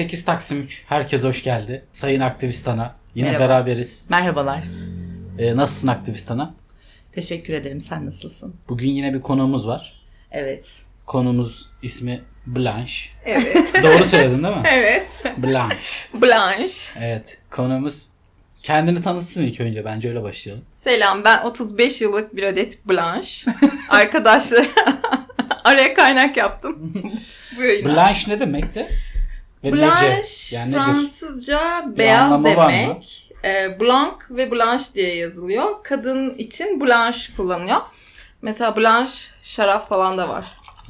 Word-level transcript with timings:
58 0.00 0.24
Taksim 0.24 0.60
3. 0.60 0.84
Herkes 0.88 1.22
hoş 1.24 1.42
geldi. 1.42 1.84
Sayın 1.92 2.20
Aktivist 2.20 2.68
Ana. 2.68 2.94
Yine 3.14 3.30
Merhaba. 3.30 3.44
beraberiz. 3.44 4.04
Merhabalar. 4.08 4.62
Ee, 5.38 5.56
nasılsın 5.56 5.88
Aktivist 5.88 6.30
Ana? 6.30 6.54
Teşekkür 7.12 7.52
ederim. 7.54 7.80
Sen 7.80 8.06
nasılsın? 8.06 8.54
Bugün 8.68 8.88
yine 8.90 9.14
bir 9.14 9.20
konuğumuz 9.20 9.66
var. 9.66 10.02
Evet. 10.30 10.78
Konumuz 11.06 11.70
ismi 11.82 12.20
Blanche. 12.46 12.94
Evet. 13.24 13.72
Doğru 13.82 14.04
söyledin 14.04 14.42
değil 14.44 14.56
mi? 14.56 14.62
evet. 14.72 15.06
Blanche. 15.38 15.76
Blanche. 16.14 17.00
Evet. 17.00 17.38
Konumuz 17.50 18.08
kendini 18.62 19.02
tanıtsın 19.02 19.42
ilk 19.42 19.60
önce. 19.60 19.84
Bence 19.84 20.08
öyle 20.08 20.22
başlayalım. 20.22 20.64
Selam 20.70 21.24
ben 21.24 21.42
35 21.42 22.00
yıllık 22.00 22.36
bir 22.36 22.42
adet 22.42 22.88
Blanche. 22.88 23.50
Arkadaşlar 23.88 24.66
araya 25.64 25.94
kaynak 25.94 26.36
yaptım. 26.36 26.92
Blanche 27.84 28.30
ne 28.32 28.40
demekti? 28.40 28.88
Ve 29.64 29.72
Blanche 29.72 30.10
nece? 30.10 30.56
Yani 30.56 30.70
nedir? 30.70 30.78
Fransızca 30.80 31.84
beyaz 31.86 32.44
demek. 32.44 33.24
E, 33.44 33.80
Blanc 33.80 34.14
ve 34.30 34.50
Blanche 34.50 34.84
diye 34.94 35.16
yazılıyor. 35.16 35.68
Kadın 35.84 36.34
için 36.38 36.80
Blanche 36.80 37.18
kullanıyor. 37.36 37.80
Mesela 38.42 38.76
Blanche 38.76 39.12
şarap 39.42 39.88
falan 39.88 40.18
da 40.18 40.28
var. 40.28 40.44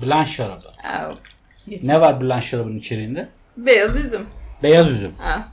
Blanche 0.06 0.32
şarabı. 0.32 0.68
E, 0.84 1.78
Ne 1.82 2.00
var 2.00 2.20
Blanche 2.20 2.46
şarabının 2.46 2.78
içeriğinde? 2.78 3.28
beyaz 3.56 4.04
üzüm. 4.04 4.26
Beyaz 4.62 4.90
üzüm. 4.90 5.12
Ha, 5.18 5.48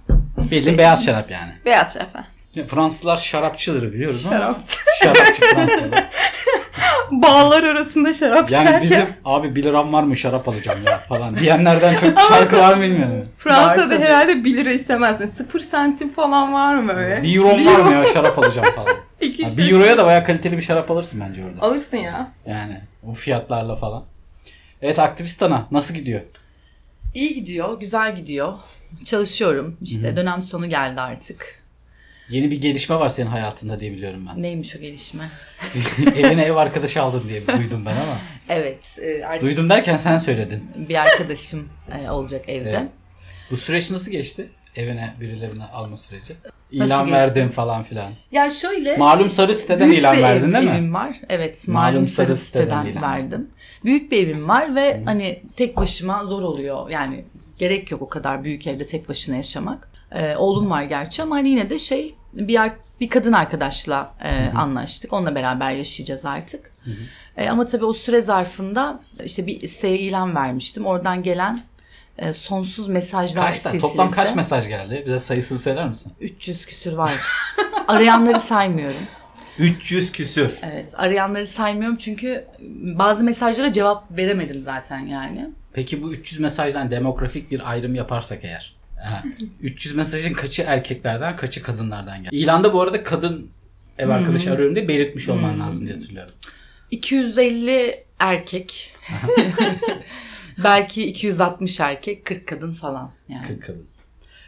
Bildiğin 0.52 0.77
beyaz 0.77 1.05
şarap 1.05 1.32
yani. 1.32 1.52
beyaz 1.66 1.94
şarap. 1.94 2.16
ha. 2.16 2.26
Fransızlar 2.68 3.18
şarapçıdır 3.18 3.94
biliyoruz 3.94 4.26
ama. 4.26 4.35
Şarapçı. 4.38 4.77
Şarapçı 5.04 5.41
Fransızlar. 5.41 6.10
Bağlar 7.12 7.63
arasında 7.63 8.13
şarap 8.13 8.51
Yani 8.51 8.63
içerken. 8.63 8.81
bizim 8.84 9.05
abi 9.26 9.55
1 9.55 9.63
liram 9.63 9.93
var 9.93 10.04
mı 10.04 10.15
şarap 10.18 10.48
alacağım 10.48 10.79
ya 10.85 10.98
falan 10.99 11.35
diyenlerden 11.40 11.95
çok 11.99 12.17
farkı 12.20 12.57
var 12.57 12.73
mı 12.76 12.82
bilmiyorum. 12.84 13.23
Fransa'da 13.37 13.93
herhalde 13.95 14.43
1 14.43 14.57
lira 14.57 14.71
istemezsin. 14.71 15.27
0 15.27 15.59
santim 15.59 16.13
falan 16.13 16.54
var 16.54 16.76
mı 16.76 16.95
böyle? 16.95 17.23
1 17.23 17.35
euro 17.37 17.48
var 17.49 17.79
mı 17.79 17.91
ya 17.93 18.05
şarap 18.05 18.40
alacağım 18.40 18.67
falan. 18.76 18.98
İki 19.21 19.43
Ha, 19.43 19.49
üç 19.51 19.57
1 19.57 19.63
lira- 19.63 19.73
euroya 19.76 19.98
da 19.98 20.05
baya 20.05 20.23
kaliteli 20.23 20.57
bir 20.57 20.62
şarap 20.62 20.91
alırsın 20.91 21.21
bence 21.27 21.45
orada. 21.45 21.62
Alırsın 21.65 21.98
ya. 21.98 22.32
Yani 22.48 22.82
o 23.10 23.13
fiyatlarla 23.13 23.76
falan. 23.76 24.04
Evet 24.82 24.99
aktivist 24.99 25.43
ana 25.43 25.67
nasıl 25.71 25.93
gidiyor? 25.93 26.21
İyi 27.13 27.34
gidiyor. 27.34 27.79
Güzel 27.79 28.15
gidiyor. 28.15 28.54
Çalışıyorum. 29.05 29.77
İşte 29.82 30.15
dönem 30.15 30.41
sonu 30.41 30.70
geldi 30.70 31.01
artık. 31.01 31.65
Yeni 32.29 32.51
bir 32.51 32.62
gelişme 32.62 32.95
var 32.95 33.09
senin 33.09 33.27
hayatında 33.29 33.79
diye 33.79 33.91
biliyorum 33.91 34.27
ben. 34.29 34.41
Neymiş 34.43 34.76
o 34.76 34.79
gelişme? 34.79 35.29
Evine 36.15 36.43
ev 36.43 36.55
arkadaşı 36.55 37.01
aldın 37.01 37.23
diye 37.27 37.48
duydum 37.48 37.85
ben 37.85 37.95
ama. 37.95 38.17
Evet. 38.49 38.98
e, 39.01 39.26
artık 39.26 39.41
Duydum 39.41 39.70
derken 39.70 39.98
sen 39.98 40.17
söyledin. 40.17 40.63
bir 40.90 40.95
arkadaşım 40.95 41.70
e, 42.01 42.09
olacak 42.09 42.49
evde. 42.49 42.70
Evet. 42.70 42.91
Bu 43.51 43.57
süreç 43.57 43.91
nasıl 43.91 44.12
geçti? 44.12 44.49
Evine 44.76 45.13
birilerini 45.21 45.63
alma 45.63 45.98
süreci. 45.98 46.35
İlan 46.71 47.12
verdim 47.12 47.49
falan 47.49 47.84
filan. 47.84 48.12
Ya 48.32 48.49
şöyle 48.49 48.98
Malum 48.98 49.29
sarı 49.29 49.55
siteden 49.55 49.87
büyük 49.89 49.99
ilan 49.99 50.17
bir 50.17 50.23
verdin 50.23 50.49
ev- 50.49 50.54
değil 50.54 50.65
mi? 50.65 50.71
evim 50.71 50.93
var. 50.93 51.17
Evet. 51.29 51.67
Malum 51.67 51.93
Malum, 51.93 52.05
sarı 52.05 52.27
sarı 52.27 52.37
siteden 52.37 52.84
siteden 52.85 53.01
verdim. 53.04 53.49
Büyük 53.84 54.12
bir 54.12 54.26
evim 54.27 54.48
var 54.48 54.76
ve 54.76 55.01
hani 55.05 55.43
tek 55.55 55.77
başıma 55.77 56.26
zor 56.26 56.41
oluyor. 56.41 56.89
Yani 56.89 57.26
gerek 57.57 57.91
yok 57.91 58.01
o 58.01 58.10
kadar 58.10 58.43
büyük 58.43 58.67
evde 58.67 58.85
tek 58.85 59.10
başına 59.10 59.35
yaşamak. 59.35 59.89
Ee, 60.16 60.35
oğlum 60.35 60.70
var 60.70 60.84
gerçi 60.84 61.24
ama 61.24 61.35
hani 61.35 61.49
yine 61.49 61.70
de 61.70 61.77
şey 61.77 62.16
bir 62.34 62.60
bir 62.99 63.10
kadın 63.10 63.34
arkadaşla 63.34 64.13
e, 64.24 64.57
anlaştık. 64.57 65.13
Onunla 65.13 65.35
beraber 65.35 65.72
yaşayacağız 65.72 66.25
artık. 66.25 66.72
E, 67.38 67.50
ama 67.50 67.66
tabii 67.66 67.85
o 67.85 67.94
süre 67.94 68.22
zarfında 68.22 69.00
işte 69.25 69.47
bir 69.47 69.67
siteye 69.67 69.97
ilan 69.97 70.35
vermiştim. 70.35 70.85
Oradan 70.85 71.23
gelen 71.23 71.59
e, 72.17 72.34
sonsuz 72.34 72.88
mesajlar 72.88 73.45
Kaç 73.45 73.56
silsilesi. 73.56 73.81
Toplam 73.81 74.12
kaç 74.12 74.35
mesaj 74.35 74.67
geldi? 74.67 75.03
Bize 75.06 75.19
sayısını 75.19 75.59
söyler 75.59 75.88
misin? 75.88 76.12
300 76.19 76.66
küsür 76.66 76.94
var. 76.94 77.13
Arayanları 77.88 78.39
saymıyorum. 78.39 79.01
300 79.59 80.12
küsür. 80.12 80.59
Evet 80.63 80.94
arayanları 80.97 81.47
saymıyorum 81.47 81.97
çünkü 81.97 82.45
bazı 83.00 83.23
mesajlara 83.23 83.73
cevap 83.73 84.18
veremedim 84.18 84.62
zaten 84.66 85.00
yani. 85.00 85.50
Peki 85.73 86.03
bu 86.03 86.13
300 86.13 86.39
mesajdan 86.39 86.91
demografik 86.91 87.51
bir 87.51 87.69
ayrım 87.72 87.95
yaparsak 87.95 88.44
eğer. 88.44 88.75
Ha, 89.05 89.23
300 89.61 89.95
mesajın 89.95 90.33
kaçı 90.33 90.61
erkeklerden 90.61 91.35
kaçı 91.38 91.63
kadınlardan 91.63 92.23
geldi? 92.23 92.35
İlanda 92.35 92.73
bu 92.73 92.81
arada 92.81 93.03
kadın 93.03 93.49
ev 93.97 94.09
arkadaşı 94.09 94.51
arıyorum 94.51 94.75
diye 94.75 94.88
belirtmiş 94.88 95.29
olman 95.29 95.59
lazım 95.59 95.85
diye 95.85 95.95
hatırlıyorum. 95.95 96.33
250 96.91 98.03
erkek. 98.19 98.95
Belki 100.63 101.07
260 101.07 101.79
erkek, 101.79 102.25
40 102.25 102.47
kadın 102.47 102.73
falan 102.73 103.11
yani. 103.29 103.47
40 103.47 103.63
kadın. 103.63 103.85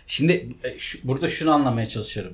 Şimdi 0.07 0.50
e, 0.63 0.79
şu- 0.79 1.07
burada 1.07 1.28
şunu 1.28 1.51
anlamaya 1.51 1.90
çalışıyorum. 1.90 2.34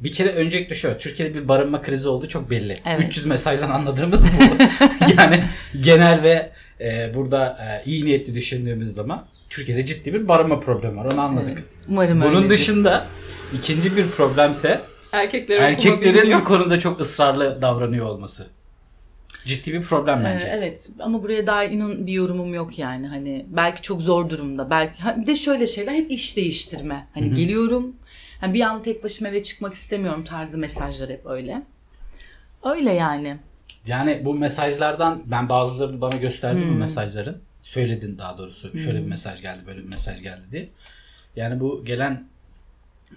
Bir 0.00 0.12
kere 0.12 0.32
öncelikle 0.32 0.74
şöyle. 0.74 0.98
Türkiye'de 0.98 1.34
bir 1.34 1.48
barınma 1.48 1.82
krizi 1.82 2.08
olduğu 2.08 2.28
çok 2.28 2.50
belli. 2.50 2.76
Evet. 2.86 3.08
300 3.08 3.26
mesajdan 3.26 3.70
anladığımız 3.70 4.22
bu. 4.24 4.62
yani 5.18 5.44
genel 5.80 6.22
ve 6.22 6.52
e, 6.80 7.14
burada 7.14 7.58
e, 7.62 7.90
iyi 7.90 8.04
niyetli 8.04 8.34
düşündüğümüz 8.34 8.94
zaman 8.94 9.26
Türkiye'de 9.50 9.86
ciddi 9.86 10.14
bir 10.14 10.28
barınma 10.28 10.60
problemi 10.60 10.96
var. 10.96 11.04
Onu 11.12 11.20
anladık. 11.20 11.48
Evet, 11.58 11.70
Umarım 11.88 12.20
Bunun 12.20 12.36
öyledir. 12.36 12.50
dışında 12.50 13.06
ikinci 13.54 13.96
bir 13.96 14.08
problemse 14.10 14.80
erkeklerin 15.12 16.00
bilmiyor. 16.00 16.40
bu 16.40 16.44
konuda 16.44 16.78
çok 16.78 17.00
ısrarlı 17.00 17.62
davranıyor 17.62 18.06
olması. 18.06 18.46
Ciddi 19.44 19.72
bir 19.72 19.82
problem 19.82 20.20
Ee, 20.20 20.24
bence. 20.24 20.46
evet 20.52 20.90
ama 20.98 21.22
buraya 21.22 21.46
dair 21.46 21.70
inan 21.70 22.06
bir 22.06 22.12
yorumum 22.12 22.54
yok 22.54 22.78
yani 22.78 23.06
hani 23.08 23.46
belki 23.48 23.82
çok 23.82 24.02
zor 24.02 24.30
durumda 24.30 24.70
belki 24.70 25.02
ha, 25.02 25.16
bir 25.20 25.26
de 25.26 25.36
şöyle 25.36 25.66
şeyler 25.66 25.92
hep 25.94 26.10
iş 26.10 26.36
değiştirme 26.36 27.06
hani 27.14 27.34
geliyorum 27.34 27.96
hani 28.40 28.54
bir 28.54 28.60
an 28.60 28.82
tek 28.82 29.04
başıma 29.04 29.28
eve 29.30 29.42
çıkmak 29.42 29.74
istemiyorum 29.74 30.24
tarzı 30.24 30.58
mesajlar 30.58 31.10
hep 31.10 31.26
öyle 31.26 31.62
öyle 32.64 32.92
yani 32.92 33.36
Yani 33.86 34.20
bu 34.24 34.34
mesajlardan 34.34 35.22
ben 35.26 35.48
bazılarını 35.48 36.00
bana 36.00 36.16
gösterdim 36.16 36.62
Hmm. 36.62 36.74
bu 36.74 36.74
mesajların. 36.78 37.38
Söyledin 37.62 38.18
daha 38.18 38.38
doğrusu. 38.38 38.78
Şöyle 38.78 38.98
bir 39.02 39.06
mesaj 39.08 39.42
geldi, 39.42 39.62
böyle 39.66 39.78
bir 39.78 39.88
mesaj 39.88 40.22
geldi 40.22 40.42
diye. 40.52 40.68
Yani 41.36 41.60
bu 41.60 41.84
gelen 41.84 42.28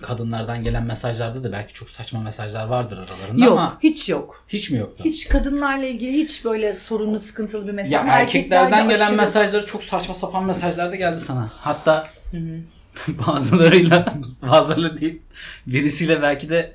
kadınlardan 0.01 0.63
gelen 0.63 0.83
mesajlarda 0.83 1.43
da 1.43 1.51
belki 1.51 1.73
çok 1.73 1.89
saçma 1.89 2.19
mesajlar 2.21 2.65
vardır 2.67 2.97
aralarında 2.97 3.45
yok 3.45 3.53
ama 3.57 3.77
hiç 3.83 4.09
yok 4.09 4.45
hiç 4.47 4.69
mi 4.69 4.77
yoktu? 4.79 5.03
hiç 5.05 5.27
kadınlarla 5.29 5.85
ilgili 5.85 6.11
hiç 6.11 6.45
böyle 6.45 6.75
sorunlu 6.75 7.19
sıkıntılı 7.19 7.67
bir 7.67 7.71
mesaj 7.71 7.91
Ya 7.91 7.99
erkeklerden 8.07 8.71
erkeklerde 8.71 8.93
gelen 8.93 9.05
aşırı- 9.05 9.17
mesajları 9.17 9.65
çok 9.65 9.83
saçma 9.83 10.15
sapan 10.15 10.45
mesajlar 10.45 10.91
da 10.91 10.95
geldi 10.95 11.19
sana. 11.19 11.49
Hatta 11.55 12.07
bazılarıyla 13.07 14.13
bazıları 14.41 15.01
değil 15.01 15.21
birisiyle 15.67 16.21
belki 16.21 16.49
de 16.49 16.73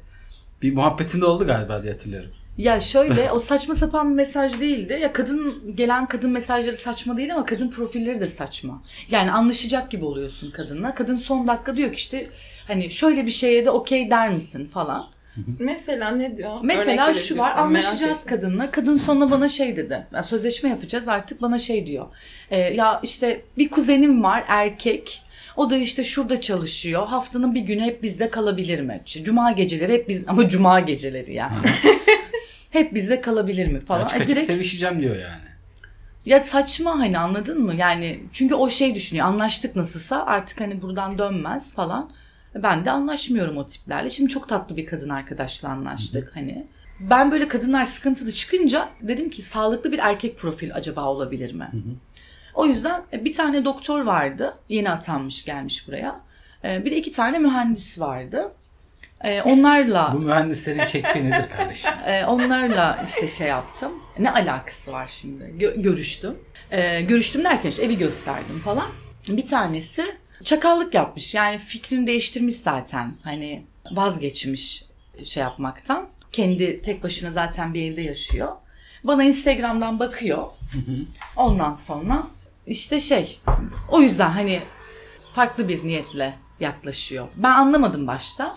bir 0.63 0.75
muhabbetin 0.75 1.21
de 1.21 1.25
oldu 1.25 1.47
galiba 1.47 1.83
diye 1.83 1.93
hatırlıyorum. 1.93 2.31
Ya 2.59 2.81
şöyle 2.81 3.33
o 3.33 3.39
saçma 3.39 3.75
sapan 3.75 4.11
bir 4.11 4.15
mesaj 4.15 4.61
değildi. 4.61 4.99
Ya 5.03 5.13
kadın 5.13 5.63
gelen 5.77 6.07
kadın 6.07 6.31
mesajları 6.31 6.77
saçma 6.77 7.17
değil 7.17 7.35
ama 7.35 7.45
kadın 7.47 7.69
profilleri 7.71 8.21
de 8.21 8.29
saçma. 8.29 8.83
Yani 9.11 9.31
anlaşacak 9.33 9.91
gibi 9.91 10.05
oluyorsun 10.05 10.51
kadınla. 10.51 10.95
Kadın 10.95 11.17
son 11.17 11.49
dakika 11.49 11.77
diyor 11.77 11.91
ki 11.93 11.97
işte 11.97 12.27
hani 12.67 12.91
şöyle 12.91 13.27
bir 13.27 13.31
şeye 13.31 13.65
de 13.65 13.71
okey 13.71 14.11
der 14.11 14.31
misin 14.31 14.67
falan. 14.69 15.07
Mesela 15.59 16.11
ne 16.11 16.37
diyor? 16.37 16.59
Mesela 16.63 17.05
Örnek 17.07 17.17
şu 17.21 17.39
var 17.39 17.57
anlaşacağız 17.57 18.25
kadınla. 18.25 18.71
Kadın 18.71 18.97
sonra 18.97 19.31
bana 19.31 19.49
şey 19.49 19.77
dedi. 19.77 20.07
"Ya 20.15 20.23
sözleşme 20.23 20.71
yapacağız 20.71 21.09
artık 21.09 21.43
bana 21.43 21.59
şey 21.59 21.87
diyor. 21.87 22.07
"E, 22.51 22.59
ya 22.59 23.01
işte 23.03 23.41
bir 23.59 23.71
kuzenim 23.71 24.23
var 24.23 24.45
erkek. 24.49 25.23
O 25.57 25.71
da 25.71 25.77
işte 25.77 26.05
şurada 26.05 26.41
çalışıyor. 26.41 27.07
Haftanın 27.07 27.55
bir 27.55 27.61
günü 27.61 27.83
hep 27.83 28.03
bizde 28.03 28.31
kalabilir 28.31 28.81
mi? 28.81 29.03
İşte 29.07 29.25
Cuma 29.25 29.53
geceleri 29.53 29.93
hep 29.93 30.09
biz 30.09 30.23
ama 30.27 30.49
cuma 30.49 30.81
geceleri 30.81 31.35
yani. 31.35 31.55
Hep 32.79 32.95
bizde 32.95 33.21
kalabilir 33.21 33.67
mi 33.67 33.81
falan. 33.81 34.05
Açık 34.05 34.17
açık 34.17 34.29
direkt 34.29 34.47
sevişeceğim 34.47 35.01
diyor 35.03 35.17
yani. 35.17 35.43
ya 36.27 36.41
saçma 36.41 36.99
hani 36.99 37.19
anladın 37.19 37.63
mı? 37.63 37.75
Yani 37.75 38.21
çünkü 38.33 38.55
o 38.55 38.71
şey 38.71 38.95
düşünüyor. 38.95 39.27
Anlaştık 39.27 39.77
nasılsa 39.77 40.27
artık 40.27 40.61
hani 40.61 40.83
buradan 40.83 41.19
dönmez 41.19 41.75
falan. 41.75 42.11
Ben 42.55 42.85
de 42.85 42.91
anlaşmıyorum 42.91 43.57
o 43.57 43.67
tiplerle. 43.67 44.11
Şimdi 44.11 44.29
çok 44.31 44.49
tatlı 44.49 44.77
bir 44.77 44.87
kadın 44.87 45.09
arkadaşla 45.09 45.69
anlaştık 45.69 46.31
hani. 46.37 46.67
Ben 47.01 47.33
böyle 47.33 47.49
kadınlar 47.49 47.85
sıkıntılı 47.85 48.33
çıkınca 48.33 48.89
dedim 49.03 49.31
ki 49.31 49.43
sağlıklı 49.43 49.93
bir 49.93 49.99
erkek 49.99 50.39
profil 50.39 50.75
acaba 50.75 51.05
olabilir 51.05 51.55
mi? 51.55 51.71
O 52.55 52.67
yüzden 52.67 53.03
e, 53.13 53.25
bir 53.25 53.33
tane 53.33 53.65
doktor 53.65 54.01
vardı. 54.01 54.55
Yeni 54.69 54.91
atanmış 54.91 55.45
gelmiş 55.45 55.89
buraya. 55.89 56.21
E, 56.65 56.85
Bir 56.85 56.91
de 56.91 56.97
iki 56.97 57.11
tane 57.11 57.39
mühendis 57.39 58.01
vardı. 58.01 58.53
E, 59.25 59.43
Onlarla 59.43 60.13
Bu 60.15 60.19
mühendislerin 60.19 60.87
çektiği 60.87 61.31
nedir 61.31 61.51
kardeşim? 61.57 61.91
ee, 62.07 62.25
onlarla 62.25 63.05
işte 63.07 63.29
şey 63.29 63.47
yaptım. 63.49 63.93
Ne 64.19 64.31
alakası 64.31 64.93
var 64.93 65.07
şimdi? 65.13 65.45
Gö- 65.45 65.83
görüştüm. 65.83 66.35
Ee, 66.71 67.01
görüştüm 67.01 67.45
derken 67.45 67.69
işte 67.71 67.85
evi 67.85 67.99
gösterdim 67.99 68.61
falan. 68.65 68.87
Bir 69.29 69.47
tanesi 69.47 70.05
çakallık 70.45 70.95
yapmış. 70.95 71.35
Yani 71.35 71.59
fikrini 71.59 72.07
değiştirmiş 72.07 72.57
zaten. 72.57 73.15
Hani 73.25 73.63
vazgeçmiş 73.91 74.85
şey 75.25 75.43
yapmaktan. 75.43 76.09
Kendi 76.33 76.83
tek 76.83 77.03
başına 77.03 77.31
zaten 77.31 77.75
bir 77.75 77.93
evde 77.93 78.03
yaşıyor. 78.03 78.53
Bana 79.05 79.25
Instagram'dan 79.25 79.99
bakıyor. 79.99 80.47
Ondan 81.37 81.73
sonra 81.73 82.27
işte 82.67 83.01
şey 83.01 83.41
o 83.89 84.01
yüzden 84.01 84.31
hani 84.31 84.61
farklı 85.33 85.69
bir 85.69 85.85
niyetle 85.87 86.35
yaklaşıyor. 86.61 87.29
Ben 87.37 87.51
anlamadım 87.51 88.07
başta. 88.07 88.55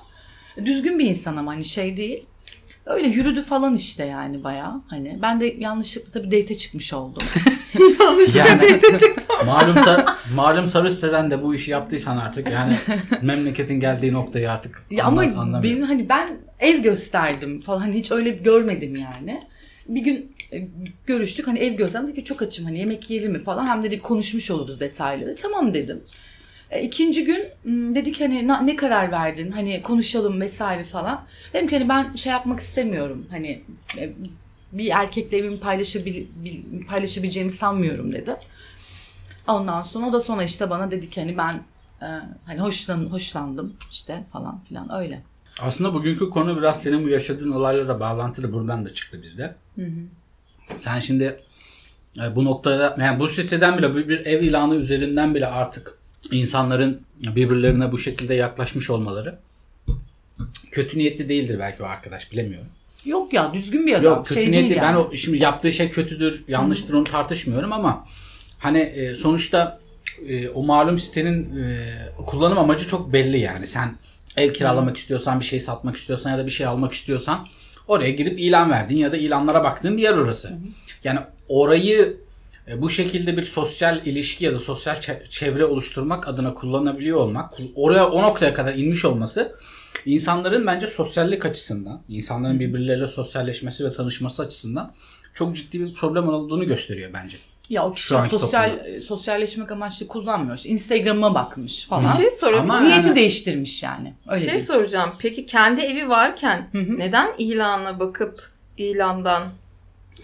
Düzgün 0.65 0.99
bir 0.99 1.05
insan 1.05 1.37
ama 1.37 1.51
hani 1.51 1.65
şey 1.65 1.97
değil. 1.97 2.25
Öyle 2.85 3.07
yürüdü 3.07 3.41
falan 3.41 3.75
işte 3.75 4.05
yani 4.05 4.43
bayağı. 4.43 4.81
Hani 4.87 5.19
ben 5.21 5.39
de 5.39 5.55
yanlışlıkla 5.59 6.11
tabii 6.11 6.31
date 6.31 6.57
çıkmış 6.57 6.93
oldum. 6.93 7.23
Yani 8.35 8.79
malum, 9.45 9.75
sar, 9.77 10.05
malum 10.35 10.67
sarı 10.67 10.91
siteden 10.91 11.31
de 11.31 11.43
bu 11.43 11.55
işi 11.55 11.71
yaptıysan 11.71 12.17
artık 12.17 12.49
yani 12.51 12.73
memleketin 13.21 13.79
geldiği 13.79 14.13
noktayı 14.13 14.51
artık 14.51 14.83
Ya 14.91 15.05
anla- 15.05 15.21
ama 15.21 15.31
anlamıyorum. 15.41 15.63
benim 15.63 15.83
hani 15.83 16.09
ben 16.09 16.29
ev 16.59 16.77
gösterdim 16.77 17.61
falan 17.61 17.79
hani 17.79 17.93
hiç 17.99 18.11
öyle 18.11 18.29
görmedim 18.29 18.95
yani. 18.95 19.43
Bir 19.87 20.01
gün 20.01 20.31
e, 20.53 20.67
görüştük 21.07 21.47
hani 21.47 21.59
ev 21.59 21.73
gözlem 21.73 22.03
dedi 22.07 22.15
ki 22.15 22.23
çok 22.23 22.41
açım 22.41 22.65
hani 22.65 22.79
yemek 22.79 23.09
yiyelim 23.09 23.31
mi 23.31 23.43
falan 23.43 23.67
hem 23.67 23.83
de 23.83 23.91
bir 23.91 23.99
konuşmuş 23.99 24.51
oluruz 24.51 24.79
detayları. 24.79 25.35
Tamam 25.35 25.73
dedim. 25.73 26.03
E, 26.71 26.81
ikinci 26.83 27.23
gün 27.23 27.45
dedik 27.95 28.21
hani 28.21 28.47
ne 28.67 28.75
karar 28.75 29.11
verdin 29.11 29.51
hani 29.51 29.81
konuşalım 29.81 30.41
vesaire 30.41 30.83
falan. 30.83 31.23
Dedim 31.53 31.67
ki 31.67 31.77
hani 31.77 31.89
ben 31.89 32.15
şey 32.15 32.31
yapmak 32.31 32.59
istemiyorum 32.59 33.25
hani 33.31 33.61
e, 33.99 34.09
bir 34.71 34.89
erkekle 34.89 35.37
evimi 35.37 35.59
paylaşabil, 35.59 36.25
bil- 36.35 36.85
paylaşabileceğimi 36.87 37.51
sanmıyorum 37.51 38.11
dedi. 38.13 38.35
Ondan 39.47 39.81
sonra 39.81 40.05
o 40.07 40.13
da 40.13 40.19
sonra 40.21 40.43
işte 40.43 40.69
bana 40.69 40.91
dedi 40.91 41.09
ki 41.09 41.21
hani 41.21 41.37
ben 41.37 41.53
e, 42.01 42.07
hani 42.45 42.59
hoşlan, 42.59 43.05
hoşlandım 43.05 43.73
işte 43.91 44.23
falan 44.31 44.59
filan 44.69 44.95
öyle. 44.95 45.21
Aslında 45.61 45.93
bugünkü 45.93 46.29
konu 46.29 46.57
biraz 46.57 46.81
senin 46.81 47.03
bu 47.05 47.09
yaşadığın 47.09 47.51
olayla 47.51 47.87
da 47.87 47.99
bağlantılı. 47.99 48.53
Buradan 48.53 48.85
da 48.85 48.93
çıktı 48.93 49.21
bizde. 49.23 49.55
Sen 50.77 50.99
şimdi 50.99 51.39
bu 52.35 52.45
noktada 52.45 52.95
yani 52.99 53.19
bu 53.19 53.27
siteden 53.27 53.77
bile 53.77 53.95
bir, 53.95 54.07
bir 54.07 54.25
ev 54.25 54.41
ilanı 54.41 54.75
üzerinden 54.75 55.35
bile 55.35 55.47
artık 55.47 55.97
insanların 56.31 57.01
birbirlerine 57.35 57.91
bu 57.91 57.97
şekilde 57.97 58.33
yaklaşmış 58.33 58.89
olmaları 58.89 59.39
kötü 60.71 60.97
niyetli 60.97 61.29
değildir 61.29 61.59
belki 61.59 61.83
o 61.83 61.85
arkadaş 61.85 62.31
bilemiyorum. 62.31 62.67
Yok 63.05 63.33
ya 63.33 63.53
düzgün 63.53 63.87
bir 63.87 63.93
adam. 63.93 64.03
Yok 64.03 64.25
kötü 64.25 64.43
şey 64.43 64.51
niyetli 64.51 64.69
değil 64.69 64.81
ben 64.81 64.85
yani. 64.85 64.97
o 64.97 65.15
şimdi 65.15 65.37
yaptığı 65.37 65.71
şey 65.71 65.89
kötüdür 65.89 66.43
yanlıştır 66.47 66.93
onu 66.93 67.03
tartışmıyorum 67.03 67.73
ama 67.73 68.07
hani 68.59 68.79
e, 68.79 69.15
sonuçta 69.15 69.79
e, 70.27 70.49
o 70.49 70.63
malum 70.63 70.99
sitenin 70.99 71.63
e, 71.63 71.89
kullanım 72.25 72.57
amacı 72.57 72.87
çok 72.87 73.13
belli 73.13 73.39
yani 73.39 73.67
sen 73.67 73.95
ev 74.37 74.53
kiralamak 74.53 74.97
istiyorsan 74.97 75.39
bir 75.39 75.45
şey 75.45 75.59
satmak 75.59 75.95
istiyorsan 75.95 76.31
ya 76.31 76.37
da 76.37 76.45
bir 76.45 76.51
şey 76.51 76.65
almak 76.65 76.93
istiyorsan 76.93 77.47
oraya 77.87 78.11
girip 78.11 78.39
ilan 78.39 78.71
verdin 78.71 78.97
ya 78.97 79.11
da 79.11 79.17
ilanlara 79.17 79.63
baktığın 79.63 79.97
bir 79.97 80.01
yer 80.01 80.13
orası. 80.13 80.53
Yani 81.03 81.19
orayı 81.47 82.17
bu 82.77 82.89
şekilde 82.89 83.37
bir 83.37 83.43
sosyal 83.43 84.05
ilişki 84.05 84.45
ya 84.45 84.53
da 84.53 84.59
sosyal 84.59 84.95
çe- 84.95 85.29
çevre 85.29 85.65
oluşturmak 85.65 86.27
adına 86.27 86.53
kullanabiliyor 86.53 87.17
olmak, 87.17 87.53
oraya 87.75 88.09
o 88.09 88.21
noktaya 88.21 88.53
kadar 88.53 88.73
inmiş 88.73 89.05
olması 89.05 89.55
insanların 90.05 90.67
bence 90.67 90.87
sosyallik 90.87 91.45
açısından, 91.45 92.01
insanların 92.09 92.59
birbirleriyle 92.59 93.07
sosyalleşmesi 93.07 93.85
ve 93.85 93.91
tanışması 93.91 94.41
açısından 94.43 94.93
çok 95.33 95.55
ciddi 95.55 95.79
bir 95.79 95.93
problem 95.93 96.29
olduğunu 96.29 96.67
gösteriyor 96.67 97.09
bence. 97.13 97.37
Ya 97.69 97.85
o 97.85 97.93
kişi 97.93 98.07
Şu 98.07 98.17
anki 98.17 98.29
sosyal 98.29 98.79
sosyalleşmek 99.01 99.71
amaçlı 99.71 100.07
kullanmıyor. 100.07 100.57
İşte 100.57 100.69
Instagram'a 100.69 101.33
bakmış 101.35 101.85
falan. 101.85 102.03
Bir 102.17 102.23
şey 102.23 102.51
miyim? 102.51 102.83
Niyeti 102.83 103.07
yani- 103.07 103.15
değiştirmiş 103.15 103.83
yani. 103.83 104.13
Öyle 104.27 104.35
Bir 104.35 104.39
şey 104.39 104.47
diyeyim. 104.47 104.65
soracağım. 104.65 105.13
Peki 105.19 105.45
kendi 105.45 105.81
evi 105.81 106.09
varken 106.09 106.69
neden 106.73 107.27
ilana 107.37 107.99
bakıp 107.99 108.49
ilandan 108.77 109.43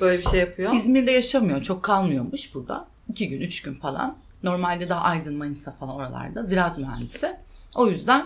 böyle 0.01 0.18
bir 0.18 0.24
şey 0.30 0.39
yapıyor? 0.39 0.74
İzmir'de 0.74 1.12
yaşamıyor. 1.12 1.62
Çok 1.62 1.84
kalmıyormuş 1.84 2.56
burada. 2.56 2.88
İki 3.10 3.30
gün, 3.30 3.42
üç 3.42 3.62
gün 3.62 3.74
falan. 3.74 4.18
Normalde 4.44 4.89
daha 4.89 5.01
Aydın, 5.01 5.36
Manisa 5.36 5.72
falan 5.72 5.95
oralarda. 5.95 6.44
Ziraat 6.44 6.78
mühendisi. 6.78 7.36
O 7.75 7.88
yüzden 7.88 8.25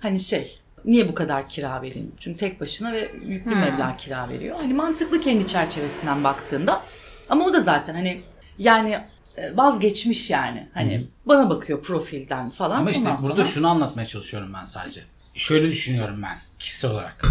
hani 0.00 0.20
şey 0.20 0.60
niye 0.84 1.08
bu 1.08 1.14
kadar 1.14 1.48
kira 1.48 1.82
vereyim? 1.82 2.12
Çünkü 2.18 2.38
tek 2.38 2.60
başına 2.60 2.92
ve 2.92 3.10
yüklü 3.26 3.54
meblağ 3.54 3.96
kira 3.96 4.28
veriyor. 4.28 4.56
Hani 4.56 4.74
mantıklı 4.74 5.20
kendi 5.20 5.46
çerçevesinden 5.46 6.24
baktığında. 6.24 6.82
Ama 7.28 7.44
o 7.44 7.52
da 7.52 7.60
zaten 7.60 7.94
hani 7.94 8.20
yani 8.58 8.98
e, 9.36 9.56
vazgeçmiş 9.56 10.30
yani. 10.30 10.68
Hani 10.74 11.06
bana 11.26 11.50
bakıyor 11.50 11.82
profilden 11.82 12.50
falan. 12.50 12.78
Ama 12.78 12.90
işte 12.90 13.08
Ondan 13.08 13.22
burada 13.22 13.34
sonra- 13.34 13.54
şunu 13.54 13.68
anlatmaya 13.68 14.06
çalışıyorum 14.06 14.52
ben 14.54 14.64
sadece. 14.64 15.02
Şöyle 15.34 15.66
düşünüyorum 15.68 16.22
ben 16.22 16.38
kişisel 16.58 16.90
olarak. 16.90 17.24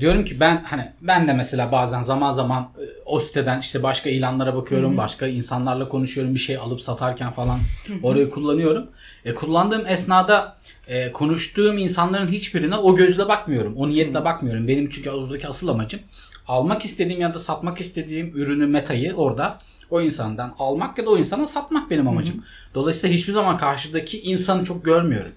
Diyorum 0.00 0.24
ki 0.24 0.40
ben 0.40 0.62
hani 0.64 0.92
ben 1.00 1.28
de 1.28 1.32
mesela 1.32 1.72
bazen 1.72 2.02
zaman 2.02 2.32
zaman 2.32 2.62
e, 2.62 2.84
o 3.04 3.20
siteden 3.20 3.60
işte 3.60 3.82
başka 3.82 4.10
ilanlara 4.10 4.56
bakıyorum, 4.56 4.96
başka 4.96 5.26
insanlarla 5.26 5.88
konuşuyorum, 5.88 6.34
bir 6.34 6.40
şey 6.40 6.56
alıp 6.56 6.80
satarken 6.80 7.30
falan 7.30 7.58
orayı 8.02 8.30
kullanıyorum. 8.30 8.86
E, 9.24 9.34
kullandığım 9.34 9.86
esnada 9.86 10.56
e, 10.88 11.12
konuştuğum 11.12 11.78
insanların 11.78 12.28
hiçbirine 12.28 12.76
o 12.76 12.96
gözle 12.96 13.28
bakmıyorum. 13.28 13.76
O 13.76 13.88
niyetle 13.88 14.24
bakmıyorum. 14.24 14.68
Benim 14.68 14.88
çünkü 14.88 15.10
oradaki 15.10 15.48
asıl 15.48 15.68
amacım 15.68 16.00
almak 16.48 16.84
istediğim 16.84 17.20
ya 17.20 17.34
da 17.34 17.38
satmak 17.38 17.80
istediğim 17.80 18.36
ürünü 18.36 18.66
metayı 18.66 19.14
orada 19.14 19.58
o 19.90 20.00
insandan 20.00 20.54
almak 20.58 20.98
ya 20.98 21.06
da 21.06 21.10
o 21.10 21.18
insana 21.18 21.46
satmak 21.46 21.90
benim 21.90 22.08
amacım. 22.08 22.44
Dolayısıyla 22.74 23.16
hiçbir 23.16 23.32
zaman 23.32 23.56
karşıdaki 23.56 24.20
insanı 24.22 24.64
çok 24.64 24.84
görmüyorum. 24.84 25.32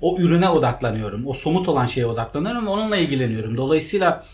O 0.00 0.18
ürüne 0.18 0.48
odaklanıyorum. 0.48 1.26
O 1.26 1.32
somut 1.32 1.68
olan 1.68 1.86
şeye 1.86 2.06
odaklanıyorum 2.06 2.66
ve 2.66 2.70
onunla 2.70 2.96
ilgileniyorum. 2.96 3.56
Dolayısıyla 3.56 4.24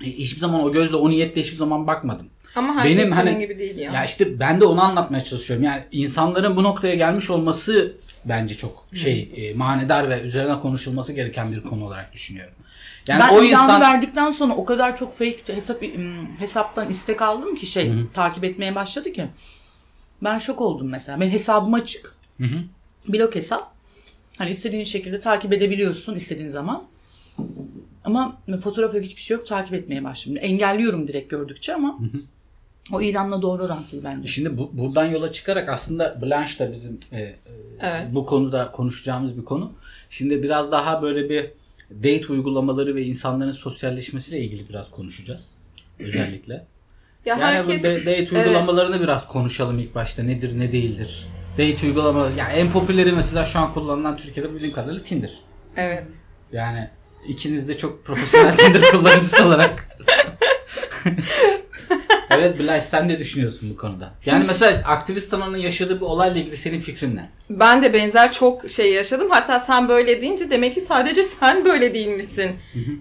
e, 0.00 0.06
hiçbir 0.06 0.40
zaman 0.40 0.64
o 0.64 0.72
gözle 0.72 0.96
o 0.96 1.10
niyetle 1.10 1.40
hiçbir 1.42 1.56
zaman 1.56 1.86
bakmadım. 1.86 2.26
Ama 2.56 2.74
herkes 2.74 2.98
Benim 2.98 3.12
hani- 3.12 3.38
gibi 3.38 3.58
değil 3.58 3.76
ya. 3.78 3.92
Ya 3.92 4.04
işte 4.04 4.40
ben 4.40 4.60
de 4.60 4.64
onu 4.64 4.82
anlatmaya 4.82 5.24
çalışıyorum. 5.24 5.64
Yani 5.64 5.82
insanların 5.92 6.56
bu 6.56 6.62
noktaya 6.62 6.94
gelmiş 6.94 7.30
olması 7.30 7.92
bence 8.24 8.54
çok 8.54 8.86
şey 8.92 9.32
e, 9.36 9.54
manidar 9.54 10.10
ve 10.10 10.20
üzerine 10.20 10.60
konuşulması 10.60 11.12
gereken 11.12 11.52
bir 11.52 11.62
konu 11.62 11.84
olarak 11.84 12.12
düşünüyorum. 12.12 12.54
Yani 13.08 13.20
ben 13.20 13.34
o 13.34 13.42
insan 13.42 13.80
verdikten 13.80 14.30
sonra 14.30 14.54
o 14.54 14.64
kadar 14.64 14.96
çok 14.96 15.12
fake 15.12 15.40
hesap 15.46 15.82
hesaptan 16.38 16.90
istek 16.90 17.22
aldım 17.22 17.54
ki 17.54 17.66
şey 17.66 17.92
takip 18.14 18.44
etmeye 18.44 18.74
başladı 18.74 19.12
ki. 19.12 19.26
Ben 20.22 20.38
şok 20.38 20.60
oldum 20.60 20.88
mesela. 20.88 21.20
Benim 21.20 21.32
hesabım 21.32 21.74
açık. 21.74 22.14
Blok 23.08 23.34
hesap. 23.34 23.74
Hani 24.38 24.50
istediğin 24.50 24.84
şekilde 24.84 25.20
takip 25.20 25.52
edebiliyorsun 25.52 26.14
istediğin 26.14 26.48
zaman. 26.48 26.84
Ama 28.04 28.36
fotoğraf 28.62 28.94
yok 28.94 29.04
hiçbir 29.04 29.22
şey 29.22 29.36
yok 29.36 29.46
takip 29.46 29.74
etmeye 29.74 30.04
başladım. 30.04 30.38
Engelliyorum 30.40 31.08
direkt 31.08 31.30
gördükçe 31.30 31.74
ama 31.74 31.98
o 32.92 33.00
ilanla 33.00 33.42
doğru 33.42 33.62
orantılı 33.62 34.04
bence. 34.04 34.28
Şimdi 34.28 34.58
bu, 34.58 34.70
buradan 34.72 35.06
yola 35.06 35.32
çıkarak 35.32 35.68
aslında 35.68 36.22
Blanche 36.22 36.58
da 36.58 36.72
bizim 36.72 37.00
e, 37.12 37.20
e, 37.20 37.36
Evet. 37.80 38.14
bu 38.14 38.26
konuda 38.26 38.72
konuşacağımız 38.72 39.38
bir 39.38 39.44
konu. 39.44 39.72
Şimdi 40.10 40.42
biraz 40.42 40.72
daha 40.72 41.02
böyle 41.02 41.28
bir 41.28 41.50
date 41.90 42.26
uygulamaları 42.32 42.94
ve 42.94 43.02
insanların 43.02 43.52
sosyalleşmesiyle 43.52 44.40
ilgili 44.44 44.68
biraz 44.68 44.90
konuşacağız. 44.90 45.54
Özellikle. 45.98 46.54
Ya 46.54 46.64
Yani 47.24 47.42
herkes 47.42 47.80
bu 47.80 47.84
date 47.84 48.10
Evet. 48.12 48.32
uygulamalarını 48.32 49.00
biraz 49.00 49.28
konuşalım 49.28 49.78
ilk 49.78 49.94
başta. 49.94 50.22
Nedir 50.22 50.58
ne 50.58 50.72
değildir. 50.72 51.26
Date 51.52 51.86
uygulamaları. 51.86 52.32
Yani 52.36 52.52
en 52.52 52.72
popüleri 52.72 53.12
mesela 53.12 53.44
şu 53.44 53.58
an 53.58 53.72
kullanılan 53.74 54.16
Türkiye'de 54.16 54.54
bildiğim 54.54 54.74
kadarıyla 54.74 55.02
Tinder. 55.02 55.32
Evet. 55.76 56.12
Yani 56.52 56.88
ikiniz 57.28 57.68
de 57.68 57.78
çok 57.78 58.04
profesyonel 58.04 58.56
Tinder 58.56 58.82
kullanıcısı 58.82 59.44
olarak. 59.46 59.88
evet 62.30 62.58
Bilal 62.58 62.80
sen 62.80 63.08
ne 63.08 63.18
düşünüyorsun 63.18 63.70
bu 63.72 63.76
konuda? 63.76 64.12
Yani 64.26 64.44
mesela 64.48 64.82
aktivist 64.84 65.30
tanının 65.30 65.56
yaşadığı 65.56 65.96
bir 65.96 66.06
olayla 66.06 66.40
ilgili 66.40 66.56
senin 66.56 66.80
fikrin 66.80 67.16
ne? 67.16 67.30
Ben 67.50 67.82
de 67.82 67.92
benzer 67.92 68.32
çok 68.32 68.70
şey 68.70 68.92
yaşadım. 68.92 69.30
Hatta 69.30 69.60
sen 69.60 69.88
böyle 69.88 70.20
deyince 70.20 70.50
demek 70.50 70.74
ki 70.74 70.80
sadece 70.80 71.24
sen 71.40 71.64
böyle 71.64 71.94
değil 71.94 72.08
misin 72.08 72.50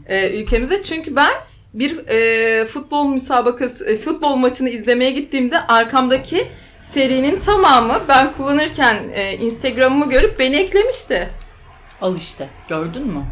e, 0.08 0.42
ülkemizde. 0.42 0.84
Çünkü 0.84 1.16
ben 1.16 1.34
bir 1.74 2.08
e, 2.08 2.66
futbol 2.66 3.08
müsabakası, 3.08 3.86
e, 3.86 3.98
futbol 3.98 4.36
maçını 4.36 4.70
izlemeye 4.70 5.12
gittiğimde 5.12 5.60
arkamdaki 5.60 6.48
serinin 6.82 7.40
tamamı 7.40 7.94
ben 8.08 8.34
kullanırken 8.34 8.96
e, 9.14 9.38
Instagram'ımı 9.38 10.10
görüp 10.10 10.40
beni 10.40 10.56
eklemişti. 10.56 11.30
Al 12.02 12.18
işte 12.18 12.50
gördün 12.70 13.08
mü? 13.08 13.24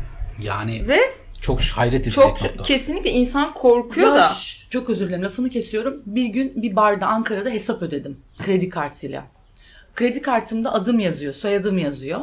Yani 0.42 0.88
Ve 0.88 1.00
çok 1.42 1.62
hayret 1.62 1.94
edecek 2.02 2.14
çok 2.14 2.42
nokta. 2.42 2.64
kesinlikle 2.64 3.10
insan 3.12 3.54
korkuyor 3.54 4.08
Ya 4.08 4.16
da. 4.16 4.28
ş- 4.28 4.70
çok 4.70 4.90
özür 4.90 5.08
dilerim 5.08 5.24
lafını 5.24 5.50
kesiyorum. 5.50 6.02
Bir 6.06 6.26
gün 6.26 6.62
bir 6.62 6.76
barda 6.76 7.08
Ankara'da 7.08 7.50
hesap 7.50 7.82
ödedim 7.82 8.18
kredi 8.44 8.70
kartıyla. 8.70 9.28
Kredi 9.96 10.22
kartımda 10.22 10.74
adım 10.74 11.00
yazıyor, 11.00 11.34
soyadım 11.34 11.78
yazıyor. 11.78 12.20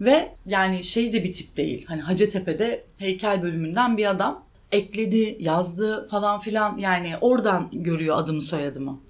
Ve 0.00 0.28
yani 0.46 0.84
şey 0.84 1.12
de 1.12 1.24
bir 1.24 1.32
tip 1.32 1.56
değil. 1.56 1.84
Hani 1.88 2.00
Hacettepe'de 2.02 2.84
heykel 2.98 3.42
bölümünden 3.42 3.96
bir 3.96 4.10
adam 4.10 4.44
ekledi, 4.72 5.36
yazdı 5.40 6.08
falan 6.10 6.40
filan. 6.40 6.78
Yani 6.78 7.12
oradan 7.20 7.68
görüyor 7.72 8.16
adımı 8.18 8.42
soyadımı. 8.42 9.00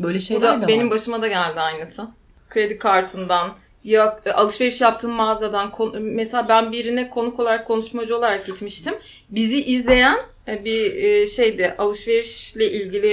Böyle 0.00 0.18
Bu 0.18 0.22
şeyler 0.22 0.58
da 0.58 0.62
de 0.62 0.68
benim 0.68 0.86
var. 0.86 0.94
başıma 0.96 1.22
da 1.22 1.28
geldi 1.28 1.60
aynısı. 1.60 2.08
Kredi 2.48 2.78
kartından 2.78 3.50
ya 3.84 4.20
e, 4.26 4.32
alışveriş 4.32 4.80
yaptığım 4.80 5.10
mağazadan 5.10 5.72
mesela 6.00 6.48
ben 6.48 6.72
birine 6.72 7.10
konuk 7.10 7.40
olarak 7.40 7.66
konuşmacı 7.66 8.16
olarak 8.16 8.46
gitmiştim. 8.46 8.94
Bizi 9.30 9.64
izleyen 9.64 10.18
e, 10.48 10.64
bir 10.64 10.94
e, 10.94 11.26
şeydi 11.26 11.74
alışverişle 11.78 12.70
ilgili 12.70 13.12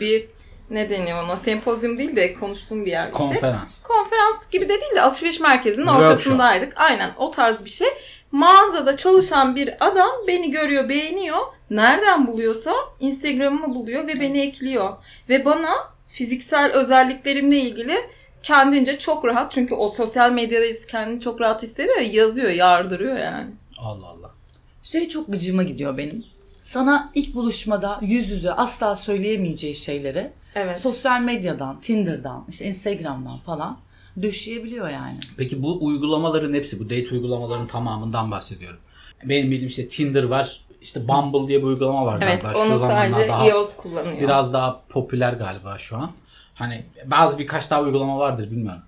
bir 0.00 0.26
ne 0.70 0.90
deniyor 0.90 1.24
ona 1.24 1.36
sempozyum 1.36 1.98
değil 1.98 2.16
de 2.16 2.34
konuştuğum 2.34 2.86
bir 2.86 2.90
yer 2.90 3.06
işte. 3.06 3.18
Konferans. 3.18 3.82
Konferans 3.82 4.50
gibi 4.50 4.64
de 4.64 4.80
değil 4.80 4.96
de 4.96 5.02
alışveriş 5.02 5.40
merkezinin 5.40 5.86
Workshop. 5.86 6.12
ortasındaydık. 6.12 6.72
Aynen 6.76 7.10
o 7.16 7.30
tarz 7.30 7.64
bir 7.64 7.70
şey. 7.70 7.88
Mağazada 8.32 8.96
çalışan 8.96 9.56
bir 9.56 9.74
adam 9.80 10.10
beni 10.28 10.50
görüyor, 10.50 10.88
beğeniyor. 10.88 11.38
Nereden 11.70 12.26
buluyorsa 12.26 12.74
Instagram'ımı 13.00 13.74
buluyor 13.74 14.06
ve 14.06 14.20
beni 14.20 14.40
ekliyor. 14.40 14.92
Ve 15.28 15.44
bana 15.44 15.70
fiziksel 16.08 16.72
özelliklerimle 16.72 17.56
ilgili 17.56 17.96
kendince 18.44 18.98
çok 18.98 19.24
rahat 19.24 19.52
çünkü 19.52 19.74
o 19.74 19.88
sosyal 19.88 20.32
medyada 20.32 20.64
kendini 20.90 21.20
çok 21.20 21.40
rahat 21.40 21.62
hissediyor 21.62 21.96
ya, 21.96 22.12
yazıyor, 22.12 22.50
yardırıyor 22.50 23.16
yani. 23.16 23.50
Allah 23.78 24.06
Allah. 24.06 24.30
Şey 24.82 25.08
çok 25.08 25.32
gıcıma 25.32 25.62
gidiyor 25.62 25.98
benim. 25.98 26.24
Sana 26.62 27.10
ilk 27.14 27.34
buluşmada 27.34 27.98
yüz 28.02 28.30
yüze 28.30 28.52
asla 28.52 28.96
söyleyemeyeceği 28.96 29.74
şeyleri 29.74 30.32
Evet. 30.54 30.78
sosyal 30.78 31.20
medyadan, 31.20 31.80
Tinder'dan, 31.80 32.44
işte 32.48 32.64
Instagram'dan 32.64 33.38
falan 33.38 33.78
döşeyebiliyor 34.22 34.88
yani. 34.88 35.18
Peki 35.36 35.62
bu 35.62 35.84
uygulamaların 35.86 36.54
hepsi, 36.54 36.80
bu 36.80 36.84
date 36.84 37.08
uygulamaların 37.12 37.66
tamamından 37.66 38.30
bahsediyorum. 38.30 38.78
Benim 39.24 39.50
bildiğim 39.50 39.68
işte 39.68 39.88
Tinder 39.88 40.22
var, 40.24 40.60
işte 40.82 41.08
Bumble 41.08 41.48
diye 41.48 41.58
bir 41.58 41.66
uygulama 41.66 42.06
var 42.06 42.22
evet, 42.22 42.42
galiba. 42.42 42.58
onu 42.60 42.78
zamanlar 42.78 43.10
sadece 43.10 43.28
daha- 43.28 43.48
iOS 43.48 43.76
kullanıyor. 43.76 44.20
Biraz 44.20 44.52
daha 44.52 44.80
popüler 44.88 45.32
galiba 45.32 45.78
şu 45.78 45.96
an. 45.96 46.10
Hani 46.54 46.84
bazı 47.04 47.38
birkaç 47.38 47.70
daha 47.70 47.82
uygulama 47.82 48.18
vardır 48.18 48.50
bilmiyorum. 48.50 48.82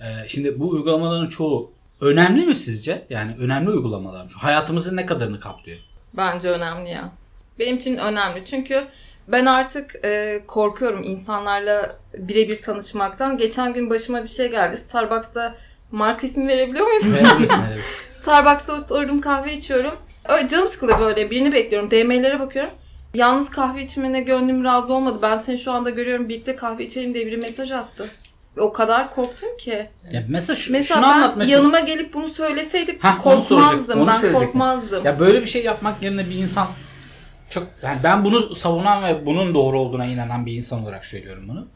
Ee, 0.00 0.04
şimdi 0.28 0.60
bu 0.60 0.70
uygulamaların 0.70 1.28
çoğu 1.28 1.72
önemli 2.00 2.46
mi 2.46 2.56
sizce? 2.56 3.06
Yani 3.10 3.34
önemli 3.38 3.70
uygulamalar 3.70 4.24
mı? 4.24 4.30
Hayatımızın 4.36 4.96
ne 4.96 5.06
kadarını 5.06 5.40
kaplıyor? 5.40 5.78
Bence 6.14 6.48
önemli 6.50 6.90
ya. 6.90 7.12
Benim 7.58 7.76
için 7.76 7.96
önemli 7.96 8.44
çünkü 8.44 8.86
ben 9.28 9.46
artık 9.46 9.94
e, 10.04 10.40
korkuyorum 10.46 11.02
insanlarla 11.02 11.96
birebir 12.18 12.62
tanışmaktan. 12.62 13.38
Geçen 13.38 13.72
gün 13.72 13.90
başıma 13.90 14.22
bir 14.22 14.28
şey 14.28 14.50
geldi. 14.50 14.76
Starbucks'ta 14.76 15.54
marka 15.90 16.26
ismi 16.26 16.48
verebiliyor 16.48 16.86
muyuz? 16.86 17.12
Verebilirsin, 17.12 17.62
verebilirsin. 17.64 18.14
Starbucks'ta 18.14 18.72
oturdum 18.72 19.20
kahve 19.20 19.52
içiyorum. 19.52 19.94
Öyle 20.28 20.48
canım 20.48 20.68
sıkıldı 20.68 20.92
böyle 21.00 21.30
birini 21.30 21.52
bekliyorum. 21.52 21.90
DM'lere 21.90 22.40
bakıyorum. 22.40 22.70
Yalnız 23.14 23.50
kahve 23.50 23.84
içmene 23.84 24.20
gönlüm 24.20 24.64
razı 24.64 24.94
olmadı. 24.94 25.18
Ben 25.22 25.38
seni 25.38 25.58
şu 25.58 25.72
anda 25.72 25.90
görüyorum 25.90 26.28
birlikte 26.28 26.56
kahve 26.56 26.86
içelim 26.86 27.14
diye 27.14 27.26
biri 27.26 27.36
mesaj 27.36 27.70
attı. 27.70 28.06
O 28.58 28.72
kadar 28.72 29.14
korktum 29.14 29.56
ki. 29.58 29.88
Ya 30.12 30.24
mesela 30.28 30.56
şu, 30.56 30.72
Mesela 30.72 31.00
şunu 31.00 31.10
ben 31.10 31.16
anlatmaya 31.16 31.50
yanıma 31.50 31.80
gelip 31.80 32.14
bunu 32.14 32.28
söyleseydik 32.28 33.04
Hah, 33.04 33.26
onu 33.26 33.38
korkmazdım. 33.38 34.00
onu 34.00 34.06
ben 34.06 34.20
söyleyecektim. 34.20 34.46
korkmazdım. 34.46 35.04
Ya 35.04 35.20
böyle 35.20 35.40
bir 35.40 35.46
şey 35.46 35.64
yapmak 35.64 36.02
yerine 36.02 36.30
bir 36.30 36.34
insan 36.34 36.68
çok 37.50 37.66
yani 37.82 37.98
ben 38.04 38.24
bunu 38.24 38.54
savunan 38.54 39.04
ve 39.04 39.26
bunun 39.26 39.54
doğru 39.54 39.80
olduğuna 39.80 40.04
inanan 40.06 40.46
bir 40.46 40.52
insan 40.52 40.82
olarak 40.82 41.04
söylüyorum 41.04 41.44
bunu. 41.48 41.66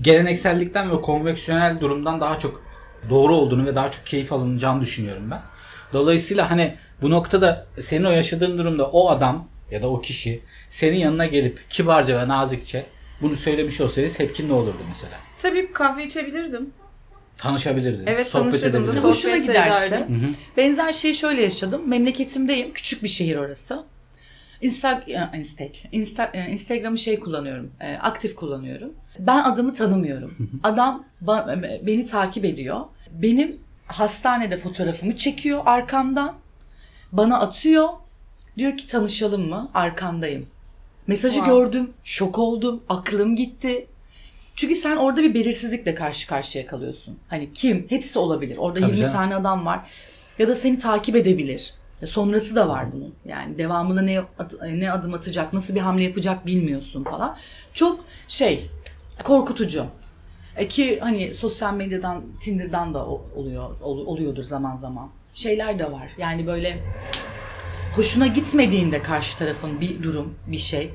Geleneksellikten 0.00 0.90
ve 0.90 1.00
konveksiyonel 1.00 1.80
durumdan 1.80 2.20
daha 2.20 2.38
çok 2.38 2.62
doğru 3.10 3.34
olduğunu 3.36 3.66
ve 3.66 3.74
daha 3.74 3.90
çok 3.90 4.06
keyif 4.06 4.32
alınacağını 4.32 4.80
düşünüyorum 4.80 5.30
ben. 5.30 5.40
Dolayısıyla 5.92 6.50
hani 6.50 6.74
bu 7.02 7.10
noktada 7.10 7.66
senin 7.80 8.04
o 8.04 8.10
yaşadığın 8.10 8.58
durumda 8.58 8.86
o 8.86 9.08
adam 9.10 9.48
ya 9.70 9.82
da 9.82 9.88
o 9.88 10.00
kişi 10.00 10.42
senin 10.72 10.96
yanına 10.96 11.26
gelip 11.26 11.70
kibarca 11.70 12.18
ve 12.22 12.28
nazikçe 12.28 12.86
bunu 13.20 13.36
söylemiş 13.36 13.80
olsaydı 13.80 14.12
tepkin 14.12 14.48
ne 14.48 14.52
olurdu 14.52 14.78
mesela? 14.88 15.12
Tabii 15.38 15.72
kahve 15.72 16.04
içebilirdim. 16.06 16.70
Tanışabilirdin. 17.38 18.06
Evet, 18.06 18.28
sohbet 18.28 18.50
tanışırdım. 18.52 18.86
Sohbet 18.86 19.02
Hoşuna 19.04 19.36
giderse. 19.36 19.86
ederdim. 19.86 20.36
Benzer 20.56 20.92
şeyi 20.92 21.14
şöyle 21.14 21.42
yaşadım. 21.42 21.88
Memleketimdeyim. 21.88 22.72
Küçük 22.72 23.02
bir 23.02 23.08
şehir 23.08 23.36
orası. 23.36 23.84
Insta, 24.60 25.04
Insta, 25.34 25.64
Insta, 25.92 26.26
Instagram'ı 26.48 26.98
şey 26.98 27.20
kullanıyorum. 27.20 27.70
e, 27.80 27.96
Aktif 27.96 28.34
kullanıyorum. 28.34 28.92
Ben 29.18 29.42
adamı 29.42 29.72
tanımıyorum. 29.72 30.60
Adam 30.62 31.04
ba- 31.24 31.86
beni 31.86 32.06
takip 32.06 32.44
ediyor. 32.44 32.80
Benim 33.10 33.56
hastanede 33.86 34.56
fotoğrafımı 34.56 35.16
çekiyor 35.16 35.62
arkamdan. 35.66 36.34
Bana 37.12 37.40
atıyor. 37.40 37.88
Diyor 38.58 38.76
ki 38.76 38.86
tanışalım 38.86 39.48
mı? 39.48 39.70
Arkandayım. 39.74 40.46
Mesajı 41.06 41.34
Wow. 41.38 41.54
gördüm. 41.60 41.90
Şok 42.04 42.38
oldum. 42.38 42.82
Aklım 42.88 43.36
gitti. 43.36 43.86
Çünkü 44.56 44.74
sen 44.74 44.96
orada 44.96 45.22
bir 45.22 45.34
belirsizlikle 45.34 45.94
karşı 45.94 46.28
karşıya 46.28 46.66
kalıyorsun. 46.66 47.18
Hani 47.28 47.52
kim? 47.54 47.86
Hepsi 47.88 48.18
olabilir. 48.18 48.56
Orada 48.56 48.80
Tabii 48.80 48.90
20 48.90 49.00
canım. 49.00 49.12
tane 49.12 49.34
adam 49.36 49.66
var. 49.66 49.90
Ya 50.38 50.48
da 50.48 50.54
seni 50.56 50.78
takip 50.78 51.16
edebilir. 51.16 51.74
Sonrası 52.04 52.56
da 52.56 52.68
var 52.68 52.92
bunun. 52.92 53.14
Yani 53.24 53.58
devamında 53.58 54.02
ne 54.02 54.20
ne 54.72 54.92
adım 54.92 55.14
atacak, 55.14 55.52
nasıl 55.52 55.74
bir 55.74 55.80
hamle 55.80 56.02
yapacak 56.04 56.46
bilmiyorsun 56.46 57.04
falan. 57.04 57.36
Çok 57.74 58.04
şey 58.28 58.70
korkutucu. 59.24 59.84
E 60.56 60.68
ki 60.68 60.98
hani 61.00 61.34
sosyal 61.34 61.74
medyadan, 61.74 62.22
Tinder'dan 62.40 62.94
da 62.94 63.06
oluyor 63.06 63.76
ol- 63.82 64.06
oluyordur 64.06 64.42
zaman 64.42 64.76
zaman. 64.76 65.10
Şeyler 65.34 65.78
de 65.78 65.92
var. 65.92 66.10
Yani 66.18 66.46
böyle 66.46 66.78
hoşuna 67.96 68.26
gitmediğinde 68.26 69.02
karşı 69.02 69.38
tarafın 69.38 69.80
bir 69.80 70.02
durum, 70.02 70.34
bir 70.46 70.58
şey 70.58 70.90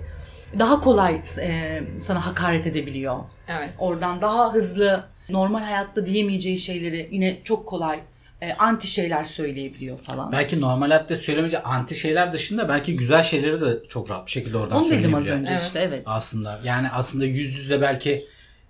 daha 0.60 0.82
kolay 0.82 1.22
e, 1.42 1.84
sana 2.02 2.26
hakaret 2.26 2.68
edebiliyor. 2.68 3.18
Evet. 3.48 3.70
Oradan 3.78 4.22
daha 4.22 4.54
hızlı 4.54 5.04
normal 5.30 5.60
hayatta 5.64 6.06
diyemeyeceği 6.06 6.58
şeyleri 6.58 7.10
yine 7.12 7.38
çok 7.44 7.66
kolay 7.66 8.00
e, 8.42 8.54
anti 8.54 8.88
şeyler 8.88 9.24
söyleyebiliyor 9.24 9.98
falan. 9.98 10.32
Belki 10.32 10.62
normal 10.62 10.88
hayatta 10.88 11.16
söylemeyeceği 11.16 11.64
anti 11.64 11.96
şeyler 11.96 12.34
dışında 12.34 12.70
belki 12.70 12.98
güzel 12.98 13.24
şeyleri 13.24 13.62
de 13.62 13.80
çok 13.90 14.12
rahat 14.12 14.26
bir 14.26 14.32
şekilde 14.32 14.58
oradan 14.58 14.78
Onu 14.78 14.92
dedim 14.92 15.16
az 15.16 15.28
önce 15.28 15.52
Evet. 15.52 15.62
işte 15.62 15.80
evet. 15.80 16.04
Aslında 16.06 16.60
yani 16.64 16.90
aslında 16.90 17.26
yüz 17.26 17.58
yüze 17.58 17.82
belki 17.82 18.28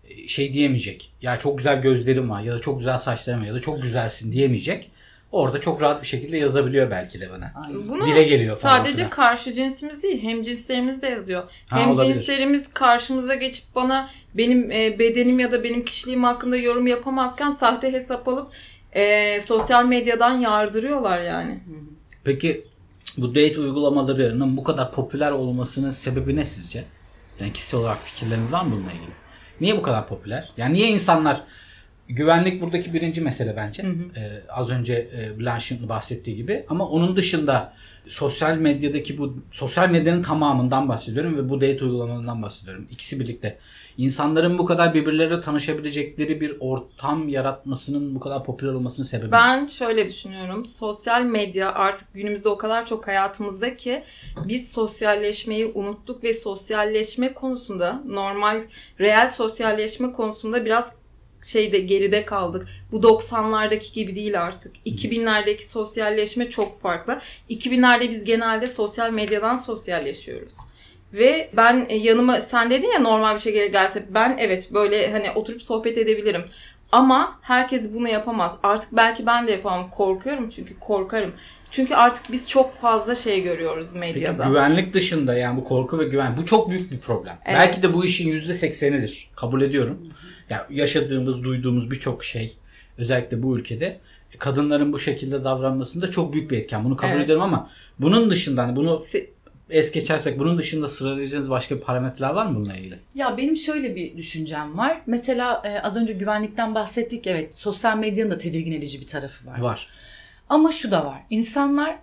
e, 0.10 0.28
şey 0.28 0.54
diyemeyecek. 0.54 1.12
Ya 1.22 1.40
çok 1.40 1.58
güzel 1.58 1.82
gözlerim 1.82 2.30
var 2.30 2.42
ya 2.42 2.54
da 2.54 2.60
çok 2.60 2.78
güzel 2.78 2.98
saçlarım 2.98 3.42
var 3.42 3.46
ya 3.46 3.54
da 3.54 3.60
çok 3.60 3.82
güzelsin 3.82 4.32
diyemeyecek. 4.32 4.92
Orada 5.32 5.62
çok 5.62 5.82
rahat 5.82 6.02
bir 6.02 6.08
şekilde 6.08 6.38
yazabiliyor 6.38 6.92
belki 6.92 7.22
de 7.22 7.30
bana. 7.32 7.52
Aynen. 7.56 7.88
Bunu 7.88 8.08
Dile 8.08 8.24
geliyor 8.24 8.58
falan 8.58 8.78
sadece 8.78 8.96
filan. 8.96 9.10
karşı 9.10 9.54
cinsimiz 9.54 10.04
değil, 10.04 10.24
hem 10.24 10.44
cinslerimiz 10.44 11.02
de 11.02 11.08
yazıyor. 11.08 11.44
Ha, 11.68 11.80
hem 11.80 11.90
olabilir. 11.90 12.14
cinslerimiz 12.16 12.74
karşımıza 12.74 13.36
geçip 13.36 13.76
bana 13.76 14.10
benim 14.34 14.72
e, 14.72 15.00
bedenim 15.00 15.40
ya 15.40 15.52
da 15.52 15.64
benim 15.64 15.86
kişiliğim 15.86 16.24
hakkında 16.24 16.58
yorum 16.58 16.88
yapamazken 16.88 17.52
sahte 17.52 17.94
hesap 17.94 18.28
alıp 18.28 18.48
e, 18.94 19.42
sosyal 19.42 19.86
medyadan 19.86 20.40
yardırıyorlar 20.40 21.22
yani. 21.22 21.60
Peki 22.24 22.66
bu 23.18 23.30
date 23.30 23.60
uygulamalarının 23.60 24.58
bu 24.58 24.64
kadar 24.64 24.92
popüler 24.92 25.32
olmasının 25.32 25.90
sebebi 25.90 26.36
ne 26.36 26.46
sizce? 26.46 26.84
Yani 27.40 27.54
kişisel 27.54 27.80
olarak 27.80 28.00
fikirleriniz 28.00 28.54
var 28.54 28.64
mı 28.64 28.72
bununla 28.76 28.92
ilgili? 28.92 29.12
Niye 29.62 29.78
bu 29.78 29.82
kadar 29.82 30.08
popüler? 30.08 30.50
Yani 30.58 30.74
niye 30.74 30.88
insanlar 30.88 31.44
güvenlik 32.10 32.62
buradaki 32.62 32.94
birinci 32.94 33.22
mesele 33.22 33.56
bence. 33.56 33.84
Ee, 33.84 34.42
az 34.50 34.70
önce 34.70 34.94
e, 34.94 35.40
Blanche'ın 35.40 35.90
bahsettiği 35.90 36.36
gibi 36.36 36.66
ama 36.70 36.88
onun 36.88 37.16
dışında 37.16 37.74
sosyal 38.08 38.58
medyadaki 38.58 39.18
bu 39.18 39.38
sosyal 39.52 39.90
medyanın 39.90 40.24
tamamından 40.24 40.90
bahsediyorum 40.90 41.38
ve 41.38 41.50
bu 41.50 41.62
date 41.62 41.86
uygulamalarından 41.86 42.42
bahsediyorum. 42.42 42.88
İkisi 42.92 43.20
birlikte. 43.20 43.58
İnsanların 43.98 44.58
bu 44.58 44.66
kadar 44.66 44.94
birbirleriyle 44.94 45.42
tanışabilecekleri 45.42 46.42
bir 46.42 46.58
ortam 46.60 47.30
yaratmasının 47.30 48.16
bu 48.16 48.20
kadar 48.20 48.44
popüler 48.44 48.74
olmasının 48.74 49.08
sebebi. 49.08 49.32
Ben 49.32 49.68
şöyle 49.68 50.10
düşünüyorum. 50.10 50.66
Sosyal 50.66 51.22
medya 51.22 51.74
artık 51.74 52.14
günümüzde 52.14 52.50
o 52.50 52.58
kadar 52.58 52.86
çok 52.86 53.08
hayatımızda 53.08 53.78
ki 53.78 54.04
biz 54.46 54.72
sosyalleşmeyi 54.72 55.66
unuttuk 55.66 56.24
ve 56.24 56.34
sosyalleşme 56.34 57.34
konusunda 57.34 58.04
normal 58.08 58.62
reel 59.00 59.28
sosyalleşme 59.28 60.12
konusunda 60.12 60.66
biraz 60.66 60.94
şeyde 61.44 61.80
geride 61.80 62.26
kaldık. 62.26 62.68
Bu 62.92 62.98
90'lardaki 62.98 63.94
gibi 63.94 64.16
değil 64.16 64.42
artık. 64.42 64.76
2000'lerdeki 64.86 65.68
sosyalleşme 65.68 66.50
çok 66.50 66.80
farklı. 66.80 67.22
2000'lerde 67.50 68.10
biz 68.10 68.24
genelde 68.24 68.68
sosyal 68.68 69.12
medyadan 69.12 69.58
sosyalleşiyoruz. 69.58 70.54
Ve 71.14 71.50
ben 71.54 71.86
e, 71.90 71.96
yanıma 71.96 72.42
sen 72.42 72.70
dedin 72.70 72.92
ya 72.94 73.00
normal 73.00 73.36
bir 73.36 73.40
şekilde 73.40 73.68
gelse 73.68 74.06
ben 74.10 74.38
evet 74.40 74.74
böyle 74.74 75.12
hani 75.12 75.32
oturup 75.32 75.62
sohbet 75.62 75.98
edebilirim. 75.98 76.44
Ama 76.92 77.40
herkes 77.42 77.94
bunu 77.94 78.10
yapamaz. 78.10 78.58
Artık 78.64 78.92
belki 78.92 79.26
ben 79.26 79.48
de 79.48 79.52
yapamam. 79.52 79.90
Korkuyorum 79.90 80.50
çünkü 80.50 80.80
korkarım. 80.80 81.34
Çünkü 81.72 81.96
artık 81.96 82.32
biz 82.32 82.48
çok 82.50 82.74
fazla 82.74 83.16
şey 83.16 83.44
görüyoruz 83.44 83.88
Peki 83.94 84.00
medyada. 84.00 84.46
güvenlik 84.46 84.94
dışında 84.94 85.38
yani 85.38 85.58
bu 85.58 85.64
korku 85.64 86.00
ve 86.00 86.04
güven 86.04 86.38
bu 86.38 86.46
çok 86.46 86.70
büyük 86.70 86.92
bir 86.92 87.00
problem. 87.00 87.38
Evet. 87.46 87.58
Belki 87.60 87.84
de 87.84 87.94
bu 87.94 88.06
işin 88.06 88.28
yüzde 88.30 88.54
seksenidir. 88.54 89.30
Kabul 89.36 89.62
ediyorum. 89.62 90.14
Ya 90.50 90.68
yaşadığımız, 90.70 91.44
duyduğumuz 91.44 91.92
birçok 91.92 92.24
şey 92.24 92.58
özellikle 92.98 93.44
bu 93.44 93.58
ülkede 93.60 94.00
kadınların 94.40 94.94
bu 94.94 95.00
şekilde 95.00 95.44
davranmasında 95.44 96.12
çok 96.12 96.34
büyük 96.34 96.52
bir 96.52 96.58
etken. 96.58 96.84
Bunu 96.84 96.96
kabul 96.98 97.12
Evet. 97.14 97.24
ediyorum 97.26 97.44
ama 97.44 97.70
bunun 98.00 98.30
dışında 98.30 98.64
hani 98.64 98.76
bunu 98.76 99.02
es 99.70 99.92
geçersek 99.92 100.40
bunun 100.40 100.58
dışında 100.58 100.88
sıralayacağınız 100.88 101.50
başka 101.50 101.76
bir 101.76 101.82
parametreler 101.82 102.30
var 102.30 102.46
mı 102.46 102.56
bununla 102.56 102.76
ilgili? 102.76 103.00
Ya 103.16 103.38
benim 103.38 103.56
şöyle 103.56 103.96
bir 103.96 104.18
düşüncem 104.18 104.78
var. 104.78 105.02
Mesela 105.08 105.62
e, 105.66 105.80
az 105.80 105.98
önce 105.98 106.14
güvenlikten 106.14 106.76
bahsettik. 106.76 107.28
Evet 107.28 107.58
sosyal 107.58 107.98
medyanın 107.98 108.32
da 108.32 108.38
tedirgin 108.38 108.72
edici 108.72 109.02
bir 109.02 109.08
tarafı 109.08 109.48
var. 109.48 109.60
Var. 109.62 109.88
Ama 110.50 110.72
şu 110.72 110.92
da 110.92 111.06
var. 111.06 111.22
İnsanlar 111.30 111.96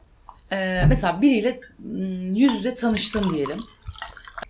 e, 0.52 0.84
mesela 0.88 1.22
biriyle 1.22 1.60
m, 1.78 2.38
yüz 2.38 2.54
yüze 2.54 2.74
tanıştın 2.74 3.34
diyelim. 3.34 3.58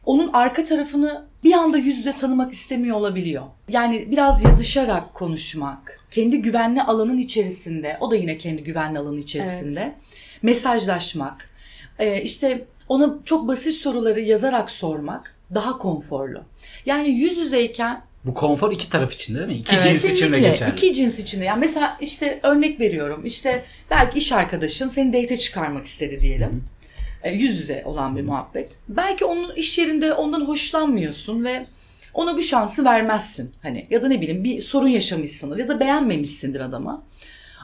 onun 0.07 0.31
arka 0.33 0.65
tarafını 0.65 1.25
bir 1.45 1.53
anda 1.53 1.79
yüzde 1.79 2.13
tanımak 2.13 2.53
istemiyor 2.53 2.97
olabiliyor. 2.97 3.45
Yani 3.69 4.11
biraz 4.11 4.45
yazışarak 4.45 5.15
konuşmak, 5.15 6.01
kendi 6.11 6.43
güvenli 6.43 6.83
alanın 6.83 7.19
içerisinde, 7.19 7.97
o 8.01 8.11
da 8.11 8.17
yine 8.17 8.39
kendi 8.39 8.65
güvenli 8.65 8.99
alanı 8.99 9.19
içerisinde 9.19 9.95
mesajlaşmak, 10.43 11.51
e, 11.99 12.23
işte 12.23 12.65
ona 12.89 13.15
çok 13.25 13.49
basit 13.49 13.75
soruları 13.75 14.21
yazarak 14.21 14.71
sormak 14.71 15.35
daha 15.55 15.79
konforlu. 15.79 16.43
Yani 16.87 17.09
yüz 17.09 17.39
yüzeyken 17.39 18.03
Bu 18.25 18.35
konfor 18.35 18.73
iki 18.73 18.91
taraf 18.91 19.13
için 19.13 19.35
değil 19.35 19.47
mi? 19.47 19.55
İki 19.55 19.77
Evet. 19.77 19.87
cins 19.87 20.05
için 20.05 20.33
de 20.33 20.41
geçerli. 20.41 20.73
İki 20.73 20.95
cins 20.95 21.19
için 21.19 21.41
de. 21.41 21.45
Yani 21.45 21.61
mesela 21.61 21.99
işte 22.01 22.41
örnek 22.43 22.81
veriyorum. 22.81 23.25
İşte 23.25 23.65
belki 23.91 24.19
iş 24.19 24.33
arkadaşın 24.33 24.89
seni 24.89 25.13
date 25.13 25.37
çıkarmak 25.37 25.87
istedi 25.87 26.21
diyelim. 26.21 26.65
E, 27.23 27.33
yüz 27.33 27.61
yüze 27.61 27.83
olan 27.85 28.17
bir 28.17 28.23
muhabbet. 28.23 28.79
Belki 28.89 29.25
onun 29.25 29.55
iş 29.55 29.79
yerinde 29.79 30.13
ondan 30.15 30.41
hoşlanmıyorsun 30.41 31.45
ve 31.45 31.67
ona 32.15 32.37
bu 32.37 32.43
şansı 32.43 32.85
vermezsin. 32.85 33.53
Hani 33.63 33.87
ya 33.91 34.03
da 34.03 34.09
ne 34.09 34.21
bileyim 34.21 34.45
bir 34.45 34.61
sorun 34.61 34.89
yaşamışsındır 34.89 35.59
ya 35.59 35.69
da 35.69 35.81
beğenmemişsindir 35.81 36.61
adamı. 36.61 37.03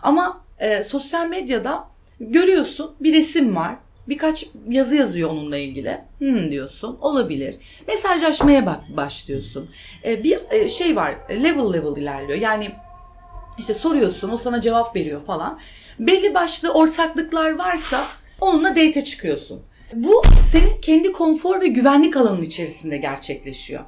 Ama 0.03 0.41
e, 0.59 0.85
sosyal 0.85 1.27
medyada 1.27 1.85
görüyorsun 2.21 2.93
bir 3.01 3.13
resim 3.13 3.57
var. 3.57 3.77
Birkaç 4.09 4.47
yazı 4.69 4.97
yazıyor 4.97 5.31
onunla 5.31 5.57
ilgili. 5.57 5.99
Hmm 6.19 6.51
diyorsun. 6.51 6.99
Olabilir. 7.01 7.57
Mesajlaşmaya 7.89 8.67
bak 8.67 8.81
başlıyorsun. 8.97 9.71
E, 10.05 10.25
bir 10.25 10.39
e, 10.51 10.69
şey 10.69 10.97
var. 10.97 11.17
Level 11.31 11.73
level 11.73 12.03
ilerliyor. 12.03 12.39
Yani 12.39 12.71
işte 13.59 13.75
soruyorsun, 13.75 14.31
o 14.31 14.37
sana 14.37 14.61
cevap 14.61 14.97
veriyor 14.97 15.25
falan. 15.25 15.59
Belli 15.99 16.35
başlı 16.35 16.73
ortaklıklar 16.73 17.59
varsa 17.59 18.07
onunla 18.41 18.71
date 18.71 19.05
çıkıyorsun. 19.05 19.63
Bu 19.95 20.23
senin 20.51 20.81
kendi 20.81 21.13
konfor 21.13 21.61
ve 21.61 21.67
güvenlik 21.67 22.17
alanın 22.17 22.43
içerisinde 22.43 22.97
gerçekleşiyor. 22.97 23.85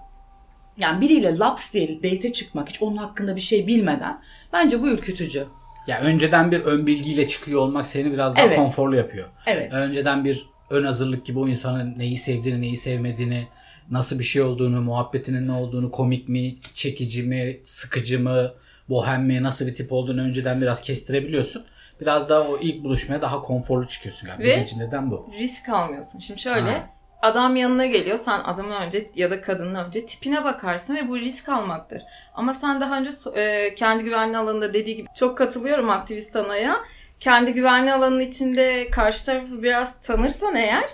Yani 0.77 1.01
biriyle 1.01 1.39
laps 1.39 1.73
diye 1.73 2.03
date 2.03 2.33
çıkmak 2.33 2.69
hiç 2.69 2.83
onun 2.83 2.97
hakkında 2.97 3.37
bir 3.37 3.41
şey 3.41 3.67
bilmeden 3.67 4.21
bence 4.53 4.83
bu 4.83 4.89
ürkütücü. 4.89 5.47
Ya 5.87 6.01
önceden 6.01 6.51
bir 6.53 6.61
ön 6.61 6.87
bilgiyle 6.87 7.29
çıkıyor 7.29 7.61
olmak 7.61 7.87
seni 7.87 8.13
biraz 8.13 8.37
daha 8.37 8.47
Evet. 8.47 8.57
konforlu 8.57 8.97
yapıyor. 8.97 9.29
Evet. 9.47 9.73
Önceden 9.73 10.25
bir 10.25 10.47
ön 10.71 10.85
hazırlık 10.85 11.27
gibi 11.27 11.39
o 11.39 11.49
insanın 11.49 11.99
neyi 11.99 12.19
sevdiğini, 12.19 12.61
neyi 12.61 12.77
sevmediğini, 12.77 13.47
nasıl 13.91 14.19
bir 14.19 14.25
şey 14.25 14.43
olduğunu, 14.43 14.81
muhabbetinin 14.81 15.49
ne 15.49 15.53
olduğunu, 15.53 15.91
komik 15.91 16.29
mi, 16.29 16.61
çekici 16.75 17.23
mi, 17.23 17.61
sıkıcı 17.65 18.21
mı, 18.21 18.53
bohem 18.89 19.25
mi, 19.25 19.43
nasıl 19.43 19.67
bir 19.67 19.75
tip 19.75 19.93
olduğunu 19.93 20.21
önceden 20.21 20.61
biraz 20.61 20.81
kestirebiliyorsun. 20.81 21.65
Biraz 22.01 22.29
daha 22.29 22.41
o 22.41 22.59
ilk 22.59 22.85
buluşmaya 22.85 23.23
daha 23.23 23.43
konforlu 23.43 23.89
çıkıyorsun 23.89 24.29
galiba. 24.29 24.45
Ve- 24.45 24.67
neden 24.79 25.11
bu. 25.11 25.31
Risk 25.39 25.69
almıyorsun. 25.69 26.19
Şimdi 26.19 26.41
şöyle 26.41 26.71
Ha. 26.71 26.91
Adam 27.23 27.57
yanına 27.57 27.87
geliyor. 27.87 28.19
Sen 28.25 28.41
adamın 28.41 28.73
önce 28.73 29.11
ya 29.15 29.31
da 29.31 29.41
kadının 29.41 29.75
önce 29.75 30.07
tipine 30.07 30.45
bakarsın 30.45 30.97
ve 30.97 31.09
bu 31.09 31.19
risk 31.19 31.49
almaktır. 31.49 32.03
Ama 32.35 32.55
sen 32.55 32.81
daha 32.81 32.99
önce 32.99 33.11
e, 33.35 33.75
kendi 33.75 34.05
güvenli 34.05 34.37
alanında 34.37 34.75
dediği 34.75 34.97
gibi 34.97 35.09
çok 35.15 35.39
katılıyorum 35.39 35.91
aktivist 35.91 36.37
anaya. 36.37 36.77
Kendi 37.21 37.53
güvenli 37.53 37.93
alanın 37.93 38.21
içinde 38.21 38.91
karşı 38.91 39.27
tarafı 39.27 39.63
biraz 39.63 40.01
tanırsan 40.01 40.55
eğer 40.55 40.85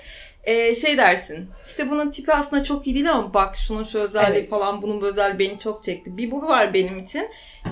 e, 0.44 0.75
şey 0.75 0.97
dersin. 0.99 1.50
İşte 1.66 1.90
bunun 1.90 2.11
tipi 2.11 2.32
aslında 2.32 2.64
çok 2.64 2.87
iyi 2.87 2.94
değil 2.94 3.11
ama 3.11 3.35
bak 3.35 3.56
şunun 3.56 3.85
şu 3.85 3.99
özelliği 3.99 4.38
Evet. 4.40 4.50
falan 4.50 4.82
bunun 4.82 5.00
bu 5.00 5.06
özelliği 5.06 5.38
beni 5.38 5.58
çok 5.58 5.82
çekti. 5.82 6.16
Bir 6.16 6.30
bu 6.30 6.42
var 6.42 6.75
benim 6.75 6.99
için. 6.99 7.28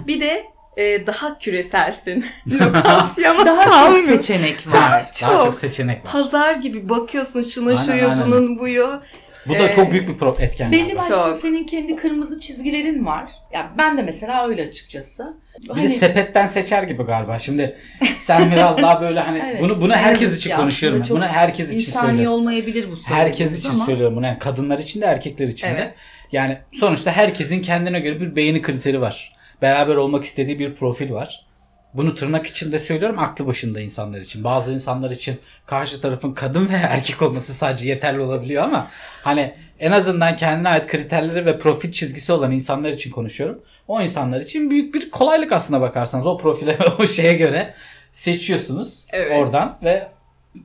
Bir 0.07 0.21
de 0.21 0.47
e, 0.77 1.07
daha 1.07 1.39
küreselsin. 1.39 2.27
Lokasyona 2.53 3.47
Daha 3.47 3.65
çok 3.65 3.73
kalmıyor. 3.73 4.07
seçenek 4.07 4.67
var. 4.67 5.07
Daha 5.23 5.33
Çok. 5.33 5.45
çok 5.45 5.55
seçenek 5.55 6.05
var. 6.07 6.13
Pazar 6.13 6.55
gibi 6.55 6.89
bakıyorsun 6.89 7.43
şunun 7.43 7.77
Aynen, 7.77 7.83
şuyu 7.93 8.11
aynen. 8.11 8.27
bunun 8.27 8.59
buyu. 8.59 9.03
Bu 9.47 9.55
da 9.55 9.59
Ee, 9.69 9.73
çok 9.73 9.93
büyük 9.93 10.09
bir 10.09 10.43
etken. 10.43 10.73
Belli 10.73 10.97
başlı 10.97 11.11
Çok. 11.15 11.37
senin 11.43 11.65
kendi 11.65 11.97
kırmızı 11.97 12.41
çizgilerin 12.41 13.07
var. 13.07 13.31
Ya 13.53 13.71
ben 13.79 13.99
de 13.99 14.03
mesela 14.03 14.49
öyle 14.49 14.63
açıkçası. 14.63 15.37
Bir 15.63 15.69
de 15.69 15.73
Hani- 15.73 15.89
sepetten 15.89 16.47
seçer 16.47 16.83
gibi 16.83 17.03
galiba. 17.03 17.39
Şimdi 17.39 17.77
sen 18.17 18.51
biraz 18.51 18.79
daha 18.83 19.01
böyle 19.01 19.21
hani 19.21 19.39
Evet, 19.51 19.61
bunu 19.63 19.81
bunu 19.81 19.93
herkes 19.93 20.37
için 20.39 20.57
konuşuyorum. 20.57 21.03
çok 21.03 21.17
Bunu 21.17 21.27
herkes 21.27 21.69
için 21.75 21.91
İnsani 21.91 22.09
söylüyorum. 22.09 22.39
olmayabilir 22.39 22.91
bu 22.91 22.97
Herkes 23.07 23.59
için 23.59 23.71
ama 23.71 23.85
söylüyorum 23.85 24.17
bunu. 24.17 24.27
Yani 24.27 24.39
kadınlar 24.39 24.79
için 24.79 25.01
de 25.01 25.05
erkekler 25.07 25.49
için 25.49 25.67
de. 25.67 25.73
Evet. 25.73 25.97
Yani 26.33 26.59
sonuçta 26.73 27.11
herkesin 27.11 27.63
kendine 27.63 28.01
göre 28.01 28.21
bir 28.21 28.37
beğeni 28.37 28.63
kriteri 28.63 29.01
var. 29.01 29.36
Beraber 29.63 29.97
olmak 29.97 30.25
istediği 30.25 30.59
bir 30.59 30.75
profil 30.75 31.13
var. 31.13 31.47
Bunu 31.95 32.15
tırnak 32.15 32.47
içinde 32.47 32.79
söylüyorum 32.79 33.19
aklı 33.19 33.47
başında 33.47 33.81
insanlar 33.81 34.21
için. 34.21 34.45
Bazı 34.45 34.75
insanlar 34.75 35.11
için 35.11 35.39
karşı 35.67 36.01
tarafın 36.01 36.33
kadın 36.33 36.69
veya 36.69 36.81
erkek 36.81 37.23
olması 37.23 37.55
sadece 37.55 37.89
yeterli 37.89 38.21
olabiliyor 38.21 38.65
ama 38.65 38.91
hani 39.23 39.53
en 39.81 39.93
azından 39.93 40.37
kendine 40.37 40.69
ait 40.69 40.87
kriterleri 40.87 41.47
ve 41.47 41.59
profil 41.59 41.93
çizgisi 41.93 42.33
olan 42.33 42.51
insanlar 42.51 42.91
için 42.91 43.11
konuşuyorum. 43.11 43.63
O 43.89 44.01
insanlar 44.01 44.41
için 44.41 44.71
büyük 44.71 44.95
bir 44.95 45.11
kolaylık 45.11 45.53
aslına 45.53 45.81
bakarsanız 45.81 46.27
o 46.27 46.39
profile 46.39 46.79
o 46.99 47.07
şeye 47.07 47.35
göre 47.35 47.75
seçiyorsunuz 48.11 49.07
Evet. 49.13 49.43
oradan 49.43 49.79
ve 49.85 50.09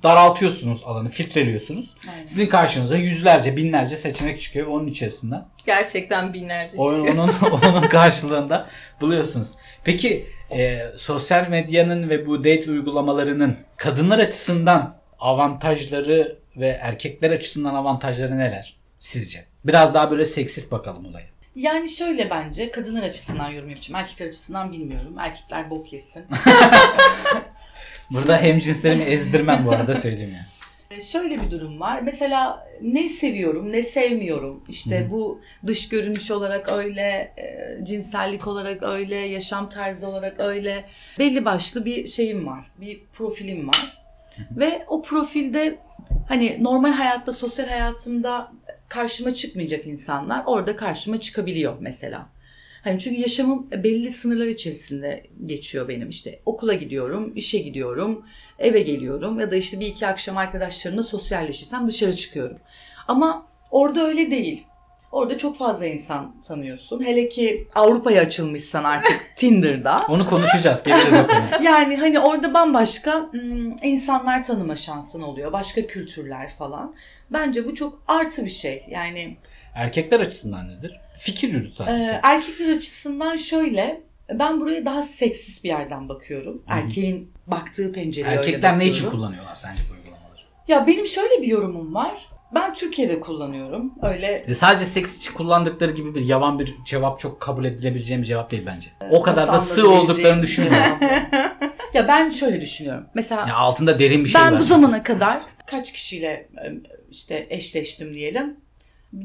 daraltıyorsunuz 0.03 0.83
alanı, 0.85 1.09
filtreliyorsunuz. 1.09 1.95
Aynen. 2.13 2.25
Sizin 2.25 2.47
karşınıza 2.47 2.97
yüzlerce, 2.97 3.57
binlerce 3.57 3.95
seçenek 3.97 4.41
çıkıyor 4.41 4.67
ve 4.67 4.71
onun 4.71 4.87
içerisinden 4.87 5.45
Gerçekten 5.65 6.33
binlerce 6.33 6.77
o- 6.77 6.95
çıkıyor. 6.97 7.15
onun 7.17 7.31
onun 7.69 7.81
karşılığında 7.87 8.67
buluyorsunuz. 9.01 9.51
Peki 9.83 10.25
e, 10.51 10.79
sosyal 10.97 11.47
medyanın 11.47 12.09
ve 12.09 12.27
bu 12.27 12.39
date 12.39 12.71
uygulamalarının 12.71 13.57
kadınlar 13.77 14.19
açısından 14.19 14.97
avantajları 15.19 16.37
ve 16.57 16.67
erkekler 16.67 17.31
açısından 17.31 17.75
avantajları 17.75 18.37
neler 18.37 18.75
sizce? 18.99 19.45
Biraz 19.65 19.93
daha 19.93 20.11
böyle 20.11 20.25
seksist 20.25 20.71
bakalım 20.71 21.05
olaya. 21.05 21.25
yani 21.55 21.89
şöyle 21.89 22.29
bence 22.29 22.71
kadınlar 22.71 23.03
açısından 23.03 23.49
yorum 23.51 23.69
yapacağım. 23.69 23.95
Erkekler 24.03 24.27
açısından 24.27 24.71
bilmiyorum. 24.71 25.15
Erkekler 25.19 25.69
bok 25.69 25.93
yesin. 25.93 26.25
Burada 28.13 28.37
hem 28.37 28.59
cinslerimi 28.59 29.03
ezdirmem 29.03 29.65
bu 29.65 29.71
arada 29.71 29.95
söyleyeyim 29.95 30.33
yani. 30.33 30.45
E, 30.97 31.01
Şöyle 31.01 31.41
bir 31.41 31.51
durum 31.51 31.79
var. 31.79 32.01
Mesela 32.01 32.67
ne 32.81 33.09
seviyorum, 33.09 33.71
ne 33.71 33.83
sevmiyorum. 33.83 34.63
İşte 34.69 35.07
bu 35.11 35.41
dış 35.67 35.89
görünüş 35.89 36.31
olarak 36.31 36.71
öyle, 36.71 37.33
e, 37.37 37.77
cinsellik 37.85 38.47
olarak 38.47 38.83
öyle, 38.83 39.15
yaşam 39.15 39.69
tarzı 39.69 40.07
olarak 40.07 40.39
öyle. 40.39 40.85
Belli 41.19 41.45
başlı 41.45 41.85
bir 41.85 42.07
şeyim 42.07 42.47
var. 42.47 42.71
Bir 42.81 43.01
profilim 43.13 43.67
var. 43.67 43.97
Ve 44.51 44.85
o 44.87 45.01
profilde 45.01 45.75
hani 46.27 46.57
normal 46.63 46.91
hayatta, 46.91 47.33
sosyal 47.33 47.67
hayatımda 47.67 48.51
karşıma 48.87 49.33
çıkmayacak 49.33 49.85
insanlar 49.87 50.43
orada 50.45 50.75
karşıma 50.75 51.19
çıkabiliyor 51.19 51.73
mesela. 51.79 52.29
Hani 52.83 52.99
çünkü 52.99 53.21
yaşamım 53.21 53.67
belli 53.71 54.11
sınırlar 54.11 54.45
içerisinde 54.45 55.23
geçiyor 55.45 55.87
benim. 55.87 56.09
İşte 56.09 56.39
okula 56.45 56.73
gidiyorum, 56.73 57.33
işe 57.35 57.57
gidiyorum, 57.57 58.25
eve 58.59 58.79
geliyorum 58.81 59.39
ya 59.39 59.51
da 59.51 59.55
işte 59.55 59.79
bir 59.79 59.87
iki 59.87 60.07
akşam 60.07 60.37
arkadaşlarımla 60.37 61.03
sosyalleşirsem 61.03 61.87
dışarı 61.87 62.15
çıkıyorum. 62.15 62.57
Ama 63.07 63.45
orada 63.71 64.07
öyle 64.07 64.31
değil. 64.31 64.63
Orada 65.11 65.37
çok 65.37 65.57
fazla 65.57 65.85
insan 65.85 66.41
tanıyorsun. 66.41 67.05
Hele 67.05 67.29
ki 67.29 67.67
Avrupa'ya 67.75 68.21
açılmışsan 68.21 68.83
artık 68.83 69.21
Tinder'da. 69.37 70.01
Onu 70.09 70.29
konuşacağız. 70.29 70.83
Geliriz 70.83 71.13
o 71.13 71.27
konuya. 71.27 71.61
Yani 71.63 71.97
hani 71.97 72.19
orada 72.19 72.53
bambaşka 72.53 73.31
hmm, 73.31 73.71
insanlar 73.83 74.43
tanıma 74.43 74.75
şansın 74.75 75.21
oluyor. 75.21 75.51
Başka 75.51 75.87
kültürler 75.87 76.49
falan. 76.49 76.95
Bence 77.29 77.65
bu 77.65 77.75
çok 77.75 78.03
artı 78.07 78.45
bir 78.45 78.49
şey. 78.49 78.85
Yani 78.89 79.37
Erkekler 79.75 80.19
açısından 80.19 80.69
nedir? 80.69 80.99
Fikir 81.21 81.49
yürüt 81.53 81.73
sadece. 81.73 82.03
Ee, 82.03 82.19
erkekler 82.23 82.77
açısından 82.77 83.35
şöyle 83.35 84.01
ben 84.33 84.61
buraya 84.61 84.85
daha 84.85 85.03
seksist 85.03 85.63
bir 85.63 85.69
yerden 85.69 86.09
bakıyorum. 86.09 86.61
Erkeğin 86.67 87.31
baktığı 87.47 87.91
pencereye 87.91 88.37
öyle 88.37 88.47
Erkekler 88.47 88.79
ne 88.79 88.85
için 88.85 89.09
kullanıyorlar 89.09 89.55
sence 89.55 89.81
bu 89.89 89.93
uygulamaları? 89.93 90.41
Ya 90.67 90.87
benim 90.87 91.07
şöyle 91.07 91.41
bir 91.41 91.47
yorumum 91.47 91.93
var. 91.95 92.29
Ben 92.55 92.73
Türkiye'de 92.73 93.19
kullanıyorum. 93.19 93.93
Öyle 94.01 94.45
E 94.47 94.53
sadece 94.53 94.85
seks 94.85 95.17
için 95.17 95.33
kullandıkları 95.33 95.91
gibi 95.91 96.15
bir 96.15 96.21
yavan 96.21 96.59
bir 96.59 96.75
cevap 96.85 97.19
çok 97.19 97.41
kabul 97.41 97.65
edilebileceğim 97.65 98.21
bir 98.21 98.27
cevap 98.27 98.51
değil 98.51 98.63
bence. 98.65 98.89
O 99.11 99.21
kadar 99.21 99.47
da 99.47 99.59
sığ 99.59 99.81
olduklarını 99.81 99.99
anlatabileceğim 99.99 100.41
düşünmüyorum. 100.43 100.97
ya 101.93 102.07
ben 102.07 102.29
şöyle 102.29 102.61
düşünüyorum. 102.61 103.07
Mesela 103.13 103.47
Ya 103.47 103.55
altında 103.55 103.99
derin 103.99 104.23
bir 104.23 104.29
şey 104.29 104.41
ben 104.41 104.53
var. 104.53 104.59
bu 104.59 104.63
zamana 104.63 105.03
kadar 105.03 105.41
kaç 105.65 105.93
kişiyle 105.93 106.27
e, 106.27 106.73
işte 107.11 107.47
eşleştim 107.49 108.13
diyelim. 108.13 108.57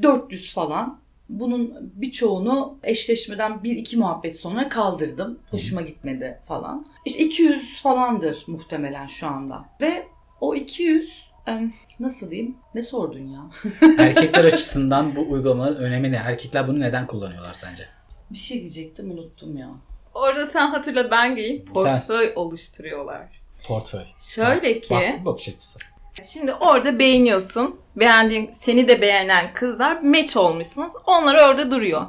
400 0.02 0.54
falan. 0.54 1.05
Bunun 1.28 1.92
birçoğunu 1.94 2.78
eşleşmeden 2.82 3.62
bir 3.64 3.76
iki 3.76 3.96
muhabbet 3.96 4.38
sonra 4.38 4.68
kaldırdım. 4.68 5.38
Hoşuma 5.50 5.82
gitmedi 5.82 6.40
falan. 6.48 6.86
İşte 7.04 7.24
200 7.24 7.82
falandır 7.82 8.44
muhtemelen 8.46 9.06
şu 9.06 9.26
anda. 9.26 9.64
Ve 9.80 10.06
o 10.40 10.54
200 10.54 11.26
e, 11.48 11.70
nasıl 12.00 12.30
diyeyim? 12.30 12.56
Ne 12.74 12.82
sordun 12.82 13.26
ya? 13.28 13.40
Erkekler 13.98 14.44
açısından 14.44 15.16
bu 15.16 15.30
uygulamaların 15.30 15.82
önemi 15.82 16.12
ne? 16.12 16.16
Erkekler 16.16 16.68
bunu 16.68 16.80
neden 16.80 17.06
kullanıyorlar 17.06 17.54
sence? 17.54 17.88
Bir 18.30 18.38
şey 18.38 18.60
diyecektim 18.60 19.10
unuttum 19.10 19.56
ya. 19.56 19.70
Orada 20.14 20.46
sen 20.46 20.66
hatırla 20.70 21.10
ben 21.10 21.36
geleyim. 21.36 21.64
Portföy 21.64 22.32
oluşturuyorlar. 22.36 23.42
Portföy. 23.66 24.04
Şöyle 24.20 24.80
ki 24.80 24.88
Farklı 24.88 25.20
bir 25.20 25.24
bakış 25.24 25.48
açısı. 25.48 25.78
Şimdi 26.24 26.52
orada 26.54 26.98
beğeniyorsun. 26.98 27.80
Beğendiğin, 27.96 28.50
seni 28.62 28.88
de 28.88 29.00
beğenen 29.00 29.52
kızlar 29.54 30.00
match 30.02 30.36
olmuşsunuz. 30.36 30.92
Onlar 31.06 31.48
orada 31.48 31.70
duruyor. 31.70 32.06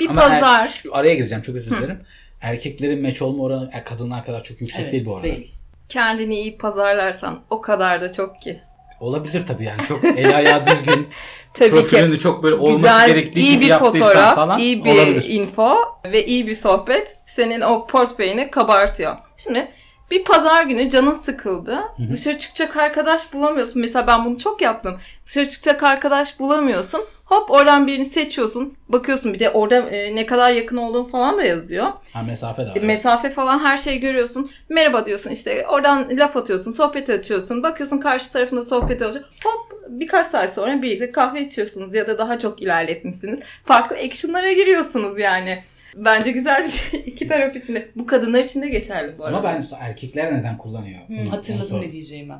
Bir 0.00 0.08
Ama 0.08 0.22
er- 0.22 0.40
pazar. 0.40 0.68
şu 0.68 0.96
araya 0.96 1.14
gireceğim 1.14 1.42
çok 1.42 1.54
özür 1.56 1.70
dilerim. 1.78 2.02
Erkeklerin 2.40 3.02
meç 3.02 3.22
olma 3.22 3.42
oranı 3.44 3.70
e, 3.80 3.84
kadınlar 3.84 4.24
kadar 4.26 4.44
çok 4.44 4.60
yüksek 4.60 4.80
Evet, 4.80 4.92
değil 4.92 5.06
bu 5.06 5.12
arada. 5.14 5.22
değil. 5.22 5.52
Kendini 5.88 6.34
iyi 6.40 6.58
pazarlarsan 6.58 7.40
o 7.50 7.60
kadar 7.60 8.00
da 8.00 8.12
çok 8.12 8.42
ki. 8.42 8.60
Olabilir 9.00 9.46
tabii 9.46 9.64
yani 9.64 9.80
çok 9.88 10.04
el 10.04 10.36
ayağı 10.36 10.66
düzgün. 10.70 11.08
Tabii 11.54 11.70
profilini 11.70 12.14
ki. 12.14 12.20
çok 12.20 12.42
böyle 12.42 12.54
olması 12.54 12.76
Güzel, 12.76 13.06
gerektiği 13.08 13.40
iyi 13.40 13.52
gibi 13.60 13.64
bir 13.66 13.78
fotoğraf, 13.78 14.34
falan 14.34 14.58
iyi 14.58 14.84
bir 14.84 14.90
olabilir. 14.94 15.24
info 15.28 15.74
ve 16.06 16.26
iyi 16.26 16.46
bir 16.46 16.56
sohbet 16.56 17.16
senin 17.26 17.60
o 17.60 17.86
portföyünü 17.86 18.50
kabartıyor. 18.50 19.16
Şimdi 19.36 19.68
bir 20.10 20.24
pazar 20.24 20.64
günü 20.64 20.90
canın 20.90 21.14
sıkıldı. 21.14 21.78
Dışarı 22.12 22.38
çıkacak 22.38 22.76
arkadaş 22.76 23.32
bulamıyorsun. 23.32 23.80
Mesela 23.80 24.06
ben 24.06 24.24
bunu 24.24 24.38
çok 24.38 24.60
yaptım. 24.62 24.98
Dışarı 25.26 25.48
çıkacak 25.48 25.82
arkadaş 25.82 26.38
bulamıyorsun. 26.40 27.00
Hop 27.24 27.50
oradan 27.50 27.86
birini 27.86 28.04
seçiyorsun. 28.04 28.74
Bakıyorsun 28.88 29.34
bir 29.34 29.38
de 29.38 29.50
orada 29.50 29.76
e, 29.76 30.16
ne 30.16 30.26
kadar 30.26 30.50
yakın 30.50 30.76
olduğun 30.76 31.04
falan 31.04 31.38
da 31.38 31.44
yazıyor. 31.44 31.86
Ha 32.12 32.22
mesafe 32.22 32.62
de 32.62 32.70
var. 32.70 32.76
E, 32.76 32.80
Mesafe 32.80 33.30
falan 33.30 33.58
her 33.64 33.78
şeyi 33.78 34.00
görüyorsun. 34.00 34.50
Merhaba 34.68 35.06
diyorsun 35.06 35.30
işte 35.30 35.66
oradan 35.68 36.06
laf 36.10 36.36
atıyorsun, 36.36 36.72
sohbet 36.72 37.10
açıyorsun. 37.10 37.62
Bakıyorsun 37.62 37.98
karşı 37.98 38.32
tarafında 38.32 38.64
sohbet 38.64 39.02
olacak. 39.02 39.24
Hop 39.44 39.80
birkaç 39.88 40.26
saat 40.26 40.54
sonra 40.54 40.82
birlikte 40.82 41.12
kahve 41.12 41.40
içiyorsunuz 41.40 41.94
ya 41.94 42.06
da 42.06 42.18
daha 42.18 42.38
çok 42.38 42.62
ilerletmişsiniz. 42.62 43.40
Farklı 43.64 43.96
action'lara 43.96 44.52
giriyorsunuz 44.52 45.18
yani. 45.18 45.62
Bence 45.96 46.30
güzel 46.30 46.64
bir 46.64 46.68
şey. 46.68 47.00
İki 47.06 47.28
taraf 47.28 47.56
için 47.56 47.74
de. 47.74 47.88
Bu 47.96 48.06
kadınlar 48.06 48.44
için 48.44 48.62
de 48.62 48.68
geçerli 48.68 49.18
bu 49.18 49.24
arada. 49.24 49.38
Ama 49.38 49.48
ben 49.48 49.64
erkekler 49.80 50.34
neden 50.34 50.58
kullanıyor? 50.58 51.00
Onu 51.10 51.32
hatırladım 51.32 51.80
ne 51.80 51.92
diyeceğimi. 51.92 52.34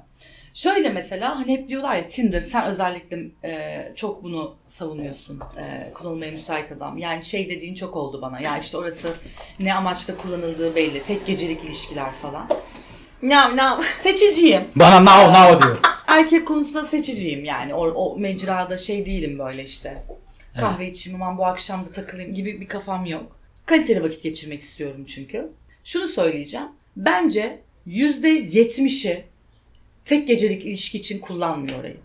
Şöyle 0.54 0.88
mesela 0.88 1.38
hani 1.38 1.52
hep 1.52 1.68
diyorlar 1.68 1.96
ya 1.96 2.08
Tinder 2.08 2.40
sen 2.40 2.64
özellikle 2.64 3.18
e, 3.44 3.82
çok 3.96 4.24
bunu 4.24 4.54
savunuyorsun. 4.66 5.40
E, 5.58 5.92
kullanılmaya 5.92 6.32
müsait 6.32 6.72
adam. 6.72 6.98
Yani 6.98 7.24
şey 7.24 7.50
dediğin 7.50 7.74
çok 7.74 7.96
oldu 7.96 8.22
bana. 8.22 8.40
Ya 8.40 8.58
işte 8.58 8.76
orası 8.76 9.08
ne 9.60 9.74
amaçla 9.74 10.16
kullanıldığı 10.16 10.74
belli. 10.76 11.02
Tek 11.02 11.26
gecelik 11.26 11.64
ilişkiler 11.64 12.12
falan. 12.12 12.48
Nam 13.22 13.56
nam. 13.56 13.82
Seçiciyim. 14.02 14.62
Bana 14.76 15.00
now 15.00 15.40
now 15.40 15.66
diyor. 15.66 15.78
Erkek 16.06 16.48
konusunda 16.48 16.86
seçiciyim 16.86 17.44
yani. 17.44 17.74
O, 17.74 17.86
o 17.86 18.18
mecrada 18.18 18.78
şey 18.78 19.06
değilim 19.06 19.38
böyle 19.38 19.64
işte. 19.64 20.02
Kahve 20.60 20.90
içeyim 20.90 21.22
aman 21.22 21.38
bu 21.38 21.46
akşam 21.46 21.84
da 21.84 21.92
takılayım 21.92 22.34
gibi 22.34 22.60
bir 22.60 22.68
kafam 22.68 23.06
yok. 23.06 23.39
Kaliteli 23.70 24.02
vakit 24.02 24.22
geçirmek 24.22 24.61
istiyorum 24.61 25.04
çünkü. 25.06 25.48
Şunu 25.85 26.09
söyleyeceğim. 26.09 26.66
Bence 26.96 27.61
yüzde 27.87 28.28
yetmişi 28.28 29.24
tek 30.04 30.28
gecelik 30.28 30.66
ilişki 30.66 30.98
için 30.98 31.18
kullanmıyor 31.18 31.78
orayı. 31.80 31.96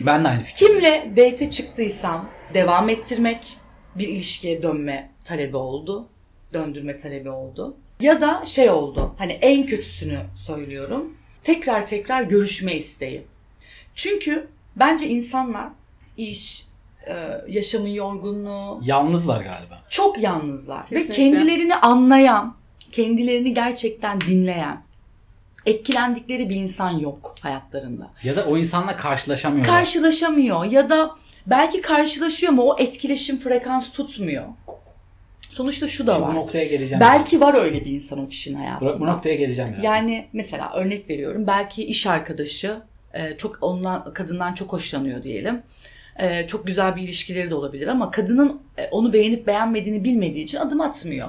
Ben 0.00 0.24
de 0.24 0.28
aynı 0.28 0.42
fikirdeyim. 0.42 0.80
Kimle 0.80 1.12
date 1.16 1.50
çıktıysam 1.50 2.30
devam 2.54 2.88
ettirmek 2.88 3.56
bir 3.94 4.08
ilişkiye 4.08 4.62
dönme 4.62 5.10
talebi 5.24 5.56
oldu. 5.56 6.08
Döndürme 6.52 6.96
talebi 6.96 7.30
oldu. 7.30 7.76
Ya 8.00 8.20
da 8.20 8.42
şey 8.46 8.70
oldu. 8.70 9.14
Hani 9.18 9.32
en 9.32 9.66
kötüsünü 9.66 10.18
söylüyorum. 10.46 11.16
Tekrar 11.44 11.86
tekrar 11.86 12.22
görüşme 12.22 12.76
isteği. 12.76 13.22
Çünkü 13.94 14.48
bence 14.76 15.08
insanlar 15.08 15.68
iş, 16.16 16.67
yaşamın 17.48 17.88
yorgunluğu, 17.88 18.80
Yalnızlar 18.84 19.36
galiba. 19.40 19.80
çok 19.90 20.18
yalnızlar. 20.18 20.82
Ve 20.92 21.06
Kesinlikle. 21.06 21.14
kendilerini 21.14 21.74
anlayan, 21.74 22.54
kendilerini 22.92 23.54
gerçekten 23.54 24.20
dinleyen, 24.20 24.82
etkilendikleri 25.66 26.48
bir 26.48 26.56
insan 26.56 26.90
yok 26.98 27.34
hayatlarında. 27.42 28.10
Ya 28.24 28.36
da 28.36 28.44
o 28.44 28.56
insanla 28.56 28.96
karşılaşamıyorlar. 28.96 29.74
Karşılaşamıyor 29.74 30.64
ya 30.64 30.90
da 30.90 31.10
belki 31.46 31.80
karşılaşıyor 31.80 32.52
ama 32.52 32.62
o 32.62 32.76
etkileşim 32.78 33.38
frekans 33.38 33.92
tutmuyor. 33.92 34.44
Sonuçta 35.50 35.88
şu 35.88 36.06
da 36.06 36.12
Şimdi 36.14 36.24
bu 36.26 36.28
var. 36.28 36.34
noktaya 36.34 36.64
geleceğim. 36.64 37.00
Belki 37.00 37.40
var 37.40 37.54
öyle 37.54 37.84
bir 37.84 37.90
insan 37.90 38.18
o 38.18 38.28
kişinin 38.28 38.56
Bu, 38.56 38.60
hayatında. 38.60 39.00
bu 39.00 39.06
noktaya 39.06 39.34
geleceğim 39.34 39.70
biraz. 39.72 39.84
Yani 39.84 40.26
mesela 40.32 40.72
örnek 40.74 41.10
veriyorum. 41.10 41.46
Belki 41.46 41.84
iş 41.84 42.06
arkadaşı 42.06 42.80
e, 43.14 43.36
çok 43.36 43.58
ondan 43.60 44.14
kadından 44.14 44.54
çok 44.54 44.72
hoşlanıyor 44.72 45.22
diyelim. 45.22 45.62
E, 46.18 46.46
çok 46.46 46.66
güzel 46.66 46.96
bir 46.96 47.02
ilişkileri 47.02 47.50
de 47.50 47.54
olabilir 47.54 47.86
ama 47.86 48.10
kadının 48.10 48.60
e, 48.78 48.88
onu 48.90 49.12
beğenip 49.12 49.46
beğenmediğini 49.46 50.04
bilmediği 50.04 50.44
için 50.44 50.58
adım 50.58 50.80
atmıyor. 50.80 51.28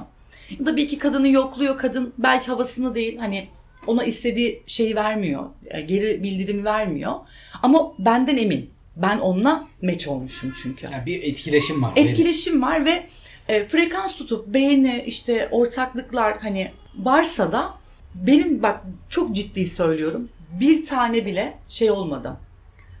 Ya 0.58 0.66
da 0.66 0.76
bir 0.76 0.82
iki 0.82 0.98
kadını 0.98 1.28
yokluyor. 1.28 1.78
Kadın 1.78 2.12
belki 2.18 2.46
havasını 2.46 2.94
değil 2.94 3.18
hani 3.18 3.48
ona 3.86 4.04
istediği 4.04 4.62
şeyi 4.66 4.96
vermiyor. 4.96 5.44
e, 5.66 5.80
Geri 5.80 6.22
bildirimi 6.22 6.64
vermiyor. 6.64 7.14
Ama 7.62 7.92
benden 7.98 8.36
emin. 8.36 8.70
Ben 8.96 9.18
onunla 9.18 9.68
meç 9.82 10.08
olmuşum 10.08 10.54
çünkü 10.62 10.86
Yani 10.92 11.06
bir 11.06 11.22
etkileşim 11.22 11.82
var. 11.82 11.92
etkileşim 11.96 12.62
var 12.62 12.84
ve 12.84 13.06
e, 13.48 13.68
frekans 13.68 14.16
tutup 14.16 14.46
beğeni 14.46 15.04
işte 15.06 15.48
ortaklıklar 15.50 16.38
hani 16.38 16.70
varsa 16.98 17.52
da 17.52 17.70
benim 18.14 18.62
bak 18.62 18.80
çok 19.08 19.36
ciddi 19.36 19.66
söylüyorum 19.66 20.28
bir 20.60 20.84
tane 20.86 21.26
bile 21.26 21.58
şey 21.68 21.90
olmadı. 21.90 22.36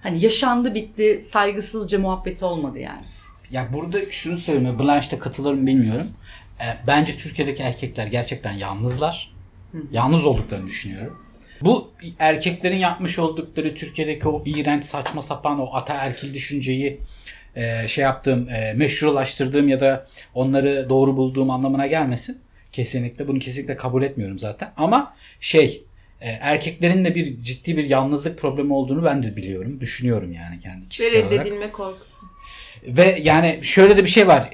Hani 0.02 0.24
yaşandı 0.24 0.74
bitti 0.74 1.22
saygısızca 1.22 1.98
muhabbeti 1.98 2.44
olmadı 2.44 2.78
yani. 2.78 3.04
Ya 3.50 3.68
burada 3.72 3.98
şunu 4.10 4.38
söyleyeyim. 4.38 4.78
Blanche'da 4.78 5.18
katılır 5.18 5.54
mı 5.54 5.66
bilmiyorum. 5.66 6.06
E, 6.60 6.66
bence 6.86 7.16
Türkiye'deki 7.16 7.62
erkekler 7.62 8.06
gerçekten 8.06 8.52
yalnızlar. 8.52 9.32
Yalnız 9.92 10.26
olduklarını 10.26 10.66
düşünüyorum. 10.66 11.18
Bu 11.62 11.90
erkeklerin 12.18 12.76
yapmış 12.76 13.18
oldukları 13.18 13.74
Türkiye'deki 13.74 14.28
o 14.28 14.42
iğrenç 14.46 14.84
saçma 14.84 15.22
sapan 15.22 15.60
o 15.60 15.74
ataerkil 15.74 16.34
düşünceyi 16.34 17.00
e, 17.56 17.88
şey 17.88 18.04
yaptığım, 18.04 18.48
e, 18.48 18.72
meşrulaştırdığım 18.72 19.68
ya 19.68 19.80
da 19.80 20.06
onları 20.34 20.86
doğru 20.88 21.16
bulduğum 21.16 21.50
anlamına 21.50 21.86
gelmesin. 21.86 22.40
Kesinlikle 22.72 23.28
bunu 23.28 23.38
kesinlikle 23.38 23.76
kabul 23.76 24.02
etmiyorum 24.02 24.38
zaten. 24.38 24.72
Ama 24.76 25.14
şey 25.40 25.84
erkeklerin 26.20 27.04
de 27.04 27.14
bir 27.14 27.42
ciddi 27.42 27.76
bir 27.76 27.84
yalnızlık 27.84 28.38
problemi 28.38 28.72
olduğunu 28.72 29.04
ben 29.04 29.22
de 29.22 29.36
biliyorum. 29.36 29.80
Düşünüyorum 29.80 30.32
yani 30.32 30.58
kendi 30.58 30.84
Ve 30.84 30.88
kişisel 30.88 31.26
olarak. 31.26 31.32
reddedilme 31.32 31.72
korkusu. 31.72 32.16
Ve 32.86 33.18
yani 33.22 33.58
şöyle 33.62 33.96
de 33.96 34.04
bir 34.04 34.08
şey 34.08 34.28
var. 34.28 34.50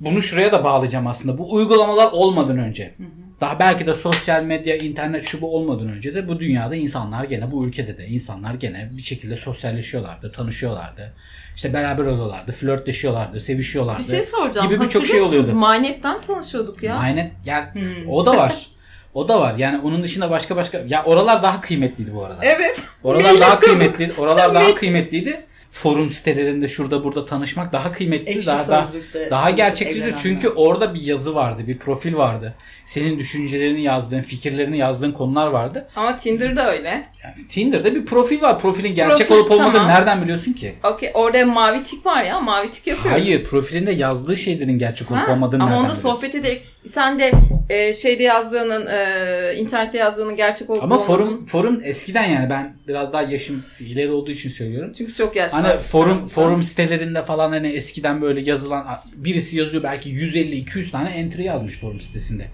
Bunu 0.00 0.22
şuraya 0.22 0.52
da 0.52 0.64
bağlayacağım 0.64 1.06
aslında. 1.06 1.38
Bu 1.38 1.52
uygulamalar 1.54 2.12
olmadan 2.12 2.58
önce. 2.58 2.94
Daha 3.40 3.58
belki 3.58 3.86
de 3.86 3.94
sosyal 3.94 4.44
medya, 4.44 4.76
internet 4.76 5.24
şu 5.24 5.40
bu 5.40 5.56
olmadan 5.56 5.88
önce 5.88 6.14
de 6.14 6.28
bu 6.28 6.40
dünyada 6.40 6.76
insanlar 6.76 7.24
gene 7.24 7.52
bu 7.52 7.66
ülkede 7.66 7.98
de 7.98 8.06
insanlar 8.06 8.54
gene 8.54 8.90
bir 8.96 9.02
şekilde 9.02 9.36
sosyalleşiyorlardı, 9.36 10.32
tanışıyorlardı. 10.32 11.12
İşte 11.56 11.72
beraber 11.72 12.04
oluyorlardı, 12.04 12.52
flörtleşiyorlardı, 12.52 13.40
sevişiyorlardı. 13.40 13.98
Bir 14.02 14.04
şey 14.04 14.22
soracağım. 14.24 14.68
Gibi 14.68 14.80
birçok 14.80 15.06
şey 15.06 15.20
musunuz? 15.20 15.40
oluyordu. 15.40 15.58
Manetten 15.58 16.20
tanışıyorduk 16.20 16.82
ya. 16.82 16.96
Aynen. 16.96 17.30
Yani 17.44 17.66
o 18.08 18.26
da 18.26 18.36
var. 18.36 18.66
O 19.18 19.28
da 19.28 19.40
var. 19.40 19.54
Yani 19.58 19.80
onun 19.84 20.02
dışında 20.02 20.30
başka 20.30 20.56
başka 20.56 20.82
ya 20.88 21.04
oralar 21.04 21.42
daha 21.42 21.60
kıymetliydi 21.60 22.14
bu 22.14 22.24
arada. 22.24 22.38
Evet. 22.42 22.82
Oralar 23.04 23.40
daha 23.40 23.54
Millet 23.54 23.60
kıymetli. 23.60 24.12
Oralar 24.18 24.54
daha 24.54 24.74
kıymetliydi. 24.74 25.40
Forum 25.70 26.10
sitelerinde 26.10 26.68
şurada 26.68 27.04
burada 27.04 27.24
tanışmak 27.24 27.72
daha 27.72 27.92
kıymetliydi. 27.92 28.30
Ekşi 28.38 28.46
Daha 28.48 28.68
daha, 28.68 28.88
daha 29.30 29.50
evlenenler. 29.50 30.18
Çünkü 30.22 30.48
orada 30.48 30.94
bir 30.94 31.00
yazı 31.02 31.34
vardı, 31.34 31.62
bir 31.66 31.78
profil 31.78 32.16
vardı. 32.16 32.54
Senin 32.84 33.18
düşüncelerini 33.18 33.82
yazdığın, 33.82 34.20
fikirlerini 34.20 34.78
yazdığın 34.78 35.12
konular 35.12 35.46
vardı. 35.46 35.88
Ama 35.96 36.16
Tinder'da 36.16 36.72
öyle. 36.72 36.88
Yani 37.24 37.48
Tinder'da 37.48 37.94
bir 37.94 38.06
profil 38.06 38.42
var. 38.42 38.60
Profilin 38.60 38.94
gerçek 38.94 39.28
Profil, 39.28 39.40
olup 39.42 39.50
olmadığını 39.50 39.72
tamam. 39.72 39.88
nereden 39.88 40.22
biliyorsun 40.22 40.52
ki? 40.52 40.74
Okey. 40.84 41.10
Orada 41.14 41.46
mavi 41.46 41.84
tik 41.84 42.06
var 42.06 42.22
ya. 42.24 42.40
Mavi 42.40 42.70
tik 42.70 42.86
yapıyoruz. 42.86 43.12
Hayır, 43.22 43.44
profilinde 43.44 43.90
yazdığı 43.92 44.36
şeylerin 44.36 44.78
gerçek 44.78 45.10
olup 45.10 45.20
Ha, 45.20 45.32
olmadığını 45.32 45.62
Ama 45.62 45.78
onda 45.78 45.94
sohbet 45.94 46.34
ederek 46.34 46.62
sen 46.88 47.18
de 47.18 47.32
e, 47.70 47.92
şeyde 47.94 48.22
yazdığının 48.22 48.86
e, 48.86 49.54
internette 49.56 49.98
yazdığının 49.98 50.36
gerçek 50.36 50.70
olup 50.70 50.82
Ama 50.82 50.94
olmadığını- 50.94 51.06
forum 51.06 51.46
forum 51.46 51.80
eskiden 51.84 52.24
yani 52.24 52.50
ben 52.50 52.76
biraz 52.88 53.12
daha 53.12 53.22
yaşım 53.22 53.64
ileri 53.80 54.10
olduğu 54.10 54.30
için 54.30 54.50
söylüyorum. 54.50 54.92
çünkü 54.98 55.14
çok 55.14 55.36
yaş 55.36 55.54
var. 55.54 55.57
Hani 55.64 55.80
forum 55.80 56.26
forum 56.26 56.62
sitelerinde 56.62 57.22
falan 57.22 57.50
hani 57.50 57.68
eskiden 57.68 58.22
böyle 58.22 58.40
yazılan 58.40 58.86
birisi 59.14 59.58
yazıyor 59.58 59.82
belki 59.82 60.10
150-200 60.10 60.90
tane 60.90 61.10
entry 61.10 61.42
yazmış 61.42 61.78
forum 61.78 62.00
sitesinde. 62.00 62.46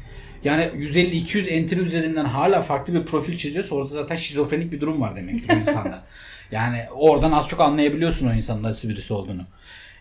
Yani 0.44 0.62
150-200 0.62 1.48
entry 1.48 1.80
üzerinden 1.80 2.24
hala 2.24 2.62
farklı 2.62 2.94
bir 2.94 3.06
profil 3.06 3.38
çiziyorsa 3.38 3.74
orada 3.74 3.88
zaten 3.88 4.16
şizofrenik 4.16 4.72
bir 4.72 4.80
durum 4.80 5.00
var 5.00 5.16
demektir 5.16 5.56
insanda. 5.60 6.02
Yani 6.50 6.80
oradan 6.94 7.32
az 7.32 7.48
çok 7.48 7.60
anlayabiliyorsun 7.60 8.28
o 8.28 8.32
insanın 8.32 8.62
nasıl 8.62 8.88
birisi 8.88 9.12
olduğunu. 9.14 9.42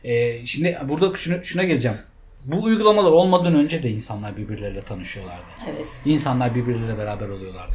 Ee, 0.03 0.45
şimdi 0.45 0.77
burada 0.89 1.17
şuna, 1.17 1.43
şuna 1.43 1.63
geleceğim. 1.63 1.97
Bu 2.45 2.63
uygulamalar 2.63 3.11
olmadan 3.11 3.55
önce 3.55 3.83
de 3.83 3.89
insanlar 3.91 4.37
birbirleriyle 4.37 4.81
tanışıyorlardı. 4.81 5.43
Evet. 5.69 6.01
İnsanlar 6.05 6.55
birbirleriyle 6.55 6.97
beraber 6.97 7.29
oluyorlardı. 7.29 7.73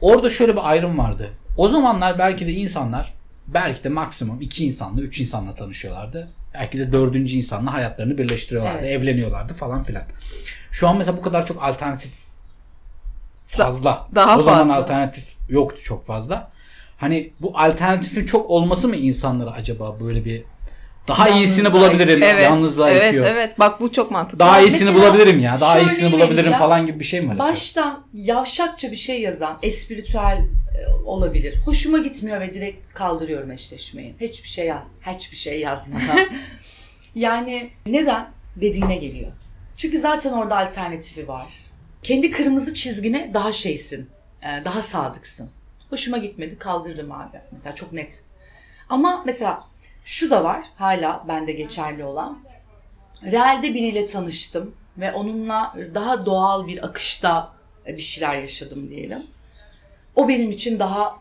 Orada 0.00 0.30
şöyle 0.30 0.52
bir 0.52 0.70
ayrım 0.70 0.98
vardı. 0.98 1.30
O 1.56 1.68
zamanlar 1.68 2.18
belki 2.18 2.46
de 2.46 2.52
insanlar 2.52 3.14
belki 3.54 3.84
de 3.84 3.88
maksimum 3.88 4.40
iki 4.40 4.66
insanla, 4.66 5.00
üç 5.00 5.20
insanla 5.20 5.54
tanışıyorlardı. 5.54 6.28
Belki 6.54 6.78
de 6.78 6.92
dördüncü 6.92 7.36
insanla 7.36 7.72
hayatlarını 7.72 8.18
birleştiriyorlardı, 8.18 8.78
Evet. 8.86 9.00
evleniyorlardı 9.00 9.54
falan 9.54 9.84
filan. 9.84 10.02
Şu 10.70 10.88
an 10.88 10.96
mesela 10.96 11.16
bu 11.16 11.22
kadar 11.22 11.46
çok 11.46 11.62
alternatif 11.62 12.12
fazla. 13.46 14.08
daha 14.14 14.38
o 14.38 14.42
zaman 14.42 14.68
fazla. 14.68 14.76
alternatif 14.76 15.24
yoktu 15.48 15.82
çok 15.82 16.06
fazla. 16.06 16.50
Hani 16.96 17.32
bu 17.40 17.58
alternatifin 17.58 18.26
çok 18.26 18.50
olması 18.50 18.88
mı 18.88 18.96
insanlara 18.96 19.50
acaba 19.50 20.00
böyle 20.00 20.24
bir 20.24 20.44
daha 21.08 21.28
Yalnızlığa 21.28 21.40
iyisini 21.44 21.72
bulabilirim, 21.72 22.22
Evet. 22.22 22.44
yalnızlığa 22.44 22.90
evet, 22.90 23.06
itiyor. 23.08 23.26
evet. 23.26 23.58
Bak 23.58 23.80
bu 23.80 23.92
çok 23.92 24.10
mantıklı. 24.10 24.38
Daha 24.38 24.60
iyisini 24.60 24.90
mesela 24.90 25.06
bulabilirim 25.12 25.40
ya. 25.40 25.60
Daha 25.60 25.78
iyisini 25.80 26.12
bulabilirim 26.12 26.52
falan 26.52 26.86
gibi 26.86 27.00
bir 27.00 27.04
şey 27.04 27.20
mi? 27.20 27.38
Baştan 27.38 28.04
yavşakça 28.14 28.90
bir 28.90 28.96
şey 28.96 29.20
yazan, 29.20 29.58
espiritüel 29.62 30.38
e, 30.38 30.67
olabilir. 31.04 31.58
Hoşuma 31.64 31.98
gitmiyor 31.98 32.40
ve 32.40 32.54
direkt 32.54 32.94
kaldırıyorum 32.94 33.50
eşleşmeyi. 33.50 34.14
Hiçbir 34.20 34.48
şey 34.48 34.66
yaz, 34.66 34.82
hiçbir 35.06 35.36
şey 35.36 35.60
yazmadan. 35.60 36.18
yani 37.14 37.70
neden 37.86 38.30
dediğine 38.56 38.96
geliyor. 38.96 39.32
Çünkü 39.76 39.98
zaten 39.98 40.32
orada 40.32 40.58
alternatifi 40.58 41.28
var. 41.28 41.52
Kendi 42.02 42.30
kırmızı 42.30 42.74
çizgine 42.74 43.30
daha 43.34 43.52
şeysin, 43.52 44.10
e, 44.42 44.64
daha 44.64 44.82
sadıksın. 44.82 45.50
Hoşuma 45.90 46.18
gitmedi, 46.18 46.58
kaldırırım 46.58 47.12
abi. 47.12 47.40
Mesela 47.52 47.74
çok 47.74 47.92
net. 47.92 48.22
Ama 48.88 49.22
mesela 49.26 49.64
şu 50.04 50.30
da 50.30 50.44
var, 50.44 50.64
hala 50.76 51.24
bende 51.28 51.52
geçerli 51.52 52.04
olan. 52.04 52.38
Realde 53.22 53.74
biriyle 53.74 54.06
tanıştım 54.06 54.74
ve 54.96 55.12
onunla 55.12 55.76
daha 55.94 56.26
doğal 56.26 56.66
bir 56.66 56.84
akışta 56.84 57.52
bir 57.86 58.00
şeyler 58.00 58.34
yaşadım 58.34 58.90
diyelim. 58.90 59.26
O 60.18 60.28
benim 60.28 60.50
için 60.50 60.78
daha 60.78 61.16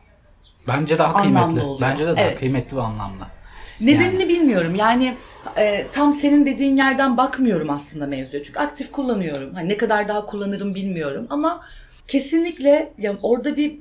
Bence 0.68 0.98
daha 0.98 1.14
Anlamlı 1.14 1.48
kıymetli. 1.50 1.68
oluyor. 1.68 1.90
Bence 1.92 2.04
de 2.08 2.16
daha 2.16 2.26
Evet. 2.26 2.40
kıymetli 2.40 2.78
ve 2.78 2.82
anlamlı. 2.82 3.28
nedenini 3.82 4.30
bilmiyorum. 4.30 4.76
Yani 4.76 5.16
e, 5.58 5.88
tam 5.92 6.14
senin 6.14 6.46
dediğin 6.46 6.78
yerden 6.78 7.18
bakmıyorum 7.18 7.70
aslında 7.70 8.08
mevzuya. 8.08 8.44
Çünkü 8.44 8.60
aktif 8.60 8.92
kullanıyorum. 8.92 9.54
Hani 9.54 9.70
ne 9.70 9.78
kadar 9.78 10.08
daha 10.08 10.26
kullanırım 10.26 10.76
bilmiyorum 10.76 11.28
ama 11.30 11.62
kesinlikle 12.08 12.94
ya 12.98 13.16
orada 13.24 13.58
bir 13.58 13.80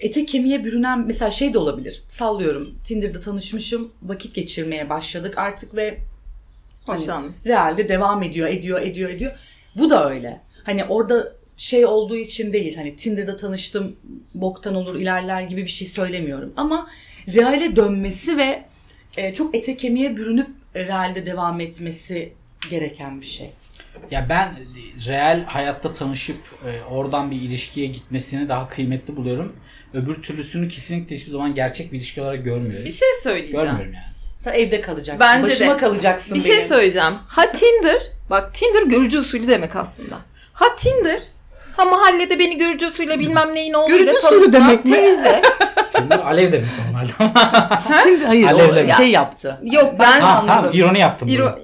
ete 0.00 0.26
kemiğe 0.26 0.64
bürünen 0.64 0.98
mesela 1.06 1.30
şey 1.30 1.54
de 1.54 1.58
olabilir. 1.58 2.02
Sallıyorum. 2.08 2.74
Tinder'da 2.84 3.20
tanışmışım. 3.20 3.92
Vakit 4.02 4.34
geçirmeye 4.34 4.88
başladık 4.90 5.38
artık 5.38 5.74
ve 5.74 5.98
Hani 6.86 7.00
Hoşlandım. 7.00 7.34
realde 7.46 7.88
devam 7.88 8.22
ediyor, 8.22 8.48
ediyor, 8.48 8.80
ediyor, 8.80 9.10
ediyor. 9.10 9.32
Bu 9.76 9.90
da 9.90 10.10
öyle. 10.10 10.40
Hani 10.64 10.84
orada 10.84 11.32
şey 11.58 11.86
olduğu 11.86 12.16
için 12.16 12.52
değil. 12.52 12.76
Hani 12.76 12.96
Tinder'da 12.96 13.36
tanıştım, 13.36 13.96
boktan 14.34 14.74
olur, 14.74 14.94
ilerler 14.94 15.42
gibi 15.42 15.62
bir 15.62 15.70
şey 15.70 15.88
söylemiyorum. 15.88 16.52
Ama 16.56 16.90
reale 17.34 17.76
dönmesi 17.76 18.36
ve 18.36 18.62
e, 19.16 19.34
çok 19.34 19.54
ete 19.54 19.76
kemiğe 19.76 20.16
bürünüp 20.16 20.48
realde 20.74 21.26
devam 21.26 21.60
etmesi 21.60 22.32
gereken 22.70 23.20
bir 23.20 23.26
şey. 23.26 23.50
Ya 24.10 24.26
ben 24.28 24.54
real 25.08 25.44
hayatta 25.44 25.92
tanışıp 25.92 26.38
e, 26.66 26.82
oradan 26.90 27.30
bir 27.30 27.36
ilişkiye 27.36 27.86
gitmesini 27.86 28.48
daha 28.48 28.68
kıymetli 28.68 29.16
buluyorum. 29.16 29.56
Öbür 29.94 30.22
türlüsünü 30.22 30.68
kesinlikle 30.68 31.16
hiçbir 31.16 31.30
zaman 31.30 31.54
gerçek 31.54 31.92
bir 31.92 31.98
ilişki 31.98 32.22
olarak 32.22 32.44
görmüyorum. 32.44 32.84
Bir 32.86 32.92
şey 32.92 33.08
söyleyeceğim. 33.22 33.56
Görmüyorum 33.64 33.92
yani. 33.94 34.04
Sen 34.38 34.52
evde 34.52 34.80
kalacaksın. 34.80 35.20
Bence 35.20 35.50
Başıma 35.50 35.74
de. 35.74 35.76
kalacaksın 35.78 36.34
Bir 36.34 36.44
benim. 36.44 36.54
şey 36.56 36.64
söyleyeceğim. 36.66 37.14
Ha 37.26 37.52
Tinder, 37.52 38.02
bak 38.30 38.54
Tinder 38.54 38.82
görücü 38.82 39.18
usulü 39.18 39.46
demek 39.48 39.76
aslında. 39.76 40.18
Ha 40.52 40.64
Tinder, 40.78 41.22
ha 41.78 41.84
mahallede 41.84 42.38
beni 42.38 42.58
görücü 42.58 42.86
usulü 42.86 43.18
bilmem 43.18 43.54
neyin 43.54 43.72
oğluyla 43.72 43.98
Görücü 43.98 44.18
usulü 44.18 44.40
tanıştıran 44.40 44.68
demek 44.68 44.84
mi? 44.84 44.92
teyze. 44.92 45.42
Tinder 45.92 46.18
alev 46.18 46.52
demek 46.52 46.68
normalde 46.86 47.12
ama. 47.18 47.78
Tinder, 48.04 48.26
hayır 48.26 48.46
Alevle. 48.46 48.92
o 48.92 48.96
şey 48.96 49.10
yaptı. 49.10 49.58
Yok 49.62 49.94
ben 49.98 50.20
ha, 50.20 50.34
tamam 50.36 50.58
anladım. 50.58 50.78
ironi 50.78 50.98
yaptım. 50.98 51.28
İro-. 51.28 51.58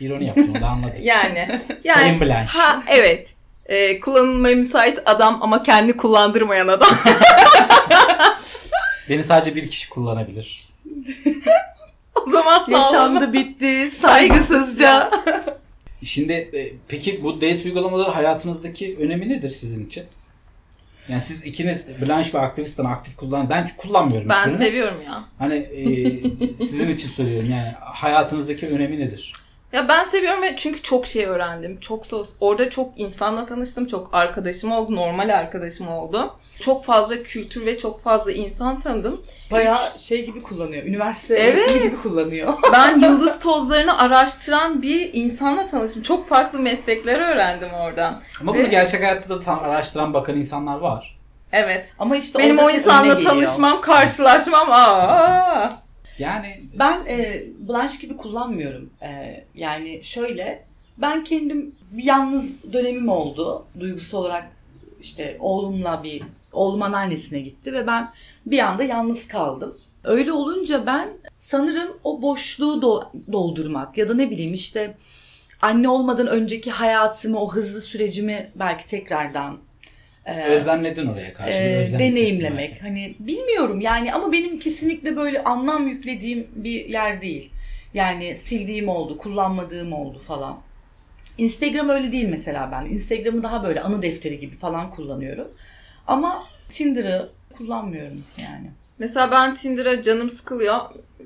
İroni 0.00 0.24
yaptım 0.26 0.50
onu 0.54 0.62
da 0.62 0.66
anladım. 0.66 0.94
yani. 1.02 1.60
yani 1.84 1.98
Sayın 2.00 2.20
Blanche. 2.20 2.52
Ha 2.58 2.82
evet. 2.86 3.34
Ee, 3.66 4.00
kullanılmaya 4.00 4.56
müsait 4.56 4.98
adam 5.06 5.38
ama 5.42 5.62
kendi 5.62 5.96
kullandırmayan 5.96 6.68
adam. 6.68 6.88
Beni 9.08 9.24
sadece 9.24 9.56
bir 9.56 9.70
kişi 9.70 9.88
kullanabilir. 9.90 10.68
o 12.26 12.30
zaman 12.30 12.58
sağ 12.58 12.64
olun. 12.64 12.72
Yaşandı 12.72 13.32
bitti 13.32 13.90
saygısızca. 13.90 15.10
Şimdi 16.04 16.32
e, 16.32 16.72
peki 16.88 17.24
bu 17.24 17.36
date 17.36 17.60
uygulamaları 17.64 18.10
hayatınızdaki 18.10 18.96
önemi 19.00 19.28
nedir 19.28 19.50
sizin 19.50 19.86
için? 19.86 20.04
Yani 21.08 21.22
siz 21.22 21.44
ikiniz 21.44 21.88
Blanche 22.02 22.32
ve 22.32 22.38
aktivistten 22.38 22.84
aktif 22.84 23.16
kullan. 23.16 23.50
Ben 23.50 23.68
kullanmıyorum. 23.76 24.28
Ben 24.28 24.40
hiçbirini. 24.40 24.64
seviyorum 24.64 25.02
ya. 25.06 25.24
Hani 25.38 25.54
e, 25.54 25.84
sizin 26.64 26.88
için 26.88 27.08
söylüyorum 27.08 27.50
yani 27.50 27.72
hayatınızdaki 27.80 28.66
önemi 28.66 29.00
nedir? 29.00 29.32
Ya 29.72 29.88
ben 29.88 30.04
seviyorum 30.04 30.42
ve 30.42 30.56
çünkü 30.56 30.82
çok 30.82 31.06
şey 31.06 31.26
öğrendim. 31.26 31.80
Çok 31.80 32.06
sos. 32.06 32.28
Orada 32.40 32.70
çok 32.70 32.90
insanla 32.96 33.46
tanıştım. 33.46 33.86
Çok 33.86 34.08
arkadaşım 34.12 34.72
oldu. 34.72 34.96
Normal 34.96 35.28
arkadaşım 35.28 35.88
oldu. 35.88 36.34
Çok 36.60 36.84
fazla 36.84 37.22
kültür 37.22 37.66
ve 37.66 37.78
çok 37.78 38.02
fazla 38.02 38.32
insan 38.32 38.80
tanıdım. 38.80 39.22
Bayağı 39.50 39.98
şey 39.98 40.26
gibi 40.26 40.42
kullanıyor. 40.42 40.84
Üniversite 40.84 41.34
Evet. 41.34 41.74
gibi 41.82 41.96
kullanıyor. 41.96 42.52
Ben 42.72 43.00
yıldız 43.00 43.38
tozlarını 43.38 43.98
araştıran 43.98 44.82
bir 44.82 45.10
insanla 45.12 45.66
tanıştım. 45.70 46.02
Çok 46.02 46.28
farklı 46.28 46.58
meslekler 46.58 47.20
öğrendim 47.32 47.72
oradan. 47.72 48.20
Ama 48.40 48.54
bunu 48.54 48.62
Ve- 48.62 48.68
gerçek 48.68 49.02
hayatta 49.02 49.28
da 49.28 49.40
tam 49.40 49.58
araştıran 49.58 50.14
bakan 50.14 50.36
insanlar 50.36 50.78
var. 50.78 51.18
Evet. 51.52 51.92
Ama 51.98 52.16
işte 52.16 52.38
Benim 52.38 52.58
o 52.58 52.70
insanla 52.70 53.20
tanışmam, 53.20 53.80
karşılaşmam. 53.80 54.70
Aa. 54.70 55.72
Yani 56.22 56.62
Ben 56.78 57.06
e, 57.08 57.42
Blanche 57.68 57.94
gibi 58.00 58.16
kullanmıyorum. 58.16 58.90
E, 59.02 59.44
yani 59.54 60.00
şöyle 60.02 60.64
ben 60.98 61.24
kendim 61.24 61.74
bir 61.90 62.04
yalnız 62.04 62.72
dönemim 62.72 63.08
oldu. 63.08 63.64
Duygusal 63.80 64.18
olarak 64.18 64.48
işte 65.00 65.36
oğlumla 65.40 66.02
bir 66.02 66.22
oğlum 66.52 66.82
anneannesine 66.82 67.40
gitti 67.40 67.72
ve 67.72 67.86
ben 67.86 68.10
bir 68.46 68.58
anda 68.58 68.82
yalnız 68.82 69.28
kaldım. 69.28 69.76
Öyle 70.04 70.32
olunca 70.32 70.86
ben 70.86 71.08
sanırım 71.36 71.88
o 72.04 72.22
boşluğu 72.22 72.80
do- 72.80 73.32
doldurmak 73.32 73.98
ya 73.98 74.08
da 74.08 74.14
ne 74.14 74.30
bileyim 74.30 74.54
işte 74.54 74.94
anne 75.62 75.88
olmadan 75.88 76.26
önceki 76.26 76.70
hayatımı, 76.70 77.40
o 77.40 77.52
hızlı 77.52 77.80
sürecimi 77.80 78.50
belki 78.54 78.86
tekrardan 78.86 79.58
özlemledin 80.26 81.06
oraya 81.06 81.34
karşı. 81.34 81.52
e, 81.52 81.88
deneyimlemek. 81.98 82.70
hissettin 82.70 82.86
Hani 82.86 83.14
bilmiyorum 83.18 83.80
yani 83.80 84.14
ama 84.14 84.32
benim 84.32 84.58
kesinlikle 84.58 85.16
böyle 85.16 85.44
anlam 85.44 85.88
yüklediğim 85.88 86.46
bir 86.54 86.88
yer 86.88 87.20
değil. 87.20 87.50
Yani 87.94 88.36
sildiğim 88.36 88.88
oldu, 88.88 89.18
kullanmadığım 89.18 89.92
oldu 89.92 90.18
falan. 90.18 90.58
Instagram 91.38 91.88
öyle 91.88 92.12
değil 92.12 92.28
mesela 92.28 92.68
ben. 92.72 92.86
Instagram'ı 92.94 93.42
daha 93.42 93.64
böyle 93.64 93.80
anı 93.80 94.02
defteri 94.02 94.38
gibi 94.38 94.56
falan 94.56 94.90
kullanıyorum. 94.90 95.48
Ama 96.06 96.44
Tinder'ı 96.70 97.30
kullanmıyorum 97.56 98.24
yani. 98.38 98.70
Mesela 98.98 99.30
ben 99.30 99.54
Tinder'a 99.54 100.02
canım 100.02 100.30
sıkılıyor. 100.30 100.80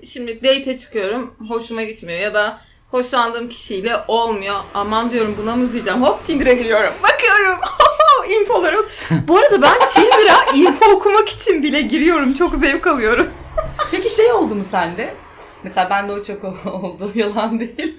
Şimdi 0.05 0.37
date'e 0.37 0.79
çıkıyorum. 0.79 1.37
Hoşuma 1.49 1.83
gitmiyor. 1.83 2.19
Ya 2.21 2.35
da 2.35 2.61
hoşlandığım 2.91 3.49
kişiyle 3.49 3.97
olmuyor. 4.09 4.57
Aman 4.75 5.11
diyorum 5.11 5.37
buna 5.43 5.57
mı 5.57 5.65
üzüleceğim? 5.65 6.03
Hop 6.03 6.27
Tinder'a 6.27 6.53
giriyorum. 6.53 6.93
Bakıyorum. 7.03 7.61
infolarım. 8.25 8.87
Bu 9.29 9.39
arada 9.39 9.63
ben 9.63 9.89
Tinder'a 9.89 10.53
info 10.55 10.91
okumak 10.91 11.29
için 11.29 11.63
bile 11.63 11.81
giriyorum. 11.81 12.33
Çok 12.35 12.55
zevk 12.55 12.87
alıyorum. 12.87 13.31
Peki 13.91 14.17
şey 14.17 14.33
oldu 14.33 14.55
mu 14.55 14.65
sende? 14.71 15.15
Mesela 15.63 15.91
bende 15.91 16.13
o 16.13 16.23
çok 16.23 16.45
oldu. 16.67 17.13
Yalan 17.15 17.61
değil. 17.61 17.97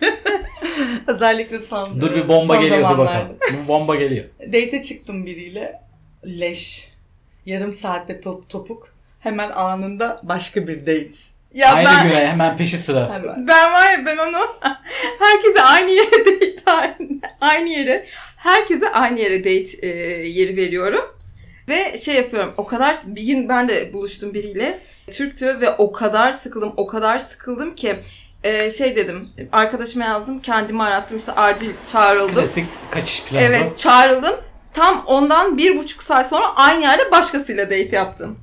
Özellikle 1.08 1.60
son 1.60 2.02
Dur 2.02 2.16
bir 2.16 2.28
bomba 2.28 2.54
son 2.54 2.64
geliyor 2.64 2.90
dur 2.90 2.98
bakalım. 2.98 3.38
Bir 3.52 3.68
bomba 3.68 3.96
geliyor. 3.96 4.26
Date'e 4.40 4.84
çıktım 4.84 5.26
biriyle. 5.26 5.82
Leş. 6.26 6.92
Yarım 7.46 7.74
saatte 7.74 8.22
top, 8.22 8.50
topuk. 8.50 8.94
Hemen 9.20 9.50
anında 9.50 10.22
başka 10.24 10.68
bir 10.68 10.82
date. 10.82 11.18
Ya 11.54 11.74
Aynı 11.74 11.90
ben, 11.90 12.08
güne 12.08 12.28
hemen 12.28 12.58
peşi 12.58 12.78
sıra. 12.78 13.14
Hemen. 13.14 13.48
ben 13.48 13.74
var 13.74 13.92
ya 13.92 14.06
ben 14.06 14.18
onu 14.18 14.38
herkese 15.20 15.62
aynı 15.62 15.90
yere 15.90 16.26
date 16.26 16.58
aynı 17.42 17.70
yere 17.70 18.06
herkese 18.38 18.92
aynı 18.92 19.20
yere 19.20 19.40
date 19.40 19.88
e, 19.88 19.88
yeri 20.28 20.58
veriyorum. 20.58 21.18
Ve 21.68 21.98
şey 21.98 22.16
yapıyorum 22.16 22.54
o 22.58 22.66
kadar 22.66 22.98
bir 23.06 23.24
gün 23.24 23.50
ben 23.50 23.70
de 23.70 23.94
buluştum 23.94 24.34
biriyle 24.34 24.80
Türktü 25.12 25.62
ve 25.62 25.70
o 25.70 25.92
kadar 25.92 26.32
sıkıldım 26.32 26.74
o 26.78 26.88
kadar 26.88 27.20
sıkıldım 27.20 27.76
ki 27.76 27.96
e, 28.44 28.72
şey 28.72 28.96
dedim 28.96 29.30
arkadaşıma 29.52 30.06
yazdım 30.06 30.42
kendimi 30.42 30.84
arattım 30.84 31.18
işte 31.18 31.32
acil 31.32 31.72
çağrıldım. 31.92 32.36
Klasik 32.36 32.66
kaçış 32.92 33.24
planı. 33.24 33.44
Evet 33.44 33.78
çağrıldım. 33.78 34.36
Tam 34.74 35.04
ondan 35.06 35.58
bir 35.58 35.78
buçuk 35.78 36.04
saat 36.04 36.30
sonra 36.30 36.56
aynı 36.56 36.82
yerde 36.82 37.12
başkasıyla 37.12 37.66
date 37.66 37.96
yaptım. 37.96 38.40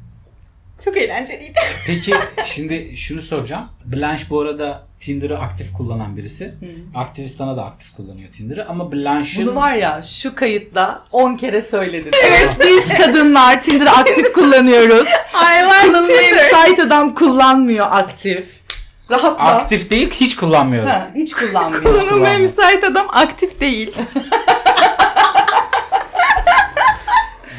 Çok 0.85 0.97
eğlenceliydi. 0.97 1.59
Peki 1.87 2.15
şimdi 2.45 2.97
şunu 2.97 3.23
soracağım. 3.23 3.65
Blanche 3.85 4.25
bu 4.31 4.41
arada 4.41 4.83
Tinder'ı 5.01 5.39
aktif 5.39 5.73
kullanan 5.73 6.17
birisi. 6.17 6.55
Aktivistana 6.95 7.57
da 7.57 7.65
aktif 7.65 7.93
kullanıyor 7.97 8.33
Tinder'ı 8.33 8.69
ama 8.69 8.93
Blanche'ın 8.93 9.47
Bunu 9.47 9.57
var 9.57 9.73
ya 9.75 10.03
şu 10.03 10.35
kayıtta 10.35 11.05
10 11.13 11.37
kere 11.37 11.63
söyledin. 11.63 12.11
Evet 12.25 12.57
biz 12.61 12.89
kadınlar 12.99 13.63
Tinder'ı 13.63 13.91
aktif 13.91 14.33
kullanıyoruz. 14.33 15.09
I 15.09 15.63
like 15.65 15.87
Kullanılmaya 15.87 16.35
müsait 16.35 16.79
adam 16.81 17.15
kullanmıyor 17.15 17.87
aktif. 17.91 18.65
Rahatla. 19.11 19.45
aktif 19.45 19.91
değil 19.91 20.11
hiç 20.11 20.37
kullanmıyorum. 20.37 20.89
Ha, 20.89 21.11
hiç 21.15 21.33
kullanmıyor. 21.33 21.83
Kullanılmaya 21.83 22.11
kullanmıyor. 22.11 22.51
müsait 22.51 22.85
adam 22.85 23.07
aktif 23.13 23.61
değil. 23.61 23.93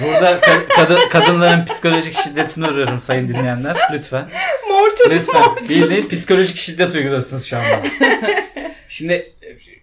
Burada 0.04 0.32
ka- 0.40 0.68
kadın, 0.68 1.00
kadınların 1.10 1.66
psikolojik 1.66 2.16
şiddetini 2.24 2.66
arıyorum 2.68 3.00
sayın 3.00 3.28
dinleyenler. 3.30 3.78
Lütfen. 3.94 4.30
Morçadı 4.70 5.10
Lütfen. 5.10 5.42
morçadı. 5.42 5.70
Bildiğin 5.70 6.10
psikolojik 6.10 6.58
şiddet 6.58 6.96
uyguluyorsunuz 6.96 7.46
şu 7.46 7.58
anda. 7.58 7.82
Şimdi 8.88 9.34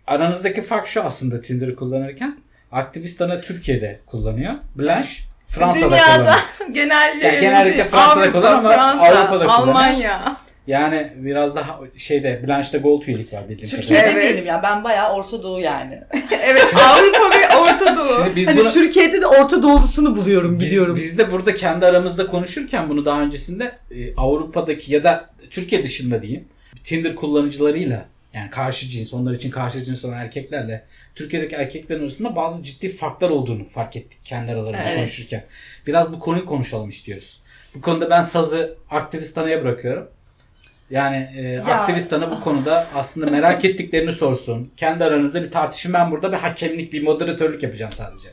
aranızdaki 0.07 0.63
fark 0.63 0.89
şu 0.89 1.03
aslında 1.05 1.41
Tinder'ı 1.41 1.77
kullanırken. 1.77 2.39
Aktivist 2.73 3.23
ana 3.23 3.41
Türkiye'de 3.41 4.01
kullanıyor. 4.07 4.53
Blanche 4.77 5.09
Fransa'da 5.49 5.91
Dünyada 5.91 6.07
kullanıyor. 6.15 6.75
genelde 6.75 7.27
Yani 7.27 7.41
genellikle 7.41 7.85
Fransa'da 7.85 8.21
Avrupa, 8.21 8.41
kullanır 8.41 8.59
ama 8.59 8.73
Fransa, 8.73 9.01
Avrupa'da 9.03 9.47
kullanıyor. 9.47 9.69
Almanya. 9.69 10.37
Yani 10.67 11.13
biraz 11.17 11.57
daha 11.57 11.81
şeyde 11.99 12.45
Blanche'de 12.47 12.79
gold 12.79 13.03
üyelik 13.03 13.33
var 13.33 13.49
bildiğim 13.49 13.71
Türkiye 13.71 14.01
kadarıyla. 14.01 14.21
Evet. 14.21 14.29
demeyelim 14.29 14.47
ya 14.47 14.63
ben 14.63 14.85
bayağı 14.85 15.15
Orta 15.15 15.43
Doğu 15.43 15.61
yani. 15.61 16.01
evet 16.43 16.75
Avrupa 16.75 17.31
ve 17.31 17.57
Orta 17.57 17.97
Doğu. 17.97 18.25
Şimdi 18.25 18.37
biz 18.37 18.49
hani 18.49 18.61
bunu 18.61 18.73
Türkiye'de 18.73 19.21
de 19.23 19.27
Orta 19.27 19.63
Doğulusunu 19.63 20.17
buluyorum 20.17 20.61
Biz, 20.61 20.67
biliyorum. 20.71 20.97
biz 20.97 21.19
de 21.19 21.33
burada 21.33 21.55
kendi 21.55 21.87
aramızda 21.87 22.27
konuşurken 22.27 22.89
bunu 22.89 23.05
daha 23.05 23.21
öncesinde 23.23 23.73
e, 23.91 24.15
Avrupa'daki 24.17 24.95
ya 24.95 25.05
da 25.05 25.31
Türkiye 25.51 25.85
dışında 25.85 26.23
diyeyim 26.23 26.45
Tinder 26.85 27.15
kullanıcılarıyla 27.15 28.07
yani 28.35 28.51
karşı 28.51 28.87
cins 28.87 29.15
onlar 29.15 29.33
için 29.35 29.51
karşı 29.51 29.85
cins 29.85 30.05
olan 30.05 30.19
erkeklerle 30.19 30.85
Türkiye'deki 31.15 31.55
erkeklerin 31.55 32.03
arasında 32.03 32.37
bazı 32.37 32.65
ciddi 32.65 32.89
farklar 32.89 33.31
olduğunu 33.31 33.65
fark 33.65 33.97
ettik 33.97 34.19
kendi 34.25 34.53
aralarında 34.53 34.83
Evet. 34.83 34.97
konuşurken. 34.97 35.45
Biraz 35.87 36.13
bu 36.13 36.19
konuyu 36.19 36.47
konuşalım 36.47 36.89
istiyoruz. 36.89 37.41
Bu 37.75 37.81
konuda 37.81 38.11
ben 38.11 38.23
sazı 38.23 38.77
aktivist 38.91 39.39
anaya 39.39 39.65
bırakıyorum. 39.65 40.09
Yani 40.93 41.17
e, 41.17 41.61
aktivist 41.61 42.13
ana 42.13 42.31
bu 42.31 42.41
konuda 42.41 42.87
aslında 42.95 43.31
merak 43.31 43.65
ettiklerini 43.65 44.13
sorsun. 44.13 44.71
Kendi 44.77 45.05
aranızda 45.05 45.43
bir 45.43 45.51
tartışın. 45.51 45.93
Ben 45.93 46.11
burada 46.11 46.33
bir 46.33 46.37
hakemlik, 46.37 46.93
bir 46.93 47.03
moderatörlük 47.03 47.63
yapacağım 47.63 47.93
sadece. 47.93 48.29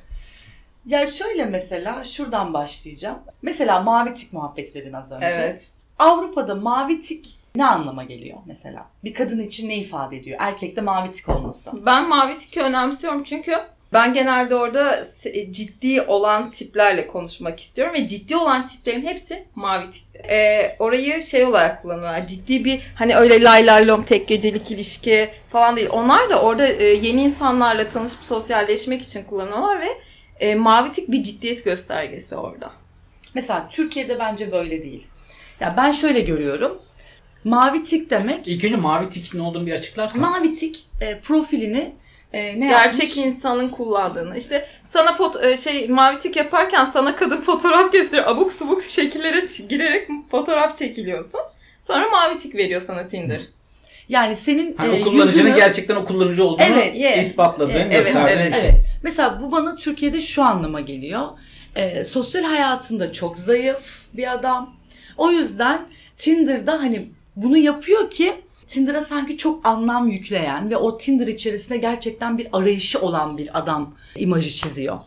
Ya 0.86 1.08
şöyle 1.08 1.46
mesela 1.46 2.04
şuradan 2.04 2.54
başlayacağım. 2.54 3.18
Mesela 3.42 3.82
mavi 3.82 4.14
tik 4.14 4.34
muhabbeti 4.34 4.74
dedin 4.74 4.94
az 4.94 5.12
önce. 5.12 5.26
Evet. 5.26 5.68
Avrupa'da 6.00 6.56
mavi 6.56 7.02
tik 7.02 7.30
ne 7.56 7.66
anlama 7.66 8.04
geliyor 8.04 8.38
mesela? 8.46 8.86
Bir 9.04 9.14
kadın 9.14 9.40
için 9.40 9.70
ne 9.70 9.78
ifade 9.78 10.18
ediyor? 10.18 10.38
Erkekte 10.42 10.82
mavi 10.82 11.12
tik 11.12 11.30
olması. 11.30 11.86
Ben 11.86 12.10
mavi 12.10 12.38
tiki 12.38 12.62
önemsiyorum 12.62 13.24
çünkü 13.24 13.52
ben 13.94 14.14
genelde 14.14 14.56
orada 14.56 14.92
se- 15.24 15.52
ciddi 15.52 16.02
olan 16.02 16.52
tiplerle 16.52 17.08
konuşmak 17.08 17.60
istiyorum 17.60 17.94
ve 17.94 18.08
ciddi 18.08 18.36
olan 18.36 18.68
tiplerin 18.68 19.02
hepsi 19.08 19.44
mavi 19.56 19.90
tip. 19.92 20.04
Ee, 20.30 20.76
orayı 20.80 21.24
şey 21.24 21.46
olarak 21.46 21.82
kullanıyorlar. 21.82 22.28
Ciddi 22.28 22.66
bir 22.66 22.82
hani 22.96 23.16
öyle 23.16 23.42
lay 23.42 23.66
lay 23.68 23.88
lom 23.88 24.04
tek 24.04 24.28
gecelik 24.28 24.72
ilişki 24.72 25.30
falan 25.52 25.76
değil. 25.78 25.90
Onlar 25.92 26.30
da 26.30 26.42
orada 26.42 26.68
e, 26.68 26.84
yeni 26.84 27.24
insanlarla 27.24 27.90
tanışıp 27.90 28.20
sosyalleşmek 28.24 29.02
için 29.02 29.24
kullanıyorlar 29.24 29.82
ve 29.82 29.88
e, 30.40 30.56
mavi 30.56 30.92
tik 30.92 31.12
bir 31.12 31.24
ciddiyet 31.24 31.66
göstergesi 31.66 32.36
orada. 32.36 32.72
Mesela 33.34 33.68
Türkiye'de 33.70 34.20
bence 34.20 34.52
böyle 34.52 34.84
değil. 34.84 35.08
Ya 35.60 35.74
ben 35.78 35.92
şöyle 35.92 36.20
görüyorum. 36.20 36.80
Mavi 37.44 37.84
tik 37.84 38.10
demek 38.10 38.48
İlk 38.48 38.64
önce 38.66 38.76
mavi 38.76 39.10
tikin 39.10 39.38
ne 39.40 39.42
olduğunu 39.44 39.66
bir 39.66 39.74
açıklarsan. 39.74 40.22
mavi 40.22 40.54
tik 40.54 40.86
e, 41.02 41.20
profilini 41.20 41.92
e, 42.34 42.60
ne 42.60 42.68
Gerçek 42.68 43.18
yapmış? 43.18 43.18
insanın 43.18 43.70
kullandığını. 43.70 44.38
İşte 44.38 44.68
sana 44.86 45.14
foto 45.14 45.42
e, 45.44 45.58
şey 45.58 45.88
mavi 45.88 46.20
tik 46.20 46.36
yaparken 46.36 46.86
sana 46.94 47.16
kadın 47.16 47.42
fotoğraf 47.42 47.92
gösteriyor. 47.94 48.28
Abuk 48.28 48.54
subuk 48.54 48.84
şekillere 48.84 49.44
girerek 49.70 50.08
fotoğraf 50.32 50.78
çekiliyorsun. 50.78 51.40
Sonra 51.84 52.08
mavi 52.10 52.40
tik 52.40 52.56
veriyor 52.56 52.82
sana 52.88 53.08
Tinder. 53.08 53.42
Yani 54.10 54.36
senin 54.36 54.78
Hani 54.78 54.98
e, 54.98 55.02
o 55.02 55.04
kullanıcının 55.04 55.44
yüzünü- 55.50 55.56
gerçekten 55.56 55.96
o 55.96 56.06
kullanıcı 56.06 56.44
olduğunu 56.44 56.64
Evet, 56.74 56.96
yeah. 57.00 57.18
ispatladığın, 57.24 57.74
Yeah, 57.74 57.88
evet, 57.92 58.16
evet. 58.28 58.56
Evet. 58.64 58.74
Mesela 59.04 59.42
bu 59.42 59.52
bana 59.52 59.76
Türkiye'de 59.76 60.22
şu 60.22 60.44
anlama 60.44 60.80
geliyor. 60.82 61.28
Ee, 61.76 62.04
sosyal 62.04 62.44
hayatında 62.44 63.12
çok 63.12 63.38
zayıf 63.38 64.02
bir 64.14 64.34
adam. 64.34 64.76
O 65.18 65.32
yüzden 65.32 65.82
Tinder'da 66.18 66.74
hani 66.74 67.10
bunu 67.36 67.58
yapıyor 67.58 68.10
ki 68.10 68.34
Tinder'a 68.70 69.02
sanki 69.02 69.38
çok 69.38 69.68
anlam 69.68 70.08
yükleyen 70.08 70.70
ve 70.70 70.78
o 70.78 70.98
Tinder 70.98 71.28
içerisinde 71.28 71.78
gerçekten 71.78 72.38
bir 72.38 72.48
arayışı 72.54 73.00
olan 73.00 73.38
bir 73.38 73.60
adam 73.60 73.96
imajı 74.16 74.50
çiziyor. 74.50 75.00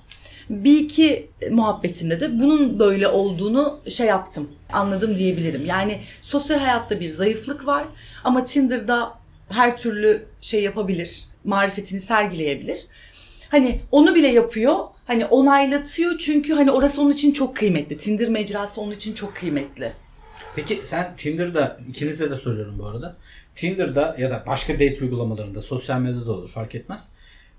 Bir 0.51 0.81
iki 0.81 1.31
muhabbetimde 1.51 2.21
de 2.21 2.41
bunun 2.41 2.79
böyle 2.79 3.09
olduğunu 3.09 3.79
şey 3.89 4.07
yaptım, 4.07 4.51
anladım 4.73 5.17
diyebilirim. 5.17 5.65
Yani 5.67 6.01
sosyal 6.21 6.59
hayatta 6.59 7.01
bir 7.01 7.09
zayıflık 7.09 7.67
var 7.67 7.85
ama 8.25 8.45
Tinder'da 8.45 9.15
her 9.49 9.79
türlü 9.79 10.27
şey 10.41 10.63
yapabilir, 10.63 11.25
marifetini 11.45 12.01
sergileyebilir. 12.01 12.87
Hani 13.49 13.81
onu 13.91 14.15
bile 14.15 14.29
yapıyor. 14.29 14.77
Hani 15.05 15.27
onaylatıyor 15.27 16.19
çünkü 16.19 16.53
hani 16.53 16.71
orası 16.71 17.03
onun 17.03 17.13
için 17.13 17.33
çok 17.33 17.57
kıymetli. 17.57 17.99
Tinder 17.99 18.29
mecrası 18.29 18.81
onun 18.81 18.93
için 18.93 19.13
çok 19.13 19.37
kıymetli. 19.37 19.93
Peki 20.57 20.81
sen 20.85 21.15
Tinder'da, 21.17 21.81
ikinize 21.89 22.31
de 22.31 22.37
soruyorum 22.37 22.79
bu 22.79 22.87
arada. 22.87 23.17
Tinder'da 23.57 24.17
ya 24.19 24.31
da 24.31 24.45
başka 24.47 24.75
date 24.75 24.99
uygulamalarında, 25.01 25.63
sosyal 25.63 26.01
medyada 26.01 26.33
olur 26.33 26.49
fark 26.49 26.75
etmez. 26.75 27.09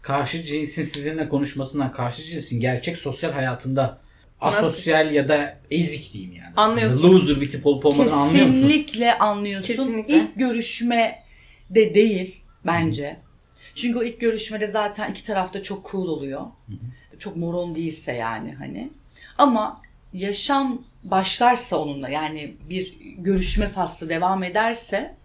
Karşı 0.01 0.43
cinsin 0.43 0.83
sizinle 0.83 1.29
konuşmasından 1.29 1.91
karşı 1.91 2.23
cinsin 2.23 2.59
gerçek 2.59 2.97
sosyal 2.97 3.31
hayatında 3.31 3.97
asosyal 4.41 5.11
ya 5.11 5.27
da 5.27 5.57
ezik 5.71 6.13
diyeyim 6.13 6.33
yani. 6.35 6.53
Anlıyorsun. 6.55 7.03
Loser 7.03 7.41
bir 7.41 7.51
tip 7.51 7.65
olup 7.65 7.85
olmadığını 7.85 8.13
anlıyor 8.13 8.47
musunuz? 8.47 8.67
Kesinlikle 8.67 9.17
anlıyorsun. 9.17 9.67
Kesinlikle. 9.67 10.15
İlk 10.15 10.35
görüşme 10.35 11.23
de 11.69 11.93
değil 11.93 12.43
bence. 12.65 13.17
Çünkü 13.75 13.99
o 13.99 14.03
ilk 14.03 14.19
görüşmede 14.19 14.67
zaten 14.67 15.11
iki 15.11 15.23
tarafta 15.23 15.63
çok 15.63 15.91
cool 15.91 16.07
oluyor. 16.07 16.41
Çok 17.19 17.37
moron 17.37 17.75
değilse 17.75 18.11
yani 18.11 18.53
hani. 18.53 18.89
Ama 19.37 19.81
yaşam 20.13 20.81
başlarsa 21.03 21.77
onunla 21.77 22.09
yani 22.09 22.53
bir 22.69 22.97
görüşme 23.17 23.67
faslı 23.67 24.09
devam 24.09 24.43
ederse 24.43 25.15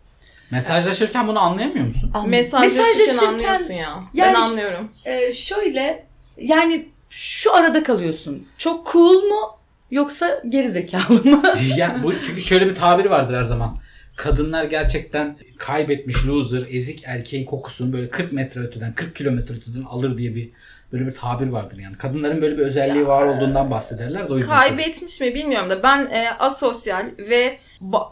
Mesajlaşırken 0.51 1.29
bunu 1.29 1.39
anlayamıyor 1.41 1.87
musun? 1.87 2.11
an- 2.15 2.29
Mesajlaşırken 2.29 3.27
anlıyorsun 3.27 3.75
ya. 3.75 4.01
ben 4.15 4.19
Yani- 4.21 4.37
anlıyorum. 4.37 4.89
e, 5.05 5.33
şöyle 5.33 6.07
yani 6.37 6.87
şu 7.11 7.55
arada 7.55 7.83
kalıyorsun. 7.83 8.47
Çok 8.59 8.93
cool 8.93 9.23
mu 9.23 9.59
yoksa 9.91 10.43
geri 10.49 10.69
zekalı 10.69 11.25
mı? 11.25 11.43
yani 11.77 12.03
bu 12.03 12.13
çünkü 12.27 12.41
şöyle 12.41 12.67
bir 12.67 12.75
tabiri 12.75 13.11
vardır 13.11 13.35
her 13.35 13.45
zaman. 13.45 13.77
Kadınlar 14.17 14.65
gerçekten 14.65 15.37
kaybetmiş 15.59 16.27
loser, 16.27 16.63
ezik 16.71 17.03
erkeğin 17.05 17.45
kokusunu 17.45 17.93
böyle 17.93 18.11
40 18.11 18.33
metre 18.33 18.61
öteden, 18.61 18.93
40 18.95 19.17
kilometre 19.17 19.55
öteden 19.55 19.83
alır 19.83 20.19
diye 20.19 20.35
bir 20.35 20.51
böyle 20.93 21.07
bir 21.07 21.15
tabir 21.15 21.49
vardır 21.49 21.79
yani. 21.79 21.97
Kadınların 21.97 22.43
böyle 22.43 22.59
bir 22.59 22.63
özelliği 22.63 23.07
var 23.07 23.27
olduğundan 23.27 23.71
bahsederler 23.71 24.29
de. 24.31 24.41
Kaybetmiş 24.47 25.21
mi 25.21 25.35
bilmiyorum 25.35 25.71
da 25.71 25.83
ben 25.83 26.07
e, 26.07 26.31
asosyal 26.39 27.07
ve 27.19 27.59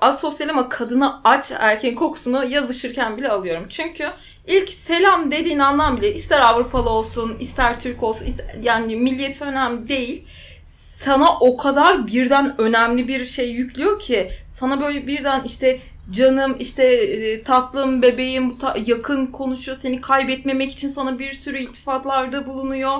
asosyal 0.00 0.48
ama 0.48 0.68
kadına 0.68 1.20
aç 1.24 1.52
erkeğin 1.58 1.94
kokusunu 1.94 2.44
yazışırken 2.44 3.16
bile 3.16 3.28
alıyorum. 3.28 3.66
Çünkü 3.68 4.04
ilk 4.46 4.68
selam 4.68 5.30
dediğin 5.32 5.58
andan 5.58 5.96
bile 5.96 6.14
ister 6.14 6.40
Avrupalı 6.40 6.90
olsun 6.90 7.36
ister 7.40 7.80
Türk 7.80 8.02
olsun 8.02 8.26
ister- 8.26 8.56
yani 8.62 8.96
milliyeti 8.96 9.44
önemli 9.44 9.88
değil. 9.88 10.24
Sana 11.04 11.38
o 11.38 11.56
kadar 11.56 12.06
birden 12.06 12.54
önemli 12.58 13.08
bir 13.08 13.26
şey 13.26 13.50
yüklüyor 13.50 14.00
ki 14.00 14.30
sana 14.48 14.80
böyle 14.80 15.06
birden 15.06 15.42
işte 15.44 15.78
canım 16.10 16.56
işte 16.60 16.84
e, 16.84 17.42
tatlım 17.42 18.02
bebeğim 18.02 18.58
ta- 18.58 18.76
yakın 18.86 19.26
konuşuyor 19.26 19.78
seni 19.82 20.00
kaybetmemek 20.00 20.72
için 20.72 20.88
sana 20.88 21.18
bir 21.18 21.32
sürü 21.32 21.58
iltifatlarda 21.58 22.46
bulunuyor 22.46 22.92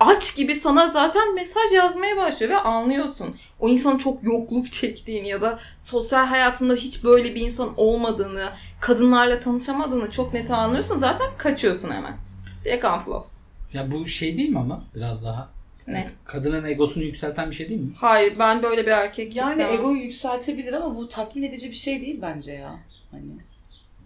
aç 0.00 0.36
gibi 0.36 0.54
sana 0.54 0.88
zaten 0.90 1.34
mesaj 1.34 1.72
yazmaya 1.72 2.16
başlıyor 2.16 2.52
ve 2.52 2.56
anlıyorsun. 2.58 3.36
O 3.60 3.68
insanın 3.68 3.98
çok 3.98 4.24
yokluk 4.24 4.72
çektiğini 4.72 5.28
ya 5.28 5.40
da 5.40 5.58
sosyal 5.82 6.26
hayatında 6.26 6.74
hiç 6.74 7.04
böyle 7.04 7.34
bir 7.34 7.40
insan 7.40 7.74
olmadığını, 7.76 8.48
kadınlarla 8.80 9.40
tanışamadığını 9.40 10.10
çok 10.10 10.34
net 10.34 10.50
anlıyorsun. 10.50 10.98
Zaten 10.98 11.26
kaçıyorsun 11.38 11.90
hemen. 11.90 12.16
Direkt 12.64 12.84
unfollow. 12.84 13.28
Ya 13.72 13.90
bu 13.92 14.08
şey 14.08 14.36
değil 14.36 14.48
mi 14.48 14.58
ama 14.58 14.84
biraz 14.94 15.24
daha? 15.24 15.48
Ne? 15.86 16.10
Kadının 16.24 16.64
egosunu 16.64 17.04
yükselten 17.04 17.50
bir 17.50 17.54
şey 17.54 17.68
değil 17.68 17.80
mi? 17.80 17.90
Hayır 17.96 18.32
ben 18.38 18.62
böyle 18.62 18.86
bir 18.86 18.90
erkek 18.90 19.36
Yani 19.36 19.50
istemem. 19.50 19.74
egoyu 19.74 19.96
yükseltebilir 20.02 20.72
ama 20.72 20.96
bu 20.96 21.08
tatmin 21.08 21.42
edici 21.42 21.70
bir 21.70 21.76
şey 21.76 22.02
değil 22.02 22.18
bence 22.22 22.52
ya. 22.52 22.74
Hani. 23.10 23.22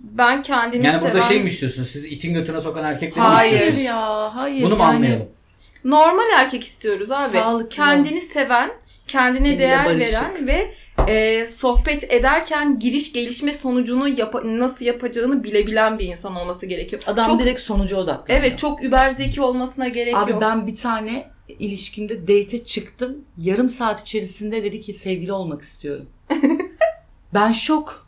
Ben 0.01 0.43
kendini 0.43 0.87
Yani 0.87 1.01
burada 1.03 1.13
seven... 1.21 1.29
şey 1.29 1.43
mi 1.43 1.51
istiyorsun? 1.51 1.85
Sizi 1.85 2.09
itin 2.09 2.35
götüne 2.35 2.61
sokan 2.61 2.85
erkekleri 2.85 3.21
mi 3.21 3.27
Hayır 3.27 3.53
istiyorsunuz? 3.53 3.85
ya 3.85 4.35
hayır. 4.37 4.63
Bunu 4.65 4.77
mu 4.77 4.83
yani- 4.83 4.95
anlayalım? 4.97 5.29
Normal 5.85 6.25
erkek 6.39 6.65
istiyoruz 6.65 7.11
abi. 7.11 7.29
Sağlıklı. 7.39 7.69
Kendini 7.69 8.21
seven, 8.21 8.71
kendine 9.09 9.39
Kendiyle 9.43 9.59
değer 9.59 9.85
barışık. 9.87 10.13
veren 10.23 10.47
ve 10.47 10.75
e, 11.13 11.49
sohbet 11.49 12.13
ederken 12.13 12.79
giriş 12.79 13.13
gelişme 13.13 13.55
sonucunu 13.55 14.09
yapa- 14.09 14.59
nasıl 14.61 14.85
yapacağını 14.85 15.45
bilebilen 15.45 15.99
bir 15.99 16.05
insan 16.09 16.37
olması 16.37 16.67
gerekiyor. 16.67 17.03
Adam 17.07 17.27
çok, 17.27 17.41
direkt 17.41 17.61
sonuca 17.61 17.97
odaklanıyor. 17.97 18.45
Evet 18.45 18.59
çok 18.59 18.85
über 18.85 19.11
zeki 19.11 19.43
olmasına 19.43 19.89
gerek 19.89 20.17
Abi 20.17 20.31
yok. 20.31 20.43
ben 20.43 20.67
bir 20.67 20.77
tane 20.77 21.27
ilişkimde 21.49 22.23
date'e 22.23 22.65
çıktım. 22.65 23.25
Yarım 23.39 23.69
saat 23.69 24.01
içerisinde 24.01 24.65
dedi 24.65 24.81
ki 24.81 24.93
sevgili 24.93 25.33
olmak 25.33 25.63
istiyorum. 25.63 26.07
ben 27.35 27.53
şok. 27.53 28.05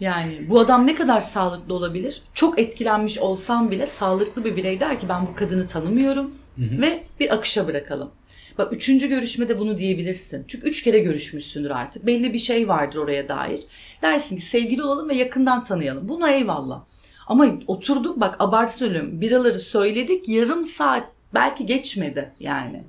Yani 0.00 0.46
bu 0.48 0.60
adam 0.60 0.86
ne 0.86 0.94
kadar 0.94 1.20
sağlıklı 1.20 1.74
olabilir? 1.74 2.22
Çok 2.34 2.58
etkilenmiş 2.58 3.18
olsam 3.18 3.70
bile 3.70 3.86
sağlıklı 3.86 4.44
bir 4.44 4.56
birey 4.56 4.80
der 4.80 5.00
ki 5.00 5.08
ben 5.08 5.26
bu 5.26 5.34
kadını 5.34 5.66
tanımıyorum 5.66 6.30
ve 6.58 7.04
bir 7.20 7.34
akışa 7.34 7.66
bırakalım. 7.66 8.10
Bak 8.58 8.72
üçüncü 8.72 9.08
görüşmede 9.08 9.58
bunu 9.58 9.78
diyebilirsin. 9.78 10.44
Çünkü 10.48 10.68
üç 10.68 10.82
kere 10.82 10.98
görüşmüşsündür 10.98 11.70
artık. 11.70 12.06
Belli 12.06 12.32
bir 12.32 12.38
şey 12.38 12.68
vardır 12.68 12.98
oraya 12.98 13.28
dair. 13.28 13.60
Dersin 14.02 14.36
ki 14.36 14.42
sevgili 14.42 14.82
olalım 14.82 15.08
ve 15.08 15.14
yakından 15.14 15.64
tanıyalım. 15.64 16.08
Buna 16.08 16.30
eyvallah. 16.30 16.84
Ama 17.26 17.46
oturduk 17.66 18.20
bak 18.20 18.36
abartı 18.38 18.76
söylüyorum. 18.76 19.20
Biraları 19.20 19.60
söyledik 19.60 20.28
yarım 20.28 20.64
saat 20.64 21.13
belki 21.34 21.66
geçmedi 21.66 22.32
yani. 22.40 22.82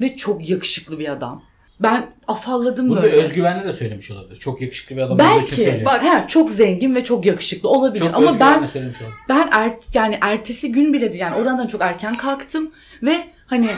Ve 0.00 0.16
çok 0.16 0.48
yakışıklı 0.48 0.98
bir 0.98 1.08
adam. 1.08 1.42
Ben 1.80 2.06
afalladım 2.26 2.88
Bunu 2.88 3.02
böyle. 3.02 3.16
özgüvenle 3.16 3.64
de 3.64 3.72
söylemiş 3.72 4.10
olabilir. 4.10 4.36
Çok 4.36 4.60
yakışıklı 4.60 4.96
bir 4.96 5.00
adam 5.00 5.18
Belki. 5.18 5.82
Bak, 5.84 6.04
he, 6.04 6.28
çok 6.28 6.50
zengin 6.50 6.94
ve 6.94 7.04
çok 7.04 7.26
yakışıklı 7.26 7.68
olabilir. 7.68 8.04
Çok 8.04 8.14
Ama 8.14 8.40
ben 8.40 8.66
söylemiş 8.66 8.96
olabilir. 9.02 9.18
ben 9.28 9.48
ert, 9.52 9.94
yani 9.94 10.18
ertesi 10.20 10.72
gün 10.72 10.92
bile 10.92 11.16
yani 11.16 11.36
oradan 11.36 11.66
çok 11.66 11.80
erken 11.80 12.16
kalktım 12.16 12.70
ve 13.02 13.20
hani 13.46 13.68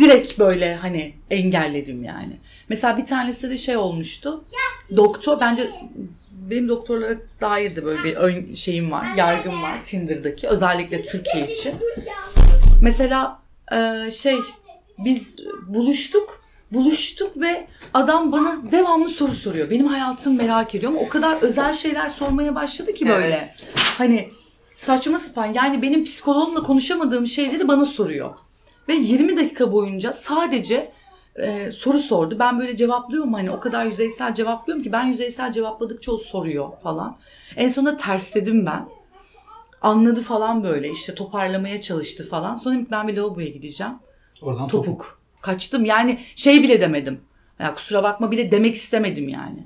direkt 0.00 0.38
böyle 0.38 0.74
hani 0.74 1.14
engelledim 1.30 2.04
yani. 2.04 2.36
Mesela 2.68 2.96
bir 2.96 3.06
tanesi 3.06 3.50
de 3.50 3.56
şey 3.56 3.76
olmuştu. 3.76 4.44
Doktor 4.96 5.40
bence 5.40 5.70
benim 6.30 6.68
doktorlara 6.68 7.16
dair 7.40 7.76
de 7.76 7.84
böyle 7.84 8.04
bir 8.04 8.16
ön 8.16 8.54
şeyim 8.54 8.90
var, 8.90 9.06
yargım 9.16 9.62
var 9.62 9.84
Tinder'daki 9.84 10.48
özellikle 10.48 11.04
Türkiye 11.04 11.52
için. 11.52 11.74
Mesela 12.82 13.38
e, 13.72 14.10
şey 14.10 14.38
biz 14.98 15.36
buluştuk 15.68 16.40
buluştuk 16.72 17.40
ve 17.40 17.66
adam 17.94 18.32
bana 18.32 18.56
devamlı 18.72 19.08
soru 19.08 19.32
soruyor. 19.32 19.70
Benim 19.70 19.86
hayatımı 19.86 20.36
merak 20.36 20.74
ediyor 20.74 20.92
ama 20.92 21.00
o 21.00 21.08
kadar 21.08 21.42
özel 21.42 21.72
şeyler 21.72 22.08
sormaya 22.08 22.54
başladı 22.54 22.94
ki 22.94 23.08
böyle. 23.08 23.34
Evet. 23.34 23.64
Hani 23.98 24.28
saçma 24.76 25.18
sapan 25.18 25.46
yani 25.46 25.82
benim 25.82 26.04
psikoloğumla 26.04 26.62
konuşamadığım 26.62 27.26
şeyleri 27.26 27.68
bana 27.68 27.84
soruyor. 27.84 28.34
Ve 28.88 28.94
20 28.94 29.36
dakika 29.36 29.72
boyunca 29.72 30.12
sadece 30.12 30.92
e, 31.36 31.70
soru 31.70 31.98
sordu. 31.98 32.36
Ben 32.38 32.60
böyle 32.60 32.76
cevaplıyorum 32.76 33.34
hani 33.34 33.50
o 33.50 33.60
kadar 33.60 33.84
yüzeysel 33.84 34.34
cevaplıyorum 34.34 34.84
ki 34.84 34.92
ben 34.92 35.04
yüzeysel 35.04 35.52
cevapladıkça 35.52 36.12
o 36.12 36.18
soruyor 36.18 36.68
falan. 36.82 37.16
En 37.56 37.68
sonunda 37.68 37.96
tersledim 37.96 38.66
ben. 38.66 38.88
Anladı 39.82 40.22
falan 40.22 40.64
böyle 40.64 40.90
işte 40.90 41.14
toparlamaya 41.14 41.80
çalıştı 41.82 42.28
falan. 42.28 42.54
Sonra 42.54 42.78
ben 42.90 43.08
bir 43.08 43.16
lavaboya 43.16 43.48
gideceğim. 43.48 43.92
Oradan 44.42 44.68
topuk. 44.68 44.84
Topuk. 44.86 45.18
Kaçtım 45.40 45.84
yani 45.84 46.20
şey 46.36 46.62
bile 46.62 46.80
demedim. 46.80 47.20
Ya 47.58 47.74
kusura 47.74 48.02
bakma 48.02 48.30
bile 48.30 48.50
demek 48.50 48.74
istemedim 48.74 49.28
yani. 49.28 49.64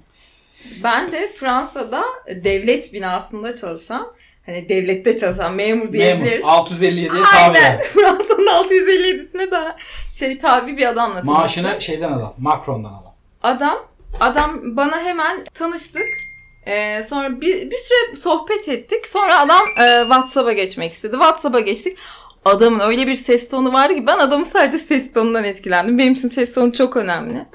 Ben 0.85 1.13
de 1.13 1.33
Fransa'da 1.35 2.05
devlet 2.29 2.93
binasında 2.93 3.55
çalışan, 3.55 4.13
hani 4.47 4.69
devlette 4.69 5.19
çalışan 5.19 5.55
memur 5.55 5.79
Memur. 5.83 5.93
diyebiliriz. 5.93 6.43
657'ye 6.45 7.09
tabi. 7.09 7.59
Aynen. 7.59 7.81
Fransa'nın 7.93 8.47
657'sine 8.47 9.51
daha 9.51 9.77
şey 10.15 10.39
tabi 10.39 10.77
bir 10.77 10.87
adamla 10.87 11.15
tanıştım. 11.15 11.35
Maaşını 11.35 11.81
şeyden 11.81 12.13
adam. 12.13 12.35
Macron'dan 12.39 12.93
adam. 12.93 13.15
Adam, 13.43 13.79
adam 14.21 14.77
bana 14.77 15.01
hemen 15.01 15.45
tanıştık. 15.55 16.03
Ee, 16.67 17.03
sonra 17.09 17.41
bir, 17.41 17.71
bir 17.71 17.77
süre 17.77 18.17
sohbet 18.17 18.69
ettik. 18.69 19.07
Sonra 19.09 19.39
adam 19.41 19.61
e, 19.79 20.01
WhatsApp'a 20.03 20.53
geçmek 20.53 20.93
istedi. 20.93 21.13
WhatsApp'a 21.13 21.61
geçtik. 21.61 21.99
Adamın 22.45 22.81
öyle 22.81 23.07
bir 23.07 23.15
ses 23.15 23.49
tonu 23.49 23.73
vardı 23.73 23.95
ki 23.95 24.07
ben 24.07 24.19
adamın 24.19 24.45
sadece 24.45 24.79
ses 24.79 25.13
tonundan 25.13 25.45
etkilendim. 25.45 25.99
Benim 25.99 26.13
için 26.13 26.29
ses 26.29 26.55
tonu 26.55 26.73
çok 26.73 26.97
önemli. 26.97 27.47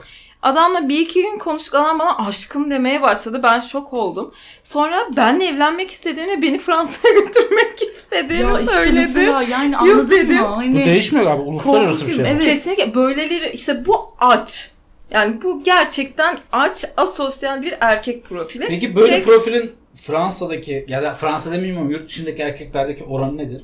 Adamla 0.41 0.89
bir 0.89 0.99
iki 0.99 1.21
gün 1.21 1.37
konuştuk. 1.37 1.75
Adam 1.75 1.99
bana 1.99 2.27
aşkım 2.27 2.71
demeye 2.71 3.01
başladı. 3.01 3.39
Ben 3.43 3.59
şok 3.59 3.93
oldum. 3.93 4.33
Sonra 4.63 4.97
benle 5.17 5.47
evlenmek 5.47 5.91
istediğini, 5.91 6.41
beni 6.41 6.59
Fransa'ya 6.59 7.13
götürmek 7.19 7.81
istediğini 7.81 8.51
Ya 8.53 8.59
işte 8.59 8.73
söyledi. 8.73 8.99
mesela 8.99 9.41
yani 9.41 9.73
Yok 9.73 9.81
anladın 9.81 10.09
dedim. 10.11 10.35
mı? 10.41 10.45
Hani 10.47 10.73
Bu 10.81 10.85
değişmiyor 10.85 11.25
galiba. 11.25 11.43
Uluslararası 11.43 11.99
korku 11.99 12.07
bir 12.07 12.15
şey. 12.23 12.31
evet. 12.31 12.43
Kesinlikle 12.43 12.95
böyleleri 12.95 13.49
işte 13.53 13.85
bu 13.85 14.01
aç. 14.19 14.71
Yani 15.11 15.41
bu 15.43 15.63
gerçekten 15.63 16.37
aç, 16.51 16.85
asosyal 16.97 17.61
bir 17.61 17.73
erkek 17.79 18.23
profili. 18.25 18.65
Peki 18.67 18.95
böyle 18.95 19.13
Direkt- 19.15 19.25
profilin 19.25 19.71
Fransa'daki 19.95 20.85
ya 20.87 21.03
da 21.03 21.13
Fransa 21.13 21.51
demeyeyim 21.51 21.77
ama 21.81 21.91
yurt 21.91 22.09
dışındaki 22.09 22.41
erkeklerdeki 22.41 23.03
oranı 23.03 23.37
nedir? 23.37 23.63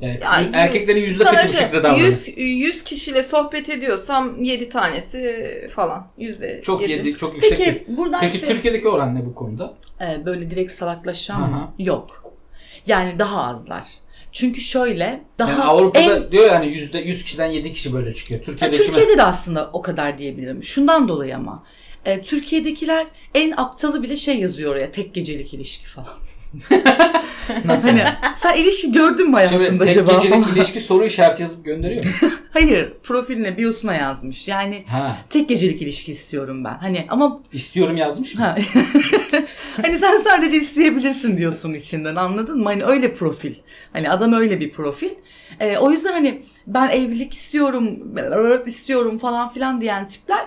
Yani 0.00 0.18
Yani 0.22 0.48
erkeklerin 0.52 1.00
yüzde 1.00 1.24
kaçı 1.24 1.48
bu 1.48 1.52
şekilde 1.52 1.82
davranıyor? 1.82 2.06
100, 2.08 2.28
100 2.36 2.84
kişiyle 2.84 3.22
sohbet 3.22 3.68
ediyorsam 3.68 4.42
7 4.42 4.68
tanesi 4.68 5.70
falan. 5.74 6.06
Yüzde 6.18 6.62
Çok 6.62 6.80
yedi. 6.82 6.92
yedi, 6.92 7.12
çok 7.16 7.34
yüksek. 7.34 7.58
Peki 7.58 7.84
bir- 7.88 7.96
buradan 7.96 8.20
Peki 8.20 8.38
şey 8.38 8.48
Türkiye'deki 8.48 8.88
oran 8.88 9.14
ne 9.14 9.26
bu 9.26 9.34
konuda? 9.34 9.74
e, 10.00 10.26
böyle 10.26 10.50
direkt 10.50 10.72
salaklaşan 10.72 11.42
Aha. 11.42 11.72
Yok. 11.78 12.24
Yani 12.86 13.18
daha 13.18 13.42
azlar. 13.44 13.84
Çünkü 14.34 14.60
şöyle 14.60 15.20
daha 15.38 15.50
Yani 15.50 15.62
Avrupa'da 15.62 16.16
en- 16.16 16.32
diyor 16.32 16.46
yani 16.46 16.66
yüzde 16.68 16.98
100 16.98 17.24
kişiden 17.24 17.46
7 17.46 17.72
kişi 17.72 17.92
böyle 17.92 18.14
çıkıyor. 18.14 18.40
Ya 18.40 18.44
Türkiye'deki 18.46 18.82
Türkiye'de 18.84 19.18
de 19.18 19.22
aslında 19.22 19.70
o 19.72 19.82
kadar 19.82 20.18
diyebilirim. 20.18 20.62
Şundan 20.64 21.08
dolayı 21.08 21.36
ama. 21.36 21.62
E, 22.04 22.22
Türkiye'dekiler 22.22 23.06
en 23.34 23.54
aptalı 23.56 24.02
bile 24.02 24.16
şey 24.16 24.38
yazıyor 24.38 24.72
oraya. 24.72 24.90
Tek 24.90 25.14
gecelik 25.14 25.54
ilişki 25.54 25.86
falan. 25.86 26.08
nasıl? 27.64 27.88
Hani 27.88 28.04
sen 28.36 28.54
ilişki 28.56 28.92
gördün 28.92 29.30
mü 29.30 29.36
Şimdi 29.48 29.56
hayatında 29.56 29.84
tek 29.84 29.90
acaba? 29.96 30.12
gecelik 30.12 30.44
falan? 30.44 30.56
ilişki 30.56 30.80
soru 30.80 31.04
işareti 31.04 31.42
yazıp 31.42 31.64
gönderiyor 31.64 32.04
mu? 32.04 32.10
Hayır. 32.52 32.92
Profiline, 33.02 33.58
biosuna 33.58 33.94
yazmış. 33.94 34.48
Yani 34.48 34.84
ha. 34.88 35.16
tek 35.30 35.48
gecelik 35.48 35.82
ilişki 35.82 36.12
istiyorum 36.12 36.64
ben. 36.64 36.74
Hani 36.80 37.06
ama 37.08 37.40
istiyorum 37.52 37.96
yazmış 37.96 38.34
mı? 38.34 38.54
ha. 39.76 39.82
hani 39.82 39.98
sen 39.98 40.20
sadece 40.20 40.56
isteyebilirsin 40.56 41.38
diyorsun 41.38 41.74
içinden 41.74 42.16
anladın 42.16 42.58
mı? 42.58 42.64
Hani 42.64 42.84
öyle 42.84 43.14
profil. 43.14 43.54
Hani 43.92 44.10
adam 44.10 44.32
öyle 44.32 44.60
bir 44.60 44.72
profil. 44.72 45.10
E, 45.60 45.78
o 45.78 45.90
yüzden 45.90 46.12
hani 46.12 46.42
ben 46.66 46.88
evlilik 46.88 47.32
istiyorum, 47.32 47.98
istiyorum 48.66 49.18
falan 49.18 49.48
filan 49.48 49.80
diyen 49.80 50.06
tipler 50.06 50.46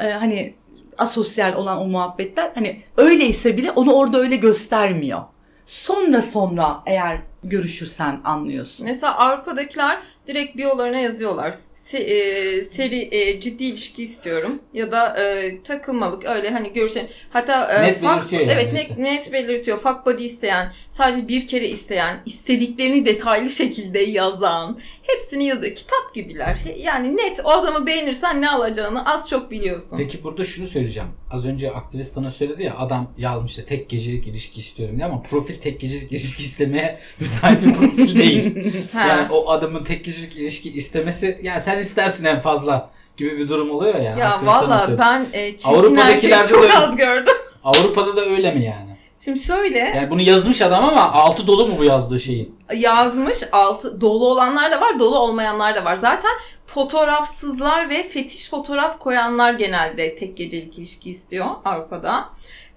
e, 0.00 0.10
hani 0.10 0.54
asosyal 0.98 1.54
olan 1.54 1.78
o 1.78 1.86
muhabbetler 1.86 2.50
hani 2.54 2.82
öyleyse 2.96 3.56
bile 3.56 3.70
onu 3.70 3.92
orada 3.92 4.18
öyle 4.18 4.36
göstermiyor. 4.36 5.22
Sonra 5.66 6.22
sonra 6.22 6.82
eğer 6.86 7.20
görüşürsen 7.44 8.20
anlıyorsun. 8.24 8.86
Mesela 8.86 9.18
Avrupa'dakiler 9.18 9.98
direkt 10.26 10.56
biyolarına 10.56 10.98
yazıyorlar. 10.98 11.58
Se- 11.84 11.98
e, 11.98 12.64
seri 12.64 13.08
e, 13.12 13.40
ciddi 13.40 13.64
ilişki 13.64 14.02
istiyorum 14.04 14.58
ya 14.74 14.92
da 14.92 15.22
e, 15.22 15.62
takılmalık 15.62 16.24
öyle 16.24 16.50
hani 16.50 16.72
görüşen 16.72 17.08
hatta 17.30 17.72
e, 17.72 17.82
Net 17.82 18.02
fuck- 18.02 18.18
belirtiyor 18.20 18.42
yani 18.42 18.52
evet 18.52 18.72
işte. 18.72 18.76
net, 18.76 18.98
net 18.98 19.32
belirtiyor 19.32 19.78
fuck 19.78 20.06
body 20.06 20.26
isteyen 20.26 20.72
sadece 20.90 21.28
bir 21.28 21.46
kere 21.46 21.68
isteyen 21.68 22.16
istediklerini 22.26 23.06
detaylı 23.06 23.50
şekilde 23.50 23.98
yazan 23.98 24.78
hepsini 25.02 25.46
yazıyor 25.46 25.74
kitap 25.74 26.14
gibiler 26.14 26.58
yani 26.82 27.16
net 27.16 27.40
o 27.44 27.50
adamı 27.50 27.86
beğenirsen 27.86 28.40
ne 28.42 28.50
alacağını 28.50 29.14
az 29.14 29.28
çok 29.30 29.50
biliyorsun. 29.50 29.98
Peki 29.98 30.24
burada 30.24 30.44
şunu 30.44 30.66
söyleyeceğim. 30.66 31.08
Az 31.30 31.46
önce 31.46 31.70
aktivist 31.72 32.16
bana 32.16 32.30
söyledi 32.30 32.62
ya 32.62 32.76
adam 32.78 33.12
yazmıştı 33.18 33.66
tek 33.66 33.88
gecelik 33.88 34.26
ilişki 34.26 34.60
istiyorum 34.60 34.96
diye 34.96 35.06
ama 35.06 35.22
profil 35.22 35.54
tek 35.54 35.80
gecelik 35.80 36.12
ilişki 36.12 36.42
istemeye 36.42 36.98
müsait 37.20 37.62
bir 37.62 37.74
profil 37.74 38.18
değil. 38.18 38.54
Yani 38.94 39.32
o 39.32 39.50
adamın 39.50 39.84
tek 39.84 40.04
gecelik 40.04 40.36
ilişki 40.36 40.70
istemesi 40.72 41.38
yani 41.42 41.60
sen 41.60 41.73
istersin 41.78 42.24
en 42.24 42.40
fazla 42.40 42.90
gibi 43.16 43.38
bir 43.38 43.48
durum 43.48 43.70
oluyor 43.70 43.94
ya. 43.94 44.16
ya 44.16 44.40
valla 44.44 44.86
ben 44.98 45.26
e, 45.32 45.56
çirkin 45.56 45.96
erkek 45.96 46.48
çok 46.48 46.74
az 46.76 46.96
gördüm. 46.96 47.34
Avrupa'da 47.64 48.16
da 48.16 48.20
öyle 48.24 48.54
mi 48.54 48.64
yani? 48.64 48.94
Şimdi 49.24 49.40
şöyle 49.40 49.78
Yani 49.78 50.10
bunu 50.10 50.20
yazmış 50.20 50.62
adam 50.62 50.84
ama 50.84 51.12
altı 51.12 51.46
dolu 51.46 51.68
mu 51.68 51.74
bu 51.78 51.84
yazdığı 51.84 52.20
şeyin? 52.20 52.56
yazmış 52.76 53.38
altı 53.52 54.00
dolu 54.00 54.28
olanlar 54.28 54.72
da 54.72 54.80
var 54.80 55.00
dolu 55.00 55.18
olmayanlar 55.18 55.76
da 55.76 55.84
var. 55.84 55.96
Zaten 55.96 56.30
fotoğrafsızlar 56.66 57.90
ve 57.90 58.02
fetiş 58.02 58.50
fotoğraf 58.50 58.98
koyanlar 58.98 59.52
genelde 59.52 60.16
tek 60.16 60.36
gecelik 60.36 60.78
ilişki 60.78 61.10
istiyor 61.10 61.46
Avrupa'da. 61.64 62.28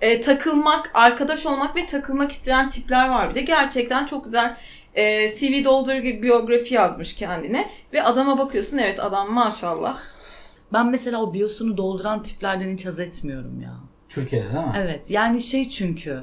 E, 0.01 0.21
takılmak, 0.21 0.91
arkadaş 0.93 1.45
olmak 1.45 1.75
ve 1.75 1.85
takılmak 1.85 2.31
isteyen 2.31 2.69
tipler 2.69 3.09
var 3.09 3.29
bir 3.29 3.35
de. 3.35 3.41
Gerçekten 3.41 4.05
çok 4.05 4.23
güzel 4.23 4.57
e, 4.97 5.29
CV 5.35 5.65
doldurur 5.65 5.97
gibi 5.97 6.23
biyografi 6.23 6.73
yazmış 6.73 7.15
kendine. 7.15 7.69
Ve 7.93 8.03
adama 8.03 8.37
bakıyorsun 8.37 8.77
evet 8.77 8.99
adam 8.99 9.33
maşallah. 9.33 9.99
Ben 10.73 10.87
mesela 10.87 11.21
o 11.23 11.33
biosunu 11.33 11.77
dolduran 11.77 12.23
tiplerden 12.23 12.73
hiç 12.73 12.85
haz 12.85 12.99
etmiyorum 12.99 13.61
ya. 13.61 13.73
Türkiye'de 14.09 14.53
değil 14.53 14.65
mi? 14.65 14.73
Evet 14.77 15.11
yani 15.11 15.41
şey 15.41 15.69
çünkü 15.69 16.19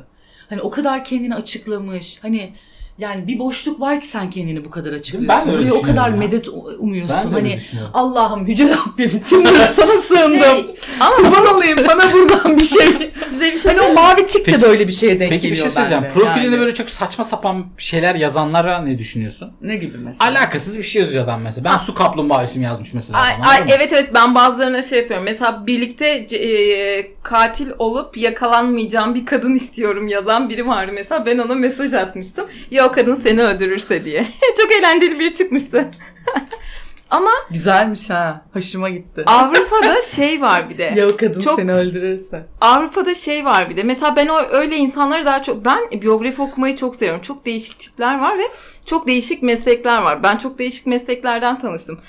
hani 0.49 0.61
o 0.61 0.71
kadar 0.71 1.05
kendini 1.05 1.35
açıklamış 1.35 2.19
hani 2.23 2.53
yani 2.99 3.27
bir 3.27 3.39
boşluk 3.39 3.81
var 3.81 4.01
ki 4.01 4.07
sen 4.07 4.31
kendini 4.31 4.65
bu 4.65 4.71
kadar 4.71 4.93
açıklıyorsun. 4.93 5.29
Ben 5.49 5.55
öyle 5.55 5.73
o 5.73 5.83
kadar 5.83 6.11
ya. 6.11 6.17
medet 6.17 6.49
umuyorsun. 6.79 7.17
Ben 7.27 7.33
hani. 7.33 7.61
Allah'ım 7.95 8.47
yüce 8.47 8.69
Rabbim 8.69 9.21
Tinder 9.21 9.73
sana 9.77 9.93
sığındım. 10.01 10.41
Şey, 10.41 10.75
ama 11.01 11.17
kurban 11.17 11.47
olayım 11.57 11.79
bana 11.89 12.13
buradan 12.13 12.59
bir 12.59 12.65
şey. 12.65 12.87
Size 13.29 13.53
bir 13.55 13.59
şey 13.59 13.73
hani 13.77 13.81
o 13.81 13.95
mavi 13.95 14.27
tik 14.27 14.47
de 14.47 14.51
Peki- 14.53 14.63
böyle 14.63 14.89
bir 14.89 14.93
şeye 14.93 15.21
denk 15.21 15.31
Peki 15.31 15.43
bir 15.43 15.49
geliyor 15.49 15.67
şey 15.67 15.75
söyleyeceğim. 15.75 16.03
bende. 16.05 16.15
Profilinde 16.15 16.47
Yani. 16.51 16.59
böyle 16.61 16.75
çok 16.75 16.91
saçma 16.91 17.25
sapan 17.25 17.67
şeyler 17.79 18.15
yazanlara 18.15 18.79
ne 18.83 18.99
düşünüyorsun? 18.99 19.53
ne 19.61 19.77
gibi 19.77 19.99
mesela? 19.99 20.31
Alakasız 20.31 20.79
bir 20.79 20.85
şey 20.85 21.03
yazıyor 21.03 21.25
adam 21.25 21.41
mesela. 21.43 21.65
Ben 21.65 21.77
su 21.79 21.95
kaplumbağasıyım 21.95 22.63
yazmış 22.63 22.93
mesela. 22.93 23.19
Ay, 23.21 23.33
adam, 23.35 23.49
ay, 23.49 23.75
evet 23.77 23.93
evet 23.93 24.11
ben 24.15 24.35
bazılarına 24.35 24.83
şey 24.83 24.99
yapıyorum. 24.99 25.25
Mesela 25.25 25.67
birlikte 25.67 26.07
e, 26.37 27.15
katil 27.23 27.69
olup 27.79 28.17
yakalanmayacağım 28.17 29.15
bir 29.15 29.27
kadın 29.27 29.55
istiyorum 29.55 30.09
yazan 30.09 30.49
biri 30.49 30.67
vardı 30.67 30.93
mesela. 30.95 31.27
Ben 31.27 31.39
ona 31.39 31.55
mesaj 31.55 31.95
atmıştım. 31.95 32.47
Ya 32.71 32.84
o 32.85 32.93
kadın 32.93 33.21
seni 33.23 33.43
öldürürse 33.43 34.05
diye. 34.05 34.27
Çok 34.63 34.73
eğlenceli 34.73 35.19
biri 35.19 35.35
çıkmıştı. 35.35 35.89
Ama 37.11 37.31
Güzelmiş 37.51 38.11
ha. 38.11 38.45
Hoşuma 38.53 38.89
gitti. 38.91 39.23
Avrupa'da 39.27 40.03
şey 40.17 40.41
var 40.43 40.71
bir 40.71 40.79
de. 40.79 40.93
ya 40.97 41.09
o 41.09 41.17
kadın 41.17 41.41
Çok- 41.41 41.59
seni 41.61 41.73
öldürürse. 41.73 42.47
Avrupa'da 42.61 43.15
şey 43.15 43.45
var 43.45 43.71
bir 43.71 43.77
de. 43.77 43.83
Mesela 43.83 44.17
ben 44.17 44.27
o 44.27 44.39
öyle 44.51 44.77
insanları 44.77 45.27
daha 45.27 45.43
çok 45.43 45.65
ben 45.65 45.79
biyografi 46.03 46.43
okumayı 46.43 46.77
çok 46.77 46.97
seviyorum. 46.97 47.23
Çok 47.23 47.47
değişik 47.47 47.81
tipler 47.81 48.19
var 48.21 48.39
ve 48.39 48.43
çok 48.87 49.07
değişik 49.07 49.43
meslekler 49.43 50.03
var. 50.03 50.23
Ben 50.23 50.37
çok 50.37 50.59
değişik 50.59 50.87
mesleklerden 50.87 51.61
tanıştım. 51.61 52.01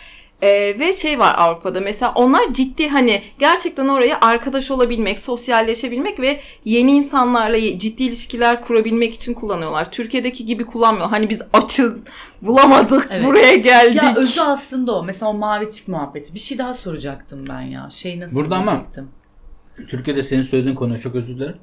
Ee, 0.41 0.75
ve 0.79 0.93
şey 0.93 1.19
var 1.19 1.35
Avrupa'da 1.37 1.79
mesela 1.79 2.11
onlar 2.15 2.53
ciddi 2.53 2.89
hani 2.89 3.21
gerçekten 3.39 3.87
oraya 3.87 4.19
arkadaş 4.21 4.71
olabilmek, 4.71 5.19
sosyalleşebilmek 5.19 6.19
ve 6.19 6.39
yeni 6.65 6.91
insanlarla 6.91 7.59
ciddi 7.79 8.03
ilişkiler 8.03 8.61
kurabilmek 8.61 9.13
için 9.13 9.33
kullanıyorlar. 9.33 9.91
Türkiye'deki 9.91 10.45
gibi 10.45 10.65
kullanmıyor. 10.65 11.09
Hani 11.09 11.29
biz 11.29 11.41
açız, 11.53 11.93
bulamadık, 12.41 13.07
Evet. 13.11 13.25
buraya 13.27 13.55
geldik. 13.55 14.03
Ya 14.03 14.15
özü 14.15 14.41
aslında 14.41 14.95
o. 14.95 15.03
Mesela 15.03 15.31
o 15.31 15.33
mavi 15.33 15.71
tik 15.71 15.87
muhabbeti. 15.87 16.33
Bir 16.33 16.39
şey 16.39 16.57
daha 16.57 16.73
soracaktım 16.73 17.45
ben 17.49 17.61
ya. 17.61 17.87
Şey 17.91 18.19
nasıl 18.19 18.35
Burada 18.35 18.55
ama- 18.55 18.71
diyecektim? 18.71 19.09
Türkiye'de 19.87 20.21
senin 20.21 20.41
söylediğin 20.41 20.75
konuya 20.75 20.99
çok 20.99 21.15
özür 21.15 21.35
dilerim. 21.35 21.57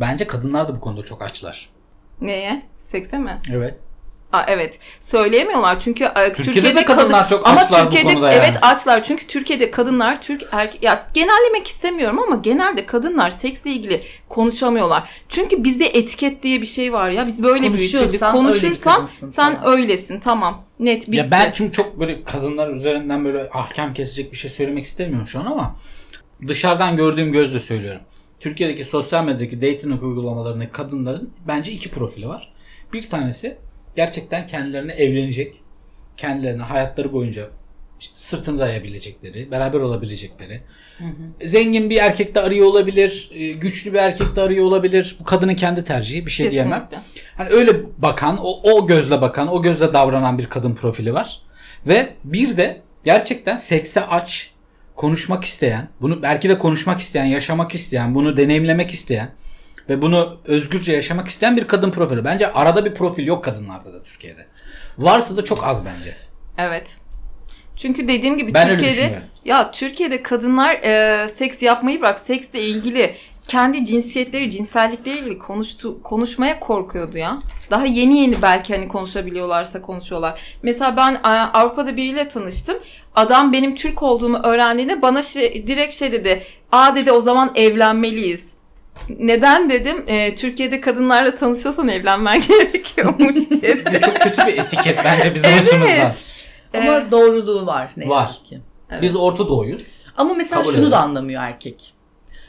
Bence 0.00 0.26
kadınlar 0.26 0.68
da 0.68 0.76
bu 0.76 0.80
konuda 0.80 1.02
çok 1.04 1.22
açlar. 1.22 1.68
Neye? 2.20 2.62
Sekse 2.80 3.18
mi? 3.18 3.38
Evet. 3.52 3.74
Aa, 4.32 4.44
evet. 4.46 4.78
Söyleyemiyorlar 5.00 5.80
çünkü 5.80 6.04
e, 6.04 6.32
Türkiye'de, 6.32 6.76
de 6.76 6.84
kadınlar 6.84 7.28
çok 7.28 7.48
ama 7.48 7.60
açlar 7.60 7.80
bu 7.80 7.90
Türkiye'de 7.90 8.14
konuda 8.14 8.32
yani. 8.32 8.44
evet 8.44 8.58
açlar 8.62 9.02
çünkü 9.02 9.26
Türkiye'de 9.26 9.70
kadınlar 9.70 10.22
Türk 10.22 10.42
erkek 10.52 10.82
ya 10.82 11.06
genellemek 11.14 11.68
istemiyorum 11.68 12.18
ama 12.18 12.36
genelde 12.36 12.86
kadınlar 12.86 13.30
seksle 13.30 13.70
ilgili 13.70 14.02
konuşamıyorlar. 14.28 15.10
Çünkü 15.28 15.64
bizde 15.64 15.86
etiket 15.86 16.42
diye 16.42 16.60
bir 16.60 16.66
şey 16.66 16.92
var 16.92 17.10
ya. 17.10 17.26
Biz 17.26 17.42
böyle 17.42 17.72
büyütüldük. 17.72 18.00
öyle 18.00 18.12
bir 18.12 18.18
Konuşursan 18.18 18.94
kadınsın 18.94 19.30
sen 19.30 19.56
falan. 19.56 19.78
öylesin. 19.78 20.20
Tamam. 20.20 20.64
Net 20.78 21.06
bitti. 21.06 21.16
Ya 21.16 21.30
ben 21.30 21.50
çünkü 21.54 21.72
çok 21.72 22.00
böyle 22.00 22.24
kadınlar 22.24 22.70
üzerinden 22.70 23.24
böyle 23.24 23.48
ahkam 23.52 23.94
kesecek 23.94 24.32
bir 24.32 24.36
şey 24.36 24.50
söylemek 24.50 24.84
istemiyorum 24.84 25.26
şu 25.26 25.40
an 25.40 25.46
ama 25.46 25.76
dışarıdan 26.48 26.96
gördüğüm 26.96 27.32
gözle 27.32 27.60
söylüyorum. 27.60 28.00
Türkiye'deki 28.40 28.84
sosyal 28.84 29.24
medyadaki 29.24 29.62
dating 29.62 30.02
uygulamalarındaki 30.02 30.72
kadınların 30.72 31.30
bence 31.48 31.72
iki 31.72 31.90
profili 31.90 32.28
var. 32.28 32.52
Bir 32.92 33.10
tanesi 33.10 33.58
gerçekten 33.96 34.46
kendilerine 34.46 34.92
evlenecek, 34.92 35.56
kendilerine 36.16 36.62
hayatları 36.62 37.12
boyunca 37.12 37.50
işte 38.00 38.14
sırtını 38.16 38.58
dayayabilecekleri, 38.58 39.50
beraber 39.50 39.80
olabilecekleri. 39.80 40.60
Zengin 41.44 41.90
bir 41.90 41.96
erkek 41.96 42.34
de 42.34 42.40
arıyor 42.40 42.66
olabilir, 42.66 43.30
e, 43.34 43.52
güçlü 43.52 43.92
bir 43.92 43.98
erkek 43.98 44.36
de 44.36 44.40
arıyor 44.40 44.64
olabilir. 44.64 45.16
Bu 45.20 45.24
kadının 45.24 45.54
kendi 45.54 45.84
tercihi, 45.84 46.26
bir 46.26 46.30
şey 46.30 46.50
diyemem. 46.50 46.88
Kesinlikle. 46.90 47.26
Hani 47.36 47.48
öyle 47.48 47.72
bakan, 47.98 48.38
o, 48.42 48.72
o 48.72 48.86
gözle 48.86 49.20
bakan, 49.20 49.48
o 49.48 49.62
gözle 49.62 49.92
davranan 49.92 50.38
bir 50.38 50.46
kadın 50.46 50.74
profili 50.74 51.14
var. 51.14 51.40
Ve 51.86 52.08
bir 52.24 52.56
de 52.56 52.80
gerçekten 53.04 53.56
sekse 53.56 54.06
aç, 54.06 54.50
konuşmak 54.96 55.44
isteyen, 55.44 55.88
bunu 56.00 56.22
belki 56.22 56.48
de 56.48 56.58
konuşmak 56.58 57.00
isteyen, 57.00 57.24
yaşamak 57.24 57.74
isteyen, 57.74 58.14
bunu 58.14 58.36
deneyimlemek 58.36 58.90
isteyen 58.90 59.30
ve 59.88 60.02
bunu 60.02 60.36
özgürce 60.44 60.92
yaşamak 60.92 61.28
isteyen 61.28 61.56
bir 61.56 61.68
kadın 61.68 61.90
profili. 61.90 62.24
Bence 62.24 62.52
arada 62.52 62.84
bir 62.84 62.94
profil 62.94 63.26
yok 63.26 63.44
kadınlarda 63.44 63.92
da 63.92 64.02
Türkiye'de. 64.02 64.46
Varsa 64.98 65.36
da 65.36 65.44
çok 65.44 65.66
az 65.66 65.84
bence. 65.84 66.16
Evet. 66.58 66.96
Çünkü 67.76 68.08
dediğim 68.08 68.38
gibi 68.38 68.54
Ben 68.54 68.68
Türkiye'de 68.68 69.22
ya 69.44 69.70
Türkiye'de 69.70 70.22
kadınlar 70.22 70.74
e, 70.74 71.28
seks 71.28 71.62
yapmayı 71.62 72.00
bırak 72.00 72.18
seksle 72.18 72.60
ilgili 72.62 73.14
kendi 73.50 73.84
cinsiyetleri, 73.84 74.50
cinsellikleriyle 74.50 75.20
ilgili 75.20 75.38
konuştu, 75.38 76.02
konuşmaya 76.02 76.60
korkuyordu 76.60 77.18
ya. 77.18 77.38
Daha 77.70 77.84
yeni 77.84 78.18
yeni 78.18 78.42
belki 78.42 78.74
hani 78.76 78.88
konuşabiliyorlarsa 78.88 79.82
konuşuyorlar. 79.82 80.40
Mesela 80.62 80.96
ben 80.96 81.14
e, 81.14 81.28
Avrupa'da 81.28 81.96
biriyle 81.96 82.28
tanıştım. 82.28 82.76
Adam 83.14 83.52
benim 83.52 83.74
Türk 83.74 84.02
olduğumu 84.02 84.38
öğrendiğinde 84.38 85.02
bana 85.02 85.22
şey, 85.22 85.66
direkt 85.66 85.94
şey 85.94 86.12
dedi. 86.12 86.42
Aa 86.72 86.94
dedi 86.94 87.12
o 87.12 87.20
zaman 87.20 87.52
evlenmeliyiz. 87.54 88.46
Neden 89.08 89.70
dedim? 89.70 90.04
E, 90.06 90.34
Türkiye'de 90.34 90.80
kadınlarla 90.80 91.34
tanışıyorsan 91.34 91.88
evlenmen 91.88 92.40
gerekiyormuş 92.48 93.50
diye. 93.62 93.84
Bu 93.86 94.00
çok 94.00 94.16
kötü 94.20 94.46
bir 94.46 94.58
etiket 94.58 94.98
bence 95.04 95.34
bizim 95.34 95.50
açımızdan. 95.54 96.12
Ama 96.74 97.10
doğruluğu 97.10 97.66
var 97.66 97.90
ne 97.96 98.08
Var. 98.08 98.22
yazık 98.22 98.44
ki. 98.46 98.60
Biz 99.02 99.16
Orta 99.16 99.48
Doğuyuz. 99.48 99.86
Ama 100.16 100.34
mesela 100.34 100.62
Kabul 100.62 100.70
şunu 100.72 100.80
ederim. 100.80 100.92
da 100.92 100.98
anlamıyor 101.00 101.42
erkek. 101.42 101.92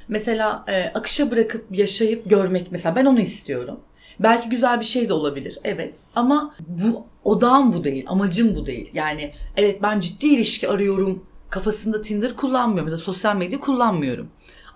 Mesela 0.07 0.65
e, 0.69 0.91
akışa 0.93 1.31
bırakıp 1.31 1.65
yaşayıp 1.71 2.29
görmek 2.29 2.67
mesela 2.71 2.95
ben 2.95 3.05
onu 3.05 3.19
istiyorum. 3.19 3.79
Belki 4.19 4.49
güzel 4.49 4.79
bir 4.79 4.85
şey 4.85 5.09
de 5.09 5.13
olabilir 5.13 5.57
evet 5.63 6.03
ama 6.15 6.55
bu 6.59 7.05
odağım 7.23 7.73
bu 7.73 7.83
değil 7.83 8.05
amacım 8.07 8.55
bu 8.55 8.65
değil. 8.65 8.89
Yani 8.93 9.33
evet 9.57 9.81
ben 9.83 9.99
ciddi 9.99 10.27
ilişki 10.27 10.69
arıyorum 10.69 11.25
kafasında 11.49 12.01
Tinder 12.01 12.35
kullanmıyorum 12.35 12.87
ya 12.87 12.93
da 12.93 12.97
sosyal 12.97 13.35
medya 13.35 13.59
kullanmıyorum. 13.59 14.29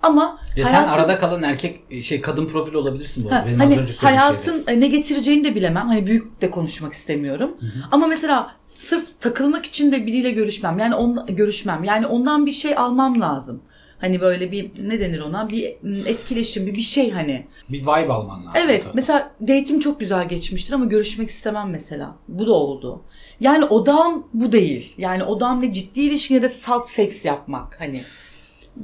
Ama 0.05 0.39
Ya 0.55 0.65
sen 0.65 0.73
hayatın- 0.73 0.91
arada 0.91 1.19
kalan 1.19 1.43
erkek 1.43 2.03
şey 2.03 2.21
kadın 2.21 2.45
profili 2.47 2.77
olabilirsin 2.77 3.23
bu 3.23 3.27
arada. 3.27 3.41
Ha, 3.41 3.45
Benim 3.47 3.59
hani 3.59 3.73
az 3.73 3.79
önce 3.79 3.93
hayatın 3.97 4.63
e, 4.67 4.79
ne 4.79 4.87
getireceğini 4.87 5.43
de 5.43 5.55
bilemem. 5.55 5.87
Hani 5.87 6.07
büyük 6.07 6.41
de 6.41 6.51
konuşmak 6.51 6.93
istemiyorum. 6.93 7.57
Ama 7.91 8.07
mesela 8.07 8.51
sırf 8.61 9.19
takılmak 9.19 9.65
için 9.65 9.91
de 9.91 10.05
biriyle 10.05 10.31
görüşmem. 10.31 10.79
Yani 10.79 10.95
on, 10.95 11.25
görüşmem. 11.29 11.83
Yani 11.83 12.07
ondan 12.07 12.45
bir 12.45 12.51
şey 12.51 12.77
almam 12.77 13.21
lazım. 13.21 13.61
Hani 13.99 14.21
böyle 14.21 14.51
bir 14.51 14.71
ne 14.87 14.99
denir 14.99 15.19
ona? 15.19 15.49
Bir 15.49 15.63
etkileşim, 16.05 16.65
bir 16.67 16.75
bir 16.75 16.81
şey 16.81 17.11
hani. 17.11 17.47
Bir 17.69 17.81
vibe 17.81 18.13
alman 18.13 18.39
lazım. 18.39 18.51
Evet 18.65 18.83
Tabii. 18.83 18.91
mesela 18.95 19.31
date'im 19.41 19.79
çok 19.79 19.99
güzel 19.99 20.27
geçmiştir 20.29 20.73
ama 20.73 20.85
görüşmek 20.85 21.29
istemem 21.29 21.69
mesela. 21.69 22.15
Bu 22.27 22.47
da 22.47 22.53
oldu. 22.53 23.01
Yani 23.39 23.65
odam 23.65 24.27
bu 24.33 24.51
değil. 24.51 24.93
Yani 24.97 25.23
odam 25.23 25.61
ne 25.61 25.73
ciddi 25.73 26.01
ilişki 26.01 26.33
ne 26.33 26.41
de 26.41 26.49
salt 26.49 26.89
seks 26.89 27.25
yapmak 27.25 27.81
hani. 27.81 28.01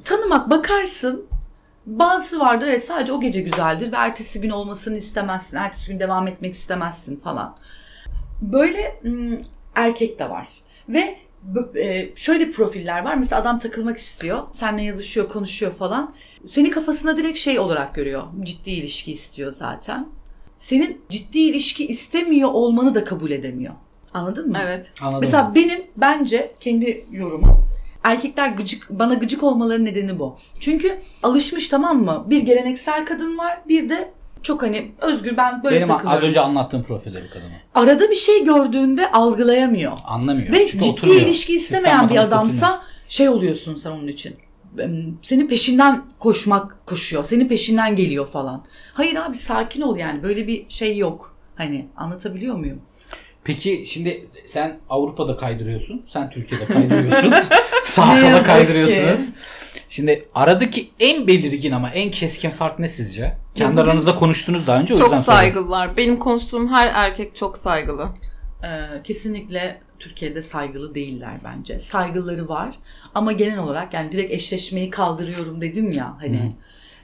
Tanımak 0.05 0.49
bakarsın 0.49 1.25
bazısı 1.85 2.39
vardır 2.39 2.67
evet 2.67 2.85
sadece 2.85 3.11
o 3.13 3.21
gece 3.21 3.41
güzeldir 3.41 3.91
ve 3.91 3.95
ertesi 3.95 4.41
gün 4.41 4.49
olmasını 4.49 4.97
istemezsin. 4.97 5.57
Ertesi 5.57 5.91
gün 5.91 5.99
devam 5.99 6.27
etmek 6.27 6.53
istemezsin 6.53 7.19
falan. 7.19 7.57
Böyle 8.41 9.01
erkek 9.75 10.19
de 10.19 10.29
var. 10.29 10.47
Ve 10.89 11.17
e, 11.75 12.15
şöyle 12.15 12.51
profiller 12.51 13.03
var. 13.03 13.15
Mesela 13.15 13.41
adam 13.41 13.59
takılmak 13.59 13.97
istiyor. 13.97 14.43
Seninle 14.51 14.83
yazışıyor, 14.83 15.29
konuşuyor 15.29 15.73
falan. 15.73 16.13
Seni 16.47 16.69
kafasına 16.69 17.17
direkt 17.17 17.39
şey 17.39 17.59
olarak 17.59 17.95
görüyor. 17.95 18.23
Ciddi 18.43 18.71
ilişki 18.71 19.11
istiyor 19.11 19.51
zaten. 19.51 20.07
Senin 20.57 21.01
ciddi 21.09 21.39
ilişki 21.39 21.87
istemiyor 21.87 22.49
olmanı 22.49 22.95
da 22.95 23.03
kabul 23.03 23.31
edemiyor. 23.31 23.73
Anladın 24.13 24.49
mı? 24.49 24.57
Evet. 24.61 24.93
Anladım. 25.01 25.21
Mesela 25.21 25.55
benim 25.55 25.83
bence 25.97 26.51
kendi 26.59 27.05
yorumum 27.11 27.65
erkekler 28.03 28.49
gıcık 28.49 28.89
bana 28.89 29.13
gıcık 29.13 29.43
olmaları 29.43 29.85
nedeni 29.85 30.19
bu. 30.19 30.37
Çünkü 30.59 30.97
alışmış 31.23 31.69
tamam 31.69 32.03
mı? 32.03 32.23
Bir 32.29 32.41
geleneksel 32.41 33.05
kadın 33.05 33.37
var, 33.37 33.61
bir 33.67 33.89
de 33.89 34.11
çok 34.43 34.61
hani 34.61 34.91
özgür 35.01 35.37
ben 35.37 35.63
böyle 35.63 35.75
Benim 35.75 35.87
takılıyorum. 35.87 36.17
az 36.23 36.29
önce 36.29 36.39
anlattığım 36.39 36.83
profilde 36.83 37.23
bir 37.23 37.29
kadın. 37.29 37.45
Arada 37.75 38.09
bir 38.09 38.15
şey 38.15 38.45
gördüğünde 38.45 39.11
algılayamıyor. 39.11 39.91
Anlamıyor. 40.05 40.51
Ve 40.53 40.67
Çünkü 40.67 40.83
ciddi 40.83 40.93
oturmuyor. 40.93 41.21
ilişki 41.21 41.53
Sistem 41.59 41.77
istemeyen 41.77 42.09
bir 42.09 42.17
adamsa 42.17 42.65
oturmuyor. 42.65 42.91
şey 43.09 43.29
oluyorsun 43.29 43.75
sen 43.75 43.91
onun 43.91 44.07
için. 44.07 44.35
Senin 45.21 45.47
peşinden 45.47 46.01
koşmak 46.19 46.85
koşuyor. 46.85 47.23
Senin 47.23 47.47
peşinden 47.47 47.95
geliyor 47.95 48.27
falan. 48.27 48.65
Hayır 48.93 49.15
abi 49.15 49.35
sakin 49.37 49.81
ol 49.81 49.97
yani. 49.97 50.23
Böyle 50.23 50.47
bir 50.47 50.65
şey 50.69 50.97
yok. 50.97 51.35
Hani 51.55 51.87
anlatabiliyor 51.97 52.55
muyum? 52.55 52.81
Peki 53.43 53.83
şimdi 53.87 54.27
sen 54.45 54.77
Avrupa'da 54.89 55.37
kaydırıyorsun. 55.37 56.05
Sen 56.07 56.29
Türkiye'de 56.29 56.65
kaydırıyorsun. 56.65 57.33
Sağa 57.85 58.15
sola 58.15 58.43
kaydırıyorsunuz. 58.43 59.25
ki. 59.33 59.39
Şimdi 59.89 60.25
aradaki 60.35 60.89
en 60.99 61.27
belirgin 61.27 61.71
ama 61.71 61.89
en 61.89 62.11
keskin 62.11 62.49
fark 62.49 62.79
ne 62.79 62.89
sizce? 62.89 63.37
Kendi 63.55 63.77
bugün- 63.77 63.83
aranızda 63.87 64.15
konuştunuz 64.15 64.67
daha 64.67 64.79
önce 64.79 64.93
o 64.93 64.97
Çok 64.97 65.05
yüzden 65.07 65.21
soruyorum. 65.23 65.41
saygılılar. 65.43 65.97
Benim 65.97 66.19
konuştuğum 66.19 66.67
her 66.73 66.87
erkek 66.93 67.35
çok 67.35 67.57
saygılı. 67.57 68.09
Ee, 68.63 68.67
kesinlikle 69.03 69.81
Türkiye'de 69.99 70.41
saygılı 70.41 70.95
değiller 70.95 71.33
bence. 71.43 71.79
Saygıları 71.79 72.49
var 72.49 72.79
ama 73.15 73.31
genel 73.31 73.59
olarak 73.59 73.93
yani 73.93 74.11
direkt 74.11 74.33
eşleşmeyi 74.33 74.89
kaldırıyorum 74.89 75.61
dedim 75.61 75.91
ya 75.91 76.17
hani 76.21 76.51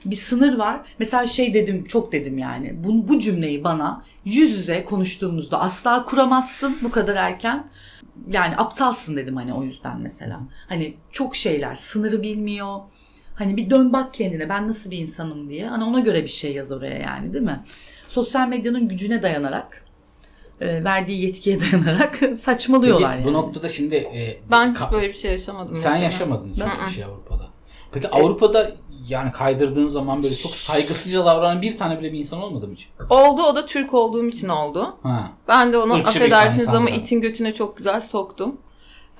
bir 0.04 0.16
sınır 0.16 0.58
var. 0.58 0.80
Mesela 0.98 1.26
şey 1.26 1.54
dedim 1.54 1.84
çok 1.84 2.12
dedim 2.12 2.38
yani 2.38 2.74
bu, 2.84 3.08
bu 3.08 3.20
cümleyi 3.20 3.64
bana 3.64 4.04
yüz 4.24 4.50
yüze 4.50 4.84
konuştuğumuzda 4.84 5.60
asla 5.60 6.04
kuramazsın 6.04 6.76
bu 6.82 6.90
kadar 6.90 7.16
erken. 7.16 7.68
Yani 8.30 8.56
aptalsın 8.56 9.16
dedim 9.16 9.36
hani 9.36 9.54
o 9.54 9.62
yüzden 9.62 10.00
mesela. 10.00 10.40
Hani 10.68 10.94
çok 11.12 11.36
şeyler 11.36 11.74
sınırı 11.74 12.22
bilmiyor. 12.22 12.80
Hani 13.34 13.56
bir 13.56 13.70
dön 13.70 13.92
bak 13.92 14.14
kendine 14.14 14.48
ben 14.48 14.68
nasıl 14.68 14.90
bir 14.90 14.98
insanım 14.98 15.48
diye. 15.48 15.68
Hani 15.68 15.84
ona 15.84 16.00
göre 16.00 16.22
bir 16.22 16.28
şey 16.28 16.52
yaz 16.52 16.72
oraya 16.72 16.98
yani 16.98 17.32
değil 17.32 17.44
mi? 17.44 17.60
Sosyal 18.08 18.48
medyanın 18.48 18.88
gücüne 18.88 19.22
dayanarak 19.22 19.84
e, 20.60 20.84
verdiği 20.84 21.24
yetkiye 21.24 21.60
dayanarak 21.72 22.20
saçmalıyorlar 22.38 23.10
Peki, 23.12 23.26
yani. 23.26 23.34
bu 23.34 23.38
noktada 23.38 23.68
şimdi 23.68 23.94
e, 23.94 24.40
Ben 24.50 24.74
hiç 24.74 24.80
böyle 24.92 25.08
bir 25.08 25.12
şey 25.12 25.32
yaşamadım 25.32 25.74
sen 25.74 25.92
mesela. 25.92 26.04
yaşamadın 26.04 26.48
hiç 26.52 26.60
böyle 26.60 26.86
bir 26.86 26.92
şey 26.92 27.04
Avrupa'da. 27.04 27.48
Peki 27.92 28.08
Avrupa'da 28.08 28.72
yani 29.08 29.32
kaydırdığın 29.32 29.88
zaman 29.88 30.22
böyle 30.22 30.34
çok 30.34 30.52
saygısızca 30.52 31.24
davranan 31.24 31.62
bir 31.62 31.78
tane 31.78 32.00
bile 32.00 32.12
bir 32.12 32.18
insan 32.18 32.42
olmadı 32.42 32.68
mı 32.68 32.74
hiç? 32.74 32.88
Oldu 33.10 33.42
o 33.42 33.56
da 33.56 33.66
Türk 33.66 33.94
olduğum 33.94 34.26
için 34.26 34.48
oldu. 34.48 34.96
Ha. 35.02 35.30
Ben 35.48 35.72
de 35.72 35.78
onu 35.78 35.98
Irkçılık 35.98 36.16
affedersiniz 36.16 36.68
ama 36.68 36.90
itin 36.90 37.20
götüne 37.20 37.54
çok 37.54 37.76
güzel 37.76 38.00
soktum. 38.00 38.56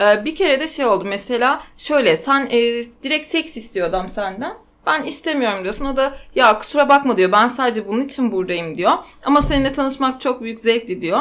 Ee, 0.00 0.24
bir 0.24 0.36
kere 0.36 0.60
de 0.60 0.68
şey 0.68 0.86
oldu 0.86 1.04
mesela 1.06 1.60
şöyle 1.76 2.16
sen 2.16 2.46
e, 2.50 2.60
direkt 3.02 3.30
seks 3.30 3.56
istiyor 3.56 3.88
adam 3.88 4.08
senden. 4.08 4.54
Ben 4.88 5.02
istemiyorum 5.02 5.62
diyorsun. 5.62 5.84
O 5.84 5.96
da 5.96 6.12
ya 6.34 6.58
kusura 6.58 6.88
bakma 6.88 7.16
diyor. 7.16 7.32
Ben 7.32 7.48
sadece 7.48 7.88
bunun 7.88 8.02
için 8.02 8.32
buradayım 8.32 8.78
diyor. 8.78 8.92
Ama 9.24 9.42
seninle 9.42 9.72
tanışmak 9.72 10.20
çok 10.20 10.42
büyük 10.42 10.60
zevkli 10.60 11.00
diyor. 11.00 11.20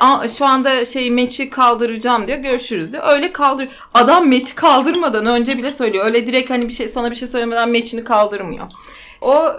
A- 0.00 0.28
şu 0.28 0.46
anda 0.46 0.84
şey 0.86 1.10
meçi 1.10 1.50
kaldıracağım 1.50 2.26
diyor. 2.26 2.38
Görüşürüz 2.38 2.92
diyor. 2.92 3.02
Öyle 3.06 3.32
kaldır. 3.32 3.68
Adam 3.94 4.28
meçi 4.28 4.54
kaldırmadan 4.54 5.26
önce 5.26 5.58
bile 5.58 5.72
söylüyor. 5.72 6.04
Öyle 6.04 6.26
direkt 6.26 6.50
hani 6.50 6.68
bir 6.68 6.72
şey 6.72 6.88
sana 6.88 7.10
bir 7.10 7.16
şey 7.16 7.28
söylemeden 7.28 7.68
meçini 7.68 8.04
kaldırmıyor. 8.04 8.66
O 9.20 9.52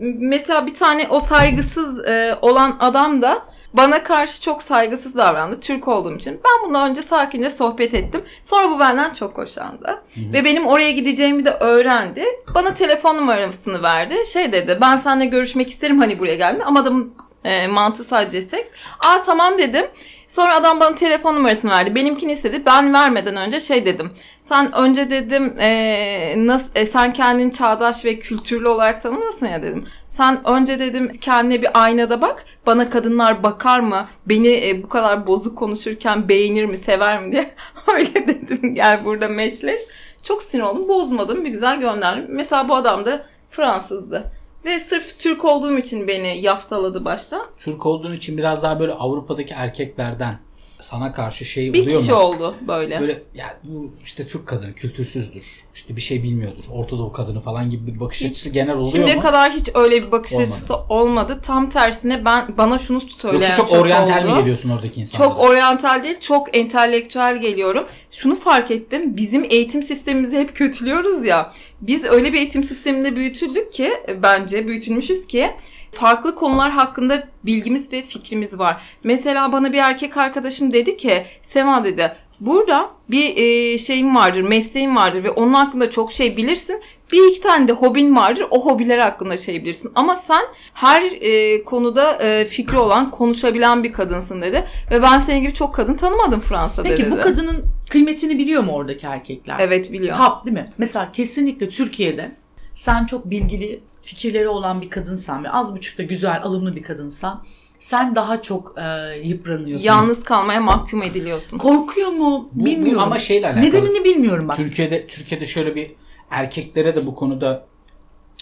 mesela 0.00 0.66
bir 0.66 0.74
tane 0.74 1.06
o 1.10 1.20
saygısız 1.20 2.04
e, 2.04 2.38
olan 2.42 2.76
adam 2.80 3.22
da 3.22 3.42
bana 3.74 4.02
karşı 4.02 4.42
çok 4.42 4.62
saygısız 4.62 5.16
davrandı. 5.16 5.60
Türk 5.60 5.88
olduğum 5.88 6.16
için. 6.16 6.40
Ben 6.44 6.68
bundan 6.68 6.90
önce 6.90 7.02
sakince 7.02 7.50
sohbet 7.50 7.94
ettim. 7.94 8.24
Sonra 8.42 8.70
bu 8.70 8.78
benden 8.78 9.14
çok 9.14 9.38
hoşlandı. 9.38 10.02
Ve 10.16 10.44
benim 10.44 10.66
oraya 10.66 10.90
gideceğimi 10.90 11.44
de 11.44 11.50
öğrendi. 11.50 12.24
Bana 12.54 12.74
telefon 12.74 13.16
numarasını 13.16 13.82
verdi. 13.82 14.14
Şey 14.32 14.52
dedi 14.52 14.78
ben 14.80 14.96
seninle 14.96 15.26
görüşmek 15.26 15.70
isterim 15.70 15.98
hani 15.98 16.18
buraya 16.18 16.36
geldin. 16.36 16.62
Ama 16.66 16.80
adamın 16.80 17.14
e, 17.44 17.66
mantığı 17.66 18.04
sadece 18.04 18.42
seks. 18.42 18.70
Aa 19.06 19.22
tamam 19.22 19.58
dedim. 19.58 19.86
Sonra 20.28 20.54
adam 20.54 20.80
bana 20.80 20.94
telefon 20.94 21.34
numarasını 21.34 21.70
verdi. 21.70 21.94
Benimkini 21.94 22.32
istedi. 22.32 22.62
Ben 22.66 22.94
vermeden 22.94 23.36
önce 23.36 23.60
şey 23.60 23.86
dedim. 23.86 24.10
Sen 24.42 24.72
önce 24.74 25.10
dedim 25.10 25.54
e, 25.58 26.34
nasıl 26.36 26.68
e, 26.74 26.86
sen 26.86 27.12
kendini 27.12 27.52
çağdaş 27.52 28.04
ve 28.04 28.18
kültürlü 28.18 28.68
olarak 28.68 29.02
tanımlıyorsun 29.02 29.46
ya 29.46 29.62
dedim. 29.62 29.86
Sen 30.06 30.48
önce 30.48 30.78
dedim 30.78 31.12
kendine 31.20 31.62
bir 31.62 31.82
aynada 31.82 32.20
bak. 32.20 32.44
Bana 32.66 32.90
kadınlar 32.90 33.42
bakar 33.42 33.80
mı? 33.80 34.06
Beni 34.26 34.68
e, 34.68 34.82
bu 34.82 34.88
kadar 34.88 35.26
bozuk 35.26 35.58
konuşurken 35.58 36.28
beğenir 36.28 36.64
mi, 36.64 36.78
sever 36.78 37.22
mi 37.22 37.32
diye. 37.32 37.54
Öyle 37.94 38.14
dedim. 38.14 38.74
Gel 38.74 39.04
burada 39.04 39.28
meçleş. 39.28 39.82
Çok 40.22 40.42
sinir 40.42 40.62
oldum. 40.62 40.88
Bozmadım. 40.88 41.44
Bir 41.44 41.50
güzel 41.50 41.80
gönderdim. 41.80 42.26
Mesela 42.28 42.68
bu 42.68 42.74
adam 42.74 43.06
da 43.06 43.26
Fransızdı. 43.50 44.32
Ve 44.64 44.80
sırf 44.80 45.18
Türk 45.18 45.44
olduğum 45.44 45.78
için 45.78 46.08
beni 46.08 46.38
yaftaladı 46.40 47.04
başta. 47.04 47.40
Türk 47.58 47.86
olduğun 47.86 48.14
için 48.16 48.38
biraz 48.38 48.62
daha 48.62 48.80
böyle 48.80 48.92
Avrupa'daki 48.92 49.54
erkeklerden 49.54 50.38
sana 50.80 51.12
karşı 51.12 51.44
şey 51.44 51.72
Bir 51.72 51.82
oluyor 51.82 51.98
kişi 52.00 52.12
mu? 52.12 52.18
oldu 52.18 52.54
böyle. 52.68 53.00
Böyle 53.00 53.22
ya 53.34 53.58
bu 53.64 53.90
işte 54.04 54.26
Türk 54.26 54.46
kadını 54.46 54.74
kültürsüzdür. 54.74 55.64
İşte 55.74 55.96
bir 55.96 56.00
şey 56.00 56.22
bilmiyordur. 56.22 56.64
Orta 56.72 56.98
Doğu 56.98 57.12
kadını 57.12 57.40
falan 57.40 57.70
gibi 57.70 57.94
bir 57.94 58.00
bakış 58.00 58.22
açısı 58.22 58.50
genel 58.50 58.76
oluyor 58.76 58.92
Şimdiye 58.92 59.16
mu? 59.16 59.22
kadar 59.22 59.52
hiç 59.52 59.68
öyle 59.74 60.02
bir 60.06 60.12
bakış 60.12 60.32
Olmadı. 60.32 60.48
açısı 60.48 60.74
olmadı. 60.76 61.40
Tam 61.42 61.70
tersine 61.70 62.24
ben 62.24 62.56
bana 62.58 62.78
şunu 62.78 63.00
söyleyen 63.00 63.40
Yoksa 63.40 63.56
çok, 63.56 63.68
çok 63.68 63.78
oryantal 63.82 64.24
oldu. 64.24 64.32
mi 64.34 64.38
geliyorsun 64.38 64.70
oradaki 64.70 65.00
insanlara? 65.00 65.28
Çok 65.28 65.40
oryantal 65.40 66.02
değil, 66.04 66.20
çok 66.20 66.56
entelektüel 66.56 67.40
geliyorum. 67.40 67.86
Şunu 68.10 68.34
fark 68.36 68.70
ettim, 68.70 69.16
bizim 69.16 69.44
eğitim 69.50 69.82
sistemimizi 69.82 70.38
hep 70.38 70.56
kötülüyoruz 70.56 71.26
ya. 71.26 71.52
Biz 71.82 72.04
öyle 72.04 72.32
bir 72.32 72.38
eğitim 72.38 72.64
sisteminde 72.64 73.16
büyütüldük 73.16 73.72
ki, 73.72 73.92
bence 74.22 74.68
büyütülmüşüz 74.68 75.26
ki, 75.26 75.50
farklı 75.92 76.34
konular 76.34 76.70
hakkında 76.70 77.28
bilgimiz 77.44 77.92
ve 77.92 78.02
fikrimiz 78.02 78.58
var. 78.58 78.82
Mesela 79.04 79.52
bana 79.52 79.72
bir 79.72 79.78
erkek 79.78 80.16
arkadaşım 80.16 80.72
dedi 80.72 80.96
ki, 80.96 81.26
Sema 81.42 81.84
dedi, 81.84 82.12
burada 82.40 82.90
bir 83.08 83.36
e, 83.36 83.78
şeyim 83.78 84.16
vardır, 84.16 84.40
mesleğim 84.40 84.96
vardır 84.96 85.24
ve 85.24 85.30
onun 85.30 85.52
hakkında 85.52 85.90
çok 85.90 86.12
şey 86.12 86.36
bilirsin. 86.36 86.80
Bir 87.12 87.30
iki 87.30 87.40
tane 87.40 87.68
de 87.68 87.72
hobin 87.72 88.16
vardır. 88.16 88.44
O 88.50 88.66
hobiler 88.66 88.98
hakkında 88.98 89.38
şey 89.38 89.64
bilirsin. 89.64 89.92
Ama 89.94 90.16
sen 90.16 90.42
her 90.74 91.02
e, 91.20 91.64
konuda 91.64 92.12
e, 92.22 92.44
fikri 92.44 92.78
olan, 92.78 93.10
konuşabilen 93.10 93.84
bir 93.84 93.92
kadınsın 93.92 94.42
dedi. 94.42 94.64
Ve 94.90 95.02
ben 95.02 95.18
senin 95.18 95.42
gibi 95.42 95.54
çok 95.54 95.74
kadın 95.74 95.94
tanımadım 95.94 96.40
Fransa'da 96.40 96.88
Peki 96.88 97.02
dedi. 97.02 97.10
bu 97.12 97.20
kadının 97.20 97.64
kıymetini 97.90 98.38
biliyor 98.38 98.62
mu 98.62 98.72
oradaki 98.72 99.06
erkekler? 99.06 99.56
Evet 99.58 99.92
biliyor. 99.92 100.16
Tap 100.16 100.44
değil 100.44 100.56
mi? 100.56 100.64
Mesela 100.78 101.12
kesinlikle 101.12 101.68
Türkiye'de 101.68 102.32
sen 102.74 103.06
çok 103.06 103.30
bilgili 103.30 103.80
fikirleri 104.02 104.48
olan 104.48 104.80
bir 104.82 104.90
kadınsan 104.90 105.44
ve 105.44 105.50
az 105.50 105.76
buçuk 105.76 105.98
da 105.98 106.02
güzel, 106.02 106.40
alımlı 106.42 106.76
bir 106.76 106.82
kadınsan 106.82 107.44
sen 107.78 108.14
daha 108.14 108.42
çok 108.42 108.74
e, 108.78 109.16
yıpranıyorsun. 109.24 109.84
Yalnız 109.84 110.24
kalmaya 110.24 110.60
mahkum 110.60 111.02
ediliyorsun. 111.02 111.58
Korkuyor 111.58 112.08
mu? 112.08 112.48
Bu- 112.52 112.60
bu 112.60 112.64
Bilmiyorum. 112.64 113.02
ama 113.02 113.18
şeyle 113.18 113.46
alakalı. 113.46 113.64
Nedenini 113.64 114.04
bilmiyorum 114.04 114.48
bak. 114.48 114.56
Türkiye'de 114.56 115.06
Türkiye'de 115.06 115.46
şöyle 115.46 115.74
bir 115.74 115.90
erkeklere 116.30 116.96
de 116.96 117.06
bu 117.06 117.14
konuda 117.14 117.66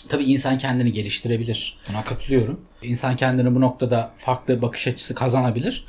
tabii 0.08 0.24
insan 0.24 0.58
kendini 0.58 0.92
geliştirebilir. 0.92 1.78
Buna 1.90 2.04
katılıyorum. 2.04 2.60
İnsan 2.82 3.16
kendini 3.16 3.54
bu 3.54 3.60
noktada 3.60 4.10
farklı 4.16 4.62
bakış 4.62 4.86
açısı 4.88 5.14
kazanabilir. 5.14 5.84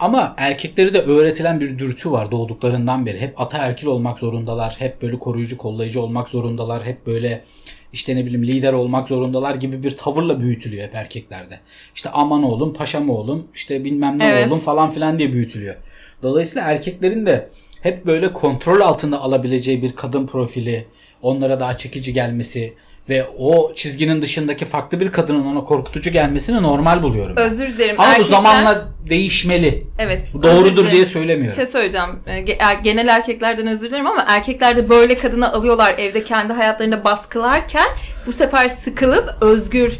Ama 0.00 0.34
erkeklere 0.36 0.94
de 0.94 1.00
öğretilen 1.00 1.60
bir 1.60 1.78
dürtü 1.78 2.10
var 2.10 2.30
doğduklarından 2.30 3.06
beri. 3.06 3.20
Hep 3.20 3.40
ataerkil 3.40 3.86
olmak 3.86 4.18
zorundalar. 4.18 4.76
Hep 4.78 5.02
böyle 5.02 5.18
koruyucu, 5.18 5.58
kollayıcı 5.58 6.02
olmak 6.02 6.28
zorundalar. 6.28 6.84
Hep 6.84 7.06
böyle 7.06 7.44
işte 7.92 8.16
ne 8.16 8.26
bileyim 8.26 8.46
lider 8.46 8.72
olmak 8.72 9.08
zorundalar 9.08 9.54
gibi 9.54 9.82
bir 9.82 9.96
tavırla 9.96 10.40
büyütülüyor 10.40 10.86
hep 10.88 10.94
erkeklerde. 10.94 11.60
İşte 11.94 12.10
aman 12.10 12.42
oğlum, 12.42 12.74
paşam 12.74 13.10
oğlum, 13.10 13.48
işte 13.54 13.84
bilmem 13.84 14.18
ne 14.18 14.28
Evet. 14.28 14.48
oğlum 14.48 14.58
falan 14.58 14.90
filan 14.90 15.18
diye 15.18 15.32
büyütülüyor. 15.32 15.76
Dolayısıyla 16.22 16.70
erkeklerin 16.70 17.26
de 17.26 17.48
hep 17.82 18.06
böyle 18.06 18.32
kontrol 18.32 18.80
altında 18.80 19.20
alabileceği 19.20 19.82
bir 19.82 19.92
kadın 19.96 20.26
profili, 20.26 20.86
onlara 21.22 21.60
daha 21.60 21.78
çekici 21.78 22.12
gelmesi 22.12 22.74
ve 23.08 23.24
o 23.38 23.74
çizginin 23.74 24.22
dışındaki 24.22 24.64
farklı 24.64 25.00
bir 25.00 25.12
kadının 25.12 25.46
ona 25.46 25.64
korkutucu 25.64 26.10
gelmesini 26.10 26.62
normal 26.62 27.02
buluyorum. 27.02 27.36
ben. 27.36 27.42
Özür 27.42 27.66
dilerim. 27.76 28.00
Ama 28.00 28.08
bu 28.08 28.12
Erkekler- 28.12 28.30
zamanla 28.30 28.88
değişmeli. 29.08 29.86
Evet. 29.98 30.22
Bu 30.34 30.42
doğrudur 30.42 30.90
diye 30.90 31.02
Bir 31.02 31.06
söylemiyorum. 31.06 31.56
şey 31.56 31.66
söyleyeceğim. 31.66 32.06
Ee, 32.26 32.44
er- 32.58 32.74
Genel 32.82 33.08
erkeklerden 33.08 33.66
özür 33.66 33.88
dilerim 33.90 34.06
ama 34.06 34.24
erkekler 34.28 34.76
de 34.76 34.88
böyle 34.88 35.16
kadını 35.16 35.52
alıyorlar 35.52 35.94
evde 35.98 36.24
kendi 36.24 36.52
hayatlarında 36.52 37.04
baskılarken 37.04 37.86
bu 38.26 38.32
sefer 38.32 38.68
sıkılıp 38.68 39.34
özgür, 39.40 39.92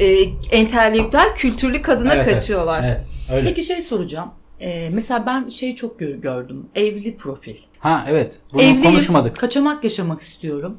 e, 0.00 0.06
entelektüel, 0.50 1.34
kültürlü 1.36 1.82
kadına 1.82 2.14
Evet, 2.14 2.24
evet. 2.28 2.34
kaçıyorlar. 2.38 2.82
Evet, 2.86 3.00
öyle. 3.32 3.48
Peki 3.48 3.62
şey 3.62 3.82
soracağım. 3.82 4.30
Ee, 4.62 4.88
mesela 4.92 5.26
ben 5.26 5.48
şey 5.48 5.76
çok 5.76 5.98
gör- 5.98 6.14
gördüm. 6.14 6.66
Evli 6.74 7.16
profil. 7.16 7.56
Ha 7.78 8.04
evet. 8.08 8.38
Bunu 8.52 8.62
Evliyim, 8.62 8.82
konuşmadık. 8.82 9.36
kaçamak 9.38 9.84
yaşamak 9.84 10.20
istiyorum 10.20 10.78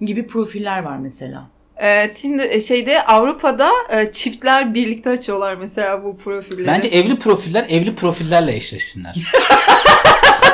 gibi 0.00 0.26
profiller 0.26 0.82
var 0.82 0.96
mesela. 0.98 1.46
Ee, 1.76 2.14
Tinder 2.14 2.50
e, 2.50 2.60
şeyde 2.60 3.04
Avrupa'da 3.04 3.70
e, 3.90 4.12
çiftler 4.12 4.74
birlikte 4.74 5.10
açıyorlar 5.10 5.54
mesela 5.54 6.04
bu 6.04 6.16
profilleri. 6.16 6.66
Bence 6.66 6.88
evli 6.88 7.18
profiller 7.18 7.66
evli 7.68 7.94
profillerle 7.94 8.56
eşleşsinler. 8.56 9.14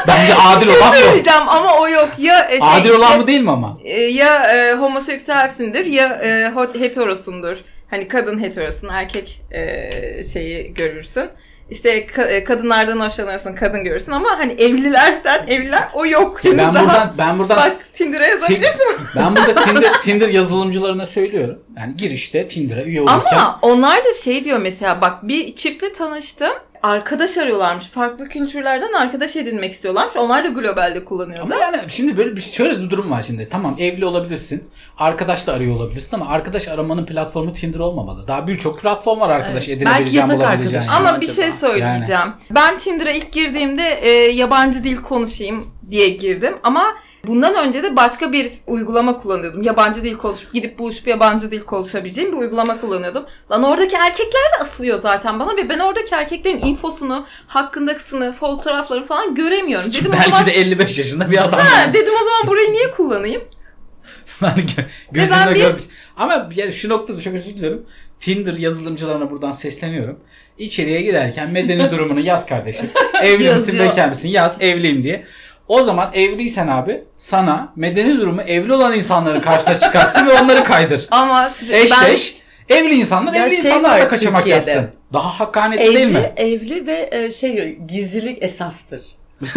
Bence 0.09 0.35
adil 0.35 0.67
şey 0.67 0.77
olan 0.79 0.93
söyleyeceğim 0.93 1.49
ama 1.49 1.79
o 1.81 1.89
yok. 1.89 2.09
Ya 2.19 2.49
e, 2.51 2.61
şey 2.61 2.69
Adil 2.69 2.85
işte, 2.85 2.97
olan 2.97 3.23
bu 3.23 3.27
değil 3.27 3.41
mi 3.41 3.51
ama? 3.51 3.79
e, 3.85 4.01
ya 4.01 4.45
e, 4.45 4.75
homoseksüelsindir 4.75 5.85
ya 5.87 6.07
e, 6.09 6.53
heterosundur. 6.81 7.57
Hani 7.91 8.09
kadın 8.09 8.43
heterosun, 8.43 8.89
erkek 8.89 9.43
e, 9.51 10.25
şeyi 10.33 10.75
görürsün. 10.75 11.31
İşte 11.71 12.07
ka- 12.07 12.29
e, 12.29 12.45
kadınlardan 12.45 13.01
hoşlanırsın, 13.01 13.55
kadın 13.55 13.85
görürsün 13.85 14.13
ama 14.13 14.29
hani 14.39 14.53
evlilerden 14.53 15.47
evliler 15.47 15.89
o 15.95 16.07
yok. 16.07 16.45
henüz 16.45 16.59
Ben 16.59 16.75
daha. 16.75 16.85
buradan 16.85 17.15
ben 17.19 17.39
buradan 17.39 17.57
Bak 17.57 17.73
Tinder'a 17.95 18.27
yazabilirsin. 18.27 18.83
ben 19.17 19.37
burada 19.37 19.55
Tinder, 19.65 19.93
Tinder 20.03 20.29
yazılımcılarına 20.29 21.07
söylüyorum. 21.07 21.59
Yani 21.79 21.97
girişte 21.97 22.49
Tinder'a 22.49 22.83
üye 22.83 23.01
olurken 23.01 23.37
Ama 23.37 23.59
onlar 23.63 23.97
da 23.99 24.15
şey 24.25 24.45
diyor 24.45 24.59
mesela 24.59 25.01
bak 25.01 25.29
bir 25.29 25.55
çiftle 25.55 25.93
tanıştım. 25.93 26.53
Arkadaş 26.83 27.39
arıyorlarmış. 27.39 27.87
Farklı 27.87 28.29
kültürlerden 28.29 28.93
arkadaş 28.93 29.37
edinmek 29.37 29.73
istiyorlarmış. 29.73 30.17
Onlar 30.17 30.45
da 30.45 30.49
globalde 30.49 31.05
kullanıyordu. 31.05 31.43
Ama 31.43 31.55
yani 31.57 31.77
şimdi 31.89 32.17
böyle 32.17 32.37
bir 32.37 32.41
şöyle 32.41 32.81
bir 32.83 32.91
durum 32.91 33.11
var 33.11 33.23
şimdi. 33.23 33.49
Tamam 33.51 33.77
evli 33.79 34.05
olabilirsin. 34.07 34.69
Arkadaş 34.99 35.47
da 35.47 35.53
arıyor 35.53 35.77
olabilirsin 35.77 36.17
ama 36.17 36.29
arkadaş 36.29 36.69
aramanın 36.69 37.07
platformu 37.07 37.55
Tinder 37.55 37.79
olmamalı. 37.79 38.29
Daha 38.29 38.47
birçok 38.47 38.81
platform 38.81 39.21
var 39.21 39.29
arkadaş 39.31 39.69
Evet. 39.69 39.77
edinebileceğin, 39.77 40.07
Belki 40.07 40.17
yatak 40.17 40.37
bulabileceğin. 40.37 40.67
arkadaşı. 40.75 40.93
Ama 40.97 41.09
acaba? 41.09 41.21
bir 41.21 41.29
şey 41.29 41.53
söyleyeceğim. 41.53 42.33
Ben 42.51 42.79
Tinder'a 42.79 43.11
ilk 43.11 43.33
girdiğimde 43.33 43.89
e, 44.03 44.09
yabancı 44.11 44.85
dil 44.85 44.97
konuşayım 44.97 45.67
diye 45.91 46.09
girdim 46.09 46.55
ama 46.63 46.85
bundan 47.27 47.67
önce 47.69 47.83
de 47.83 47.97
başka 47.97 48.33
bir 48.33 48.53
uygulama 48.67 49.19
kullanıyordum. 49.19 49.63
Yabancı 49.63 50.05
dil 50.05 50.15
konuşup 50.17 50.53
gidip 50.53 50.79
buluşup 50.79 51.07
yabancı 51.07 51.51
dil 51.51 51.61
konuşabileceğim 51.61 52.33
bir 52.33 52.37
uygulama 52.37 52.81
kullanıyordum. 52.81 53.25
Lan 53.51 53.63
oradaki 53.63 53.97
erkekler 53.97 54.43
de 54.59 54.63
asılıyor 54.63 55.01
zaten 55.03 55.41
bana 55.41 55.57
ve 55.57 55.69
ben 55.69 55.79
oradaki 55.79 56.15
erkeklerin 56.15 56.61
infosunu, 56.67 57.27
hakkındakisini, 57.47 58.33
fotoğraflarını 58.33 59.05
falan 59.05 59.35
göremiyorum. 59.35 59.93
Dedim 59.93 60.11
o 60.11 60.13
Belki 60.13 60.31
zaman 60.31 60.47
de 60.47 60.51
55 60.51 60.99
yaşında 60.99 61.31
bir 61.31 61.45
adam. 61.45 61.61
Ha, 61.61 61.95
dedim 61.95 62.13
o 62.23 62.25
zaman 62.25 62.47
burayı 62.47 62.73
niye 62.73 62.91
kullanayım? 62.91 63.43
Gö- 64.41 64.85
gözümle 65.13 65.37
ben 65.47 65.55
bir- 65.55 65.61
görmüş. 65.61 65.83
Ama 66.17 66.49
yani 66.57 66.73
şu 66.73 66.89
noktada 66.89 67.21
çok 67.21 67.35
özür 67.35 67.55
diliyorum. 67.55 67.87
Tinder 68.21 68.53
yazılımcılarına 68.57 69.31
buradan 69.31 69.53
sesleniyorum. 69.53 70.19
İçeriye 70.59 71.03
girerken 71.03 71.51
medeni 71.51 71.91
durumunu 71.91 72.21
yaz 72.21 72.47
kardeşim. 72.47 72.91
Evli 73.23 73.55
misin 73.55 73.79
bekar 73.79 74.09
mısın? 74.09 74.29
Yaz 74.29 74.63
evliyim 74.63 75.03
diye. 75.03 75.25
O 75.71 75.85
zaman 75.85 76.11
evliysen 76.15 76.69
abi 76.69 77.05
sana 77.19 77.73
medeni 77.77 78.19
durumu 78.19 78.43
evli 78.43 78.73
olan 78.73 78.95
insanların 78.95 79.41
karşına 79.41 79.79
çıkarsın 79.81 80.27
ve 80.27 80.33
onları 80.33 80.65
kaydır. 80.65 81.07
Ama 81.11 81.49
size, 81.49 81.79
Eşleş. 81.81 82.35
Evli 82.69 82.95
insanlar 82.95 83.33
Ya 83.35 83.47
evli 83.47 83.57
şey 83.57 83.71
insanlarla 83.71 84.09
kaçamak 84.09 84.41
Türkiye'de. 84.43 84.71
yapsın. 84.71 84.91
Daha 85.13 85.41
hakkaniyetli 85.41 85.87
değil 85.95 85.99
Evli, 86.07 86.13
mi? 86.13 86.33
evli 86.37 86.87
ve 86.87 87.09
e, 87.13 87.31
şey 87.31 87.79
gizlilik 87.89 88.43
esastır. 88.43 89.01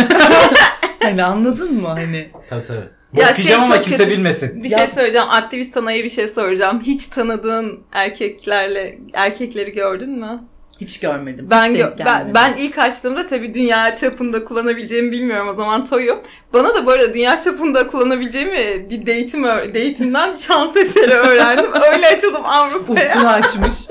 Hani 0.99 1.23
anladın 1.23 1.73
mı 1.81 1.87
hani? 1.87 2.27
Tabii 2.49 2.67
tabii. 2.67 3.21
Ya 3.21 3.33
şey 3.33 3.55
ama 3.55 3.81
kimse 3.81 3.97
kötü. 4.03 4.11
bilmesin. 4.11 4.63
Bir 4.63 4.71
Ya- 4.71 4.77
şey 4.77 4.87
söyleyeceğim. 4.87 5.27
Aktivist 5.29 5.77
Ana'ya 5.77 6.03
bir 6.03 6.09
şey 6.09 6.27
soracağım. 6.27 6.81
Hiç 6.85 7.07
tanıdığın 7.07 7.83
erkeklerle 7.93 8.97
erkekleri 9.13 9.71
gördün 9.71 10.09
mü? 10.19 10.43
Hiç 10.83 10.99
görmedim. 10.99 11.47
Ben 11.49 11.69
hiç 11.69 11.79
gö- 11.79 11.97
denk 11.97 12.05
ben, 12.05 12.33
ben 12.33 12.53
ilk 12.53 12.77
açtığımda 12.77 13.27
tabii 13.27 13.53
dünya 13.53 13.95
çapında 13.95 14.45
kullanabileceğimi 14.45 15.11
bilmiyorum 15.11 15.47
o 15.49 15.55
zaman 15.55 15.85
toyum. 15.85 16.19
Bana 16.53 16.75
da 16.75 16.87
böyle 16.87 17.13
dünya 17.13 17.41
çapında 17.41 17.87
kullanabileceğimi 17.87 18.89
bir 18.89 19.01
date'im 19.01 19.43
date'imden 19.43 20.35
şans 20.47 20.77
eseri 20.77 21.13
öğrendim. 21.13 21.65
Öyle 21.93 22.07
açıldım 22.07 22.45
Avrupa'ya. 22.45 23.07
Ufkunu 23.07 23.29
açmış. 23.29 23.73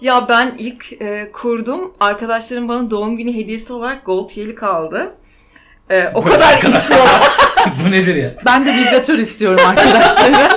Ya 0.00 0.26
ben 0.28 0.54
ilk 0.58 1.02
e, 1.02 1.32
kurdum. 1.32 1.94
Arkadaşlarım 2.00 2.68
bana 2.68 2.90
doğum 2.90 3.16
günü 3.16 3.34
hediyesi 3.34 3.72
olarak 3.72 4.06
gold 4.06 4.30
yelik 4.34 4.62
aldı. 4.62 5.14
E, 5.90 6.08
o 6.14 6.22
kadar 6.22 6.56
istiyorum. 6.56 7.08
Bu 7.86 7.90
nedir 7.90 8.14
ya? 8.14 8.30
Ben 8.46 8.66
de 8.66 8.72
vibratör 8.72 9.18
istiyorum 9.18 9.60
arkadaşlara. 9.66 10.48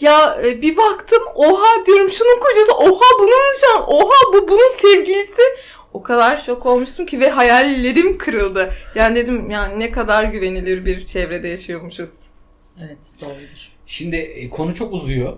Ya 0.00 0.38
e, 0.46 0.62
bir 0.62 0.76
baktım 0.76 1.22
oha 1.34 1.86
diyorum 1.86 2.10
şunun 2.10 2.40
kocası 2.40 2.72
oha 2.72 3.18
bunun 3.18 3.54
nişan 3.54 3.82
oha 3.86 4.32
bu 4.32 4.48
bunun 4.48 4.76
sevgilisi. 4.82 5.42
O 5.92 6.02
kadar 6.02 6.36
şok 6.36 6.66
olmuştum 6.66 7.06
ki 7.06 7.20
ve 7.20 7.30
hayallerim 7.30 8.18
kırıldı. 8.18 8.70
Yani 8.94 9.16
dedim 9.16 9.50
yani 9.50 9.80
ne 9.80 9.90
kadar 9.90 10.24
güvenilir 10.24 10.84
bir 10.84 11.06
çevrede 11.06 11.48
yaşıyormuşuz. 11.48 12.10
evet 12.84 12.98
doğrudur. 13.20 13.68
Şimdi 13.86 14.16
e, 14.16 14.50
konu 14.50 14.74
çok 14.74 14.92
uzuyor. 14.92 15.36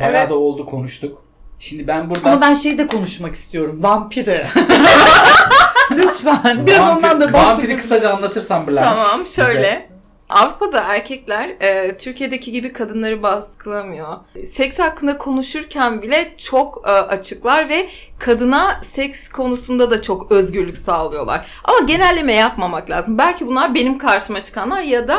Bayağı 0.00 0.10
Evet. 0.16 0.30
da 0.30 0.34
oldu 0.34 0.66
konuştuk. 0.66 1.22
Şimdi 1.58 1.86
ben 1.86 2.10
burada 2.10 2.30
Ama 2.30 2.40
ben 2.40 2.54
şeyi 2.54 2.78
de 2.78 2.86
konuşmak 2.86 3.34
istiyorum. 3.34 3.82
Vampiri. 3.82 4.46
Lütfen. 5.90 6.66
Biraz 6.66 6.78
Vampir- 6.78 6.96
ondan 6.96 7.20
da 7.20 7.24
Vampiri 7.24 7.32
bahsedelim. 7.32 7.78
kısaca 7.78 8.10
anlatırsan 8.14 8.66
Bülent. 8.66 8.84
Tamam 8.84 9.26
şöyle. 9.26 9.91
Avrupa'da 10.28 10.80
erkekler 10.80 11.48
e, 11.60 11.98
Türkiye'deki 11.98 12.52
gibi 12.52 12.72
kadınları 12.72 13.22
baskılamıyor. 13.22 14.16
Seks 14.52 14.78
hakkında 14.78 15.18
konuşurken 15.18 16.02
bile 16.02 16.34
çok 16.38 16.82
e, 16.86 16.90
açıklar 16.90 17.68
ve 17.68 17.88
kadına 18.18 18.80
seks 18.84 19.28
konusunda 19.28 19.90
da 19.90 20.02
çok 20.02 20.32
özgürlük 20.32 20.76
sağlıyorlar. 20.76 21.46
Ama 21.64 21.78
genelleme 21.86 22.32
yapmamak 22.32 22.90
lazım. 22.90 23.18
Belki 23.18 23.46
bunlar 23.46 23.74
benim 23.74 23.98
karşıma 23.98 24.44
çıkanlar 24.44 24.82
ya 24.82 25.08
da 25.08 25.18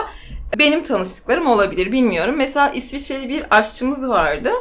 benim 0.58 0.84
tanıştıklarım 0.84 1.48
olabilir 1.48 1.92
bilmiyorum. 1.92 2.36
Mesela 2.38 2.70
İsviçreli 2.70 3.30
bir 3.30 3.58
aşçımız 3.58 4.08
vardı. 4.08 4.52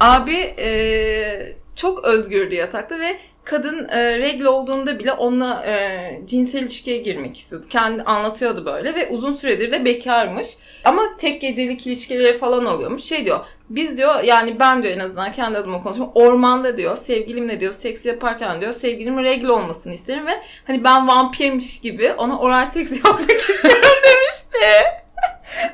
Abi 0.00 0.54
e, 0.58 1.56
çok 1.76 2.04
özgürdü 2.04 2.54
yatakta 2.54 2.98
ve 2.98 3.18
kadın 3.48 3.88
e, 3.88 4.18
regl 4.18 4.44
olduğunda 4.44 4.98
bile 4.98 5.12
onunla 5.12 5.64
e, 5.66 6.20
cinsel 6.26 6.62
ilişkiye 6.62 6.96
girmek 6.96 7.38
istiyordu. 7.38 7.66
Kendi 7.70 8.02
anlatıyordu 8.02 8.66
böyle 8.66 8.94
ve 8.94 9.08
uzun 9.08 9.34
süredir 9.34 9.72
de 9.72 9.84
bekarmış. 9.84 10.48
Ama 10.84 11.02
tek 11.18 11.40
gecelik 11.40 11.86
ilişkileri 11.86 12.38
falan 12.38 12.66
oluyormuş. 12.66 13.02
Şey 13.02 13.26
diyor 13.26 13.40
biz 13.70 13.98
diyor 13.98 14.22
yani 14.22 14.60
ben 14.60 14.82
diyor 14.82 14.94
en 14.94 14.98
azından 14.98 15.32
kendi 15.32 15.58
adıma 15.58 15.82
konuşuyorum. 15.82 16.12
Ormanda 16.14 16.76
diyor 16.76 16.96
sevgilimle 16.96 17.60
diyor 17.60 17.72
seks 17.72 18.04
yaparken 18.04 18.60
diyor 18.60 18.72
sevgilimin 18.72 19.24
regl 19.24 19.46
olmasını 19.46 19.94
isterim 19.94 20.26
ve 20.26 20.42
hani 20.66 20.84
ben 20.84 21.08
vampirmiş 21.08 21.80
gibi 21.80 22.12
ona 22.12 22.38
oral 22.38 22.66
seks 22.66 22.90
yapmak 23.04 23.30
istiyorum 23.30 23.98
demişti. 24.04 25.07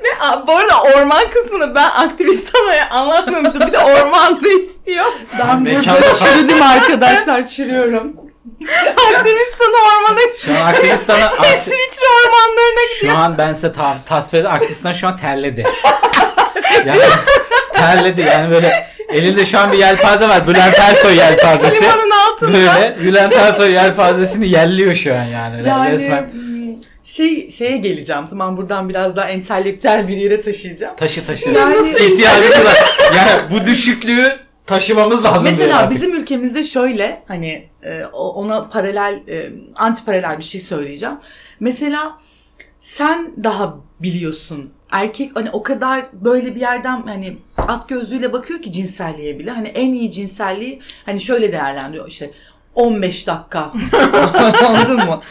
Ve 0.03 0.07
a, 0.21 0.47
bu 0.47 0.51
arada 0.57 0.81
orman 0.81 1.23
kısmını 1.33 1.75
ben 1.75 1.89
aktivist 1.89 2.55
anaya 2.55 2.89
anlatmamıştım. 2.89 3.61
Bir 3.67 3.73
de 3.73 3.79
ormanda 3.79 4.47
istiyor. 4.49 5.05
Ben 5.39 5.61
Mekanda 5.61 6.01
burada 6.01 6.13
çürüdüm 6.15 6.61
arkadaşlar. 6.61 7.47
Çürüyorum. 7.47 8.13
Aktivist 8.97 9.55
ana 9.61 9.97
ormana 9.97 10.19
Şu 10.45 10.51
an 10.51 10.65
aktivistana 10.67 11.25
İsviçre 11.45 12.05
ormanlarına 12.25 12.93
gidiyor. 12.95 13.13
şu 13.13 13.17
an 13.19 13.37
ben 13.37 13.53
size 13.53 13.73
ta- 13.73 13.97
tasvir 14.09 14.39
ederim. 14.39 14.51
Aktivistan 14.55 14.93
şu 14.93 15.07
an 15.07 15.17
terledi. 15.17 15.63
Yani 16.85 17.01
terledi 17.73 18.21
yani 18.21 18.51
böyle 18.51 18.87
elinde 19.09 19.45
şu 19.45 19.59
an 19.59 19.71
bir 19.71 19.77
yelpaze 19.77 20.29
var. 20.29 20.47
Bülent 20.47 20.79
Ersoy 20.79 21.15
yelpazesi. 21.17 21.81
Limanın 21.83 22.09
altında. 22.11 22.53
Böyle 22.53 22.97
Bülent 23.03 23.33
Ersoy 23.33 23.71
yelpazesini 23.71 24.49
yelliyor 24.49 24.95
şu 24.95 25.13
an 25.13 25.23
yani. 25.23 25.67
Yani 25.67 25.91
Resmen 25.91 26.29
şey 27.05 27.51
şeye 27.51 27.77
geleceğim. 27.77 28.25
Tamam 28.29 28.57
buradan 28.57 28.89
biraz 28.89 29.15
daha 29.15 29.29
entelektüel 29.29 30.07
bir 30.07 30.17
yere 30.17 30.41
taşıyacağım. 30.41 30.95
taşı 30.95 31.25
taşı. 31.25 31.49
Yani- 31.49 31.89
İhtiyacımız 32.05 32.65
var. 32.65 32.77
Yani 33.17 33.41
bu 33.51 33.65
düşüklüğü 33.65 34.31
taşımamız 34.65 35.23
lazım. 35.23 35.43
Mesela 35.43 35.77
artık. 35.79 35.95
bizim 35.95 36.13
ülkemizde 36.15 36.63
şöyle 36.63 37.23
hani 37.27 37.67
e, 37.83 38.05
ona 38.13 38.69
paralel 38.69 39.19
e, 39.27 39.49
anti 39.75 40.05
paralel 40.05 40.37
bir 40.37 40.43
şey 40.43 40.61
söyleyeceğim. 40.61 41.15
Mesela 41.59 42.17
sen 42.79 43.31
daha 43.43 43.75
biliyorsun. 43.99 44.73
Erkek 44.91 45.31
hani 45.35 45.49
o 45.51 45.63
kadar 45.63 46.05
böyle 46.13 46.55
bir 46.55 46.61
yerden 46.61 47.01
hani 47.05 47.37
at 47.57 47.89
gözlüğüyle 47.89 48.33
bakıyor 48.33 48.61
ki 48.61 48.71
cinselliğe 48.71 49.39
bile. 49.39 49.51
Hani 49.51 49.67
en 49.67 49.93
iyi 49.93 50.11
cinselliği 50.11 50.81
hani 51.05 51.21
şöyle 51.21 51.51
değerlendiriyor 51.51 52.07
işte 52.07 52.31
15 52.75 53.27
dakika. 53.27 53.73
Anladın 54.67 54.95
mı? 54.95 55.21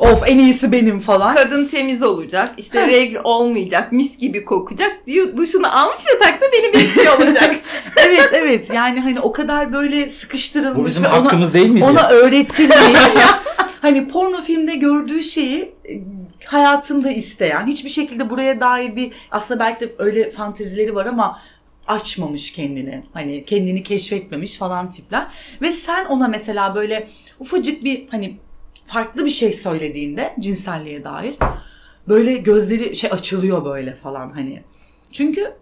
Of 0.00 0.22
en 0.26 0.38
iyisi 0.38 0.72
benim 0.72 1.00
falan. 1.00 1.34
Kadın 1.34 1.66
temiz 1.66 2.02
olacak. 2.02 2.52
işte 2.56 2.86
regl 2.86 3.16
olmayacak. 3.24 3.92
Mis 3.92 4.18
gibi 4.18 4.44
kokacak. 4.44 5.06
Diyor, 5.06 5.36
duşunu 5.36 5.80
almış 5.80 5.98
yatakta 6.12 6.46
beni 6.52 6.74
bekliyor 6.74 7.18
olacak. 7.18 7.56
evet 7.96 8.30
evet 8.32 8.70
yani 8.74 9.00
hani 9.00 9.20
o 9.20 9.32
kadar 9.32 9.72
böyle 9.72 10.08
sıkıştırılmış 10.10 10.76
Bu 10.78 10.86
bizim 10.86 11.04
ve 11.04 11.08
ona- 11.08 11.24
hakkımız 11.24 11.54
değil 11.54 11.68
miydi? 11.68 11.84
ona 11.84 12.08
öğretilmiş. 12.08 12.76
hani 13.80 14.08
porno 14.08 14.42
filmde 14.42 14.74
gördüğü 14.74 15.22
şeyi 15.22 15.72
e, 15.88 15.92
hayatında 16.44 17.10
isteyen, 17.10 17.66
hiçbir 17.66 17.90
şekilde 17.90 18.30
buraya 18.30 18.60
dair 18.60 18.96
bir 18.96 19.12
aslında 19.30 19.60
belki 19.60 19.80
de 19.80 19.92
öyle 19.98 20.30
fantezileri 20.30 20.94
var 20.94 21.06
ama 21.06 21.40
açmamış 21.88 22.52
kendini. 22.52 23.02
Hani 23.12 23.44
kendini 23.44 23.82
keşfetmemiş 23.82 24.56
falan 24.56 24.90
tipler. 24.90 25.26
Ve 25.62 25.72
sen 25.72 26.04
ona 26.04 26.28
mesela 26.28 26.74
böyle 26.74 27.08
ufacık 27.40 27.84
bir 27.84 28.08
hani 28.10 28.36
farklı 28.92 29.24
bir 29.24 29.30
şey 29.30 29.52
söylediğinde 29.52 30.34
cinselliğe 30.40 31.04
dair 31.04 31.36
böyle 32.08 32.36
gözleri 32.36 32.96
şey 32.96 33.10
açılıyor 33.12 33.64
böyle 33.64 33.94
falan 33.94 34.30
hani. 34.30 34.62
Çünkü 35.12 35.52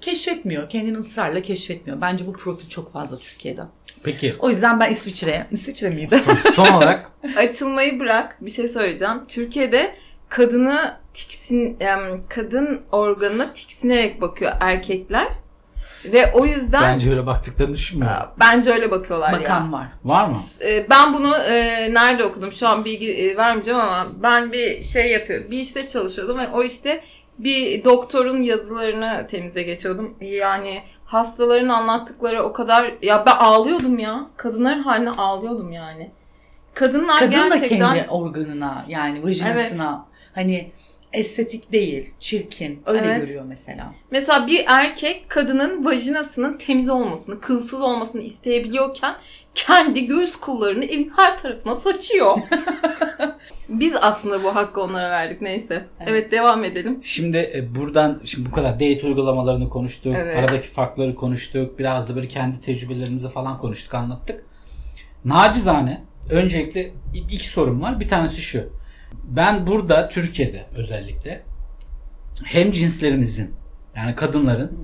keşfetmiyor. 0.00 0.68
Kendini 0.68 0.96
ısrarla 0.98 1.42
keşfetmiyor. 1.42 2.00
Bence 2.00 2.26
bu 2.26 2.32
profil 2.32 2.68
çok 2.68 2.92
fazla 2.92 3.18
Türkiye'de. 3.18 3.62
Peki 4.04 4.34
O 4.38 4.48
yüzden 4.48 4.80
ben 4.80 4.92
İsviçre'ye, 4.92 5.46
İsviçre 5.50 5.90
miydi? 5.90 6.20
son 6.54 6.66
olarak 6.66 7.10
Açılmayı 7.36 8.00
bırak. 8.00 8.36
Bir 8.40 8.50
şey 8.50 8.68
söyleyeceğim. 8.68 9.20
Türkiye'de 9.28 9.94
kadını 10.28 10.96
tiksin, 11.14 11.76
em, 11.80 12.20
kadın 12.28 12.80
organına 12.92 13.52
tiksinerek 13.52 14.20
bakıyor 14.20 14.52
erkekler. 14.60 15.26
Ve 16.04 16.32
o 16.32 16.46
yüzden 16.46 16.82
bence 16.82 17.10
öyle 17.10 17.26
baktıklarını 17.26 17.74
düşünmüyorum. 17.74 18.26
bence 18.40 18.70
öyle 18.72 18.90
bakıyorlar 18.90 19.32
ya. 19.32 19.40
Bakan 19.40 19.72
var. 19.72 19.88
Var 20.04 20.26
mı? 20.26 20.36
Ee, 20.60 20.86
Ben 20.90 21.14
bunu 21.14 21.34
e, 21.36 21.88
nerede 21.94 22.24
okudum? 22.24 22.52
Şu 22.52 22.68
an 22.68 22.84
bilgi 22.84 23.12
e, 23.12 23.36
vermeyeceğim 23.36 23.80
ama 23.80 24.06
ben 24.22 24.52
bir 24.52 24.82
şey 24.82 25.10
yapıyorum. 25.10 25.50
Bir 25.50 25.58
işte 25.60 25.88
çalışıyordum 25.88 26.38
ve 26.38 26.48
o 26.48 26.62
işte 26.62 27.02
bir 27.38 27.84
doktorun 27.84 28.42
yazılarını 28.42 29.26
temize 29.30 29.62
geçiyordum. 29.62 30.14
Yani 30.20 30.82
hastaların 31.04 31.68
anlattıkları 31.68 32.42
o 32.42 32.52
kadar 32.52 32.94
ya 33.02 33.26
ben 33.26 33.36
ağlıyordum 33.36 33.98
ya. 33.98 34.26
Kadınların 34.36 34.82
haline 34.82 35.10
ağlıyordum 35.10 35.72
yani. 35.72 36.10
Kadınlar 36.74 37.18
Kadın 37.18 37.32
da 37.32 37.56
gerçekten 37.56 37.94
kendi 37.94 38.08
organına 38.10 38.84
yani 38.88 39.22
vajinasına 39.24 40.06
hani 40.34 40.72
estetik 41.12 41.72
değil, 41.72 42.10
çirkin 42.20 42.82
öyle 42.86 43.06
Evet. 43.06 43.20
görüyor 43.26 43.44
mesela. 43.48 43.94
mesela 44.10 44.46
bir 44.46 44.64
erkek 44.66 45.24
kadının 45.28 45.84
vajinasının 45.84 46.58
temiz 46.58 46.88
olmasını, 46.88 47.40
kılsız 47.40 47.80
olmasını 47.80 48.22
isteyebiliyorken 48.22 49.14
kendi 49.54 50.06
göğüs 50.06 50.36
kıllarını 50.40 50.84
evin 50.84 51.12
her 51.16 51.38
tarafına 51.38 51.74
saçıyor. 51.76 52.36
Biz 53.68 53.94
aslında 54.00 54.44
bu 54.44 54.54
hakkı 54.54 54.80
onlara 54.82 55.10
verdik 55.10 55.40
neyse. 55.40 55.84
Evet, 56.00 56.08
Evet. 56.10 56.32
devam 56.32 56.64
edelim. 56.64 57.00
Şimdi 57.02 57.36
e, 57.54 57.74
buradan 57.74 58.20
şimdi 58.24 58.50
bu 58.50 58.54
kadar 58.54 58.74
date 58.74 59.00
uygulamalarını 59.04 59.68
konuştuk. 59.68 60.14
Evet. 60.16 60.38
Aradaki 60.38 60.68
farkları 60.68 61.14
konuştuk. 61.14 61.78
Biraz 61.78 62.08
da 62.08 62.16
böyle 62.16 62.28
kendi 62.28 62.60
tecrübelerimizi 62.60 63.28
falan 63.28 63.58
konuştuk, 63.58 63.94
anlattık. 63.94 64.44
Nacizane 65.24 66.02
öncelikle 66.30 66.90
iki 67.30 67.48
sorum 67.48 67.82
var. 67.82 68.00
Bir 68.00 68.08
tanesi 68.08 68.40
şu. 68.40 68.81
Ben 69.24 69.66
burada 69.66 70.08
Türkiye'de 70.08 70.66
özellikle 70.76 71.42
hem 72.44 72.72
cinslerimizin 72.72 73.54
yani 73.96 74.14
kadınların 74.14 74.78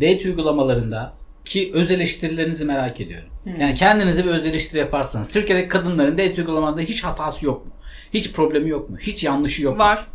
date 0.00 0.28
uygulamalarında 0.28 1.12
ki 1.44 1.70
öz 1.74 1.90
eleştirilerinizi 1.90 2.64
merak 2.64 3.00
ediyorum. 3.00 3.28
Yani 3.58 3.74
kendinize 3.74 4.24
bir 4.24 4.30
öz 4.30 4.46
eleştiri 4.46 4.78
yaparsanız 4.78 5.30
Türkiye'deki 5.30 5.68
kadınların 5.68 6.12
date 6.18 6.34
uygulamalarında 6.38 6.80
hiç 6.80 7.04
hatası 7.04 7.46
yok 7.46 7.66
mu? 7.66 7.72
Hiç 8.14 8.32
problemi 8.32 8.70
yok 8.70 8.90
mu? 8.90 8.96
Hiç 8.98 9.24
yanlışı 9.24 9.62
yok 9.62 9.72
mu? 9.76 9.82
Var. 9.82 10.06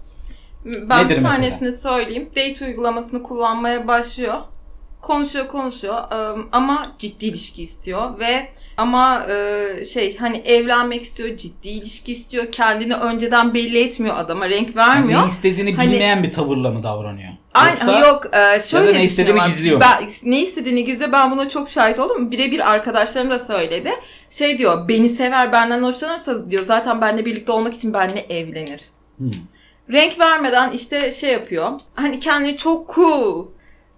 Ben 0.65 1.05
Nedir 1.05 1.09
bir 1.17 1.21
mesela? 1.21 1.35
tanesini 1.35 1.71
söyleyeyim. 1.71 2.29
Date 2.35 2.65
uygulamasını 2.65 3.23
kullanmaya 3.23 3.87
başlıyor. 3.87 4.35
konuşuyor 5.01 5.47
konuşuyor 5.47 6.11
ıı, 6.11 6.37
ama 6.51 6.87
ciddi 6.99 7.25
ilişki 7.25 7.63
istiyor 7.63 8.19
ve 8.19 8.47
ama 8.77 9.25
e, 9.29 9.85
şey 9.85 10.17
hani 10.17 10.37
evlenmek 10.37 11.01
istiyor, 11.03 11.37
ciddi 11.37 11.67
ilişki 11.67 12.13
istiyor. 12.13 12.51
Kendini 12.51 12.95
önceden 12.95 13.53
belli 13.53 13.83
etmiyor 13.83 14.17
adama, 14.17 14.49
renk 14.49 14.75
vermiyor. 14.75 15.11
Yani 15.19 15.25
ne 15.25 15.27
istediğini 15.31 15.75
Hani- 15.75 15.91
bilmeyen 15.91 16.23
bir 16.23 16.31
tavırla 16.31 16.71
mı 16.71 16.83
davranıyor? 16.83 17.29
Ay, 17.53 17.69
Yoksa 17.69 17.99
yok 17.99 18.25
e, 18.35 18.61
şöyle 18.61 18.85
ya 18.87 18.95
da 18.95 18.97
ne 18.97 19.03
istediğini 19.03 19.39
gizliyor? 19.47 19.79
Ben, 19.79 20.09
ne 20.23 20.41
istediğini 20.41 20.85
gizliyor 20.85 21.11
ben 21.11 21.31
buna 21.31 21.49
çok 21.49 21.69
şahit 21.69 21.99
oldum. 21.99 22.31
Birebir 22.31 22.71
arkadaşlarım 22.71 23.29
da 23.29 23.39
söyledi. 23.39 23.89
Şey 24.29 24.57
diyor 24.57 24.87
beni 24.87 25.09
sever 25.09 25.51
benden 25.51 25.83
hoşlanırsa 25.83 26.51
diyor 26.51 26.65
zaten 26.65 27.01
benimle 27.01 27.25
birlikte 27.25 27.51
olmak 27.51 27.73
için 27.73 27.93
benimle 27.93 28.19
evlenir. 28.19 28.81
Hmm. 29.17 29.31
Renk 29.91 30.19
vermeden 30.19 30.71
işte 30.71 31.11
şey 31.11 31.31
yapıyor. 31.31 31.71
Hani 31.95 32.19
kendini 32.19 32.57
çok 32.57 32.95
cool, 32.95 33.45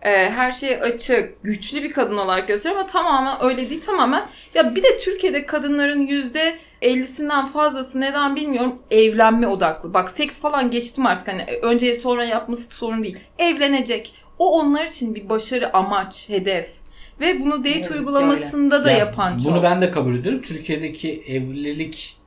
e, 0.01 0.09
her 0.09 0.51
şey 0.51 0.75
açık, 0.81 1.43
güçlü 1.43 1.83
bir 1.83 1.91
kadın 1.91 2.17
olarak 2.17 2.47
gösteriyor 2.47 2.79
ama 2.79 2.89
tamamen 2.89 3.35
öyle 3.41 3.69
değil 3.69 3.81
tamamen. 3.85 4.25
Ya 4.53 4.75
bir 4.75 4.83
de 4.83 4.97
Türkiye'de 4.97 5.45
kadınların 5.45 6.01
yüzde 6.01 6.55
50'sinden 6.81 7.47
fazlası 7.47 8.01
neden 8.01 8.35
bilmiyorum 8.35 8.75
evlenme 8.91 9.47
odaklı. 9.47 9.93
Bak 9.93 10.09
seks 10.17 10.39
falan 10.39 10.71
geçtim 10.71 11.05
artık 11.05 11.27
hani 11.27 11.45
önce 11.61 11.95
sonra 11.95 12.25
yapması 12.25 12.63
sorun 12.69 13.03
değil. 13.03 13.17
Evlenecek. 13.39 14.13
O 14.39 14.59
onlar 14.59 14.85
için 14.85 15.15
bir 15.15 15.29
başarı, 15.29 15.73
amaç, 15.73 16.29
hedef. 16.29 16.69
Ve 17.19 17.39
bunu 17.41 17.59
date 17.59 17.81
ki 17.81 17.93
uygulamasında 17.93 18.85
da 18.85 18.91
Ya 18.91 18.97
yapan 18.97 19.37
çok. 19.37 19.45
Bunu 19.53 19.63
ben 19.63 19.81
de 19.81 19.91
kabul 19.91 20.15
ediyorum. 20.15 20.41
Türkiye'deki 20.41 21.23
evlilik 21.27 22.17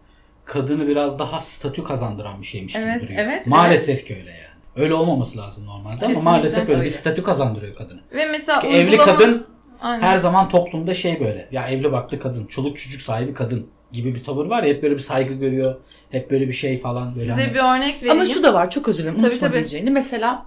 kadını 0.44 0.88
biraz 0.88 1.18
daha 1.18 1.40
statü 1.40 1.84
kazandıran 1.84 2.42
bir 2.42 2.46
şeymiş 2.46 2.76
Evet, 2.76 2.94
gibi 2.94 3.04
duruyor. 3.04 3.24
evet, 3.24 3.46
Maalesef 3.46 4.06
ki 4.06 4.16
öyle 4.20 4.30
yani. 4.30 4.49
Öyle 4.76 4.94
olmaması 4.94 5.38
lazım 5.38 5.66
normalde 5.66 5.96
Kesinlikle 5.96 6.20
ama 6.20 6.30
maalesef 6.30 6.62
öyle, 6.62 6.72
öyle. 6.72 6.84
bir 6.84 6.90
statü 6.90 7.22
kazandırıyor 7.22 7.74
kadını. 7.74 8.00
Ve 8.12 8.26
mesela 8.26 8.60
Çünkü 8.62 8.74
evli 8.76 8.90
uygulama- 8.90 9.04
kadın 9.16 9.46
Aynen. 9.80 10.02
her 10.02 10.16
zaman 10.18 10.48
toplumda 10.48 10.94
şey 10.94 11.20
böyle. 11.20 11.48
Ya 11.52 11.68
evli 11.68 11.92
baklı 11.92 12.18
kadın, 12.20 12.46
çoluk 12.46 12.78
çocuk 12.78 13.02
sahibi 13.02 13.34
kadın 13.34 13.66
gibi 13.92 14.14
bir 14.14 14.24
tavır 14.24 14.46
var 14.46 14.62
ya 14.62 14.74
hep 14.74 14.82
böyle 14.82 14.94
bir 14.94 15.00
saygı 15.00 15.34
görüyor. 15.34 15.74
Hep 16.10 16.30
böyle 16.30 16.48
bir 16.48 16.52
şey 16.52 16.78
falan 16.78 17.04
böyle. 17.06 17.20
Size 17.20 17.32
hani- 17.32 17.54
bir 17.54 17.58
örnek 17.58 17.96
vereyim. 17.96 18.10
Ama 18.10 18.26
şu 18.26 18.42
da 18.42 18.54
var 18.54 18.70
çok 18.70 18.88
özür 18.88 19.02
dilerim 19.02 19.20
Tabii, 19.20 19.38
tabii. 19.38 19.54
diyeceğini. 19.54 19.90
Mesela 19.90 20.46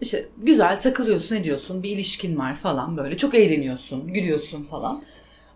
işte 0.00 0.26
güzel 0.36 0.80
takılıyorsun 0.80 1.36
ediyorsun 1.36 1.82
bir 1.82 1.90
ilişkin 1.90 2.38
var 2.38 2.54
falan 2.54 2.96
böyle 2.96 3.16
çok 3.16 3.34
eğleniyorsun 3.34 4.12
gülüyorsun 4.12 4.62
falan. 4.62 5.02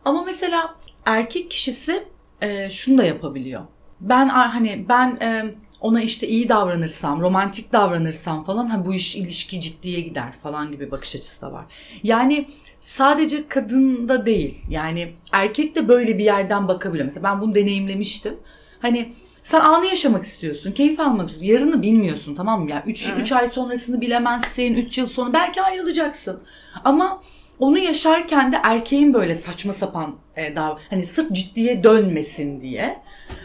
Ama 0.04 0.22
mesela 0.22 0.74
erkek 1.06 1.50
kişisi 1.50 2.02
e, 2.42 2.70
şunu 2.70 2.98
da 2.98 3.04
yapabiliyor. 3.04 3.60
Ben 4.00 4.28
hani 4.28 4.84
ben 4.88 5.18
e, 5.22 5.44
ona 5.80 6.02
işte 6.02 6.28
iyi 6.28 6.48
davranırsam, 6.48 7.20
romantik 7.20 7.72
davranırsam 7.72 8.44
falan 8.44 8.66
ha 8.66 8.86
bu 8.86 8.94
iş 8.94 9.16
ilişki 9.16 9.60
ciddiye 9.60 10.00
gider 10.00 10.32
falan 10.42 10.72
gibi 10.72 10.90
bakış 10.90 11.16
açısı 11.16 11.40
da 11.42 11.52
var. 11.52 11.64
Yani 12.02 12.46
sadece 12.80 13.48
kadında 13.48 14.26
değil. 14.26 14.58
Yani 14.68 15.12
erkek 15.32 15.74
de 15.76 15.88
böyle 15.88 16.18
bir 16.18 16.24
yerden 16.24 16.68
bakabiliyor. 16.68 17.04
Mesela 17.04 17.24
ben 17.24 17.40
bunu 17.40 17.54
deneyimlemiştim. 17.54 18.34
Hani 18.82 19.12
sen 19.42 19.60
anı 19.60 19.86
yaşamak 19.86 20.24
istiyorsun, 20.24 20.72
keyif 20.72 21.00
almak 21.00 21.30
istiyorsun. 21.30 21.58
Yarını 21.58 21.82
bilmiyorsun 21.82 22.34
tamam 22.34 22.62
mı? 22.64 22.70
Yani 22.70 22.82
3 22.86 23.08
Evet. 23.14 23.32
ay 23.32 23.48
sonrasını 23.48 24.00
bilemezsin, 24.00 24.74
3 24.74 24.98
yıl 24.98 25.06
sonra 25.06 25.32
belki 25.32 25.62
ayrılacaksın. 25.62 26.42
Ama 26.84 27.22
onu 27.58 27.78
yaşarken 27.78 28.52
de 28.52 28.56
erkeğin 28.62 29.14
böyle 29.14 29.34
saçma 29.34 29.72
sapan 29.72 30.16
e, 30.36 30.56
dav 30.56 30.76
hani 30.90 31.06
sırf 31.06 31.32
ciddiye 31.32 31.84
dönmesin 31.84 32.60
diye. 32.60 33.02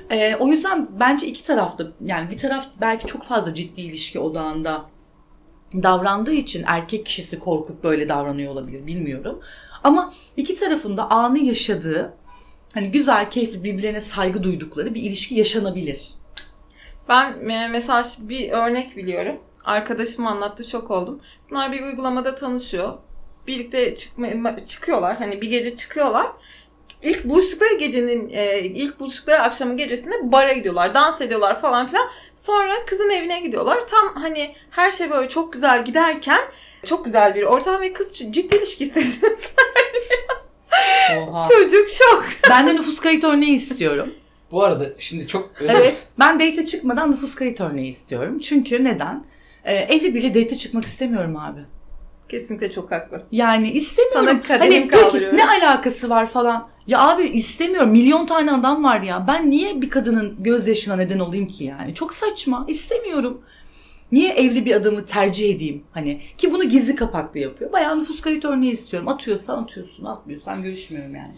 E, 0.10 0.36
o 0.36 0.48
yüzden 0.48 0.88
bence 1.00 1.28
iki 1.28 1.44
tarafta 1.44 1.88
yani 2.06 2.30
bir 2.30 2.38
taraf 2.38 2.68
belki 2.82 3.06
çok 3.06 3.24
fazla 3.24 3.54
ciddi 3.54 3.82
ilişki 3.82 4.20
odağında 4.20 4.86
davrandığı 5.74 6.34
için 6.34 6.64
erkek 6.68 7.06
kişisi 7.06 7.40
korkup 7.40 7.84
böyle 7.84 8.10
davranıyor 8.10 8.52
olabilir 8.52 8.88
bilmiyorum. 8.88 9.40
Ama 9.84 10.14
iki 10.38 10.56
tarafında 10.56 11.12
anı 11.12 11.40
yaşadığı 11.40 12.14
hani 12.74 12.92
güzel, 12.92 13.30
keyifli, 13.30 13.64
birbirlerine 13.64 14.02
saygı 14.02 14.44
duydukları 14.44 14.96
bir 14.96 15.02
ilişki 15.02 15.36
yaşanabilir. 15.36 16.14
Ben 17.10 17.50
e, 17.50 17.68
mesela 17.68 18.06
bir 18.20 18.52
örnek 18.52 18.98
biliyorum. 18.98 19.40
Arkadaşım 19.66 20.28
anlattı 20.28 20.64
şok 20.64 20.92
oldum. 20.92 21.22
Bunlar 21.50 21.72
bir 21.72 21.82
uygulamada 21.82 22.36
tanışıyor. 22.36 22.94
Birlikte 23.48 23.96
çıkma, 23.96 24.66
çıkıyorlar. 24.66 25.18
Hani 25.18 25.42
bir 25.42 25.50
gece 25.50 25.76
çıkıyorlar. 25.76 26.28
İlk 27.04 27.26
buluştukları 27.26 27.74
gecenin 27.74 28.30
e, 28.34 28.60
ilk 28.60 29.00
buluştukları 29.00 29.42
akşamın 29.42 29.78
gecesinde 29.78 30.32
bara 30.32 30.54
gidiyorlar. 30.54 30.94
Dans 30.94 31.22
ediyorlar 31.22 31.62
falan 31.62 31.88
filan. 31.88 32.08
Sonra 32.36 32.74
kızın 32.88 33.10
evine 33.10 33.40
gidiyorlar. 33.40 33.88
Tam 33.88 34.22
hani 34.22 34.56
her 34.70 34.92
şey 34.92 35.12
böyle 35.12 35.30
çok 35.30 35.54
güzel 35.54 35.86
giderken 35.86 36.42
çok 36.86 37.06
güzel 37.06 37.36
bir 37.36 37.44
ortam 37.44 37.82
ve 37.82 37.94
kız 37.94 38.14
ciddi 38.14 38.56
ilişki 38.56 38.84
istediğini 38.84 39.16
Oha. 41.30 41.48
Çocuk 41.50 41.90
şok. 41.90 42.26
ben 42.50 42.68
de 42.68 42.76
nüfus 42.76 43.00
kayıt 43.00 43.24
örneği 43.24 43.56
istiyorum. 43.56 44.14
Bu 44.52 44.64
arada 44.64 44.86
şimdi 45.00 45.28
çok 45.28 45.52
Evet. 45.62 45.98
Ben 46.20 46.36
date 46.40 46.66
çıkmadan 46.66 47.12
nüfus 47.12 47.36
kayıt 47.36 47.62
örneği 47.62 47.90
istiyorum. 47.90 48.40
Çünkü 48.40 48.84
neden? 48.84 49.26
Ee, 49.64 49.76
evli 49.76 50.14
biriyle 50.16 50.44
date 50.44 50.58
çıkmak 50.58 50.86
istemiyorum 50.86 51.38
abi. 51.38 51.60
Kesinlikle 52.30 52.72
çok 52.72 52.92
haklı. 52.92 53.22
Yani 53.32 53.72
istemiyorum. 53.72 54.26
Sana 54.26 54.42
kaderim 54.42 54.90
hani 54.92 55.12
peki 55.12 55.38
ne 55.38 55.48
alakası 55.48 56.10
var 56.10 56.26
falan. 56.26 56.68
Ya 56.88 57.10
abi 57.10 57.24
istemiyorum. 57.24 57.90
Milyon 57.90 58.26
tane 58.26 58.52
adam 58.52 58.84
var 58.84 59.02
ya. 59.02 59.28
Ben 59.28 59.50
niye 59.50 59.82
bir 59.82 59.90
kadının 59.90 60.36
gözyaşına 60.44 60.96
neden 60.96 61.20
olayım 61.20 61.48
ki 61.48 61.64
yani? 61.64 61.94
Çok 61.94 62.14
saçma. 62.14 62.66
İstemiyorum. 62.68 63.42
Niye 64.12 64.34
evli 64.34 64.66
bir 64.66 64.76
adamı 64.76 65.06
tercih 65.06 65.56
edeyim? 65.56 65.84
Hani 65.92 66.22
ki 66.38 66.54
bunu 66.54 66.64
gizli 66.64 66.96
kapaklı 66.96 67.40
yapıyor. 67.40 67.72
Bayağı 67.72 68.00
nüfus 68.00 68.22
kayıt 68.22 68.46
örneği 68.46 68.72
istiyorum. 68.72 69.10
Atıyorsan 69.10 69.64
atıyorsun, 69.64 70.06
atmıyorsan 70.06 70.64
görüşmüyorum 70.64 71.16
yani. 71.16 71.32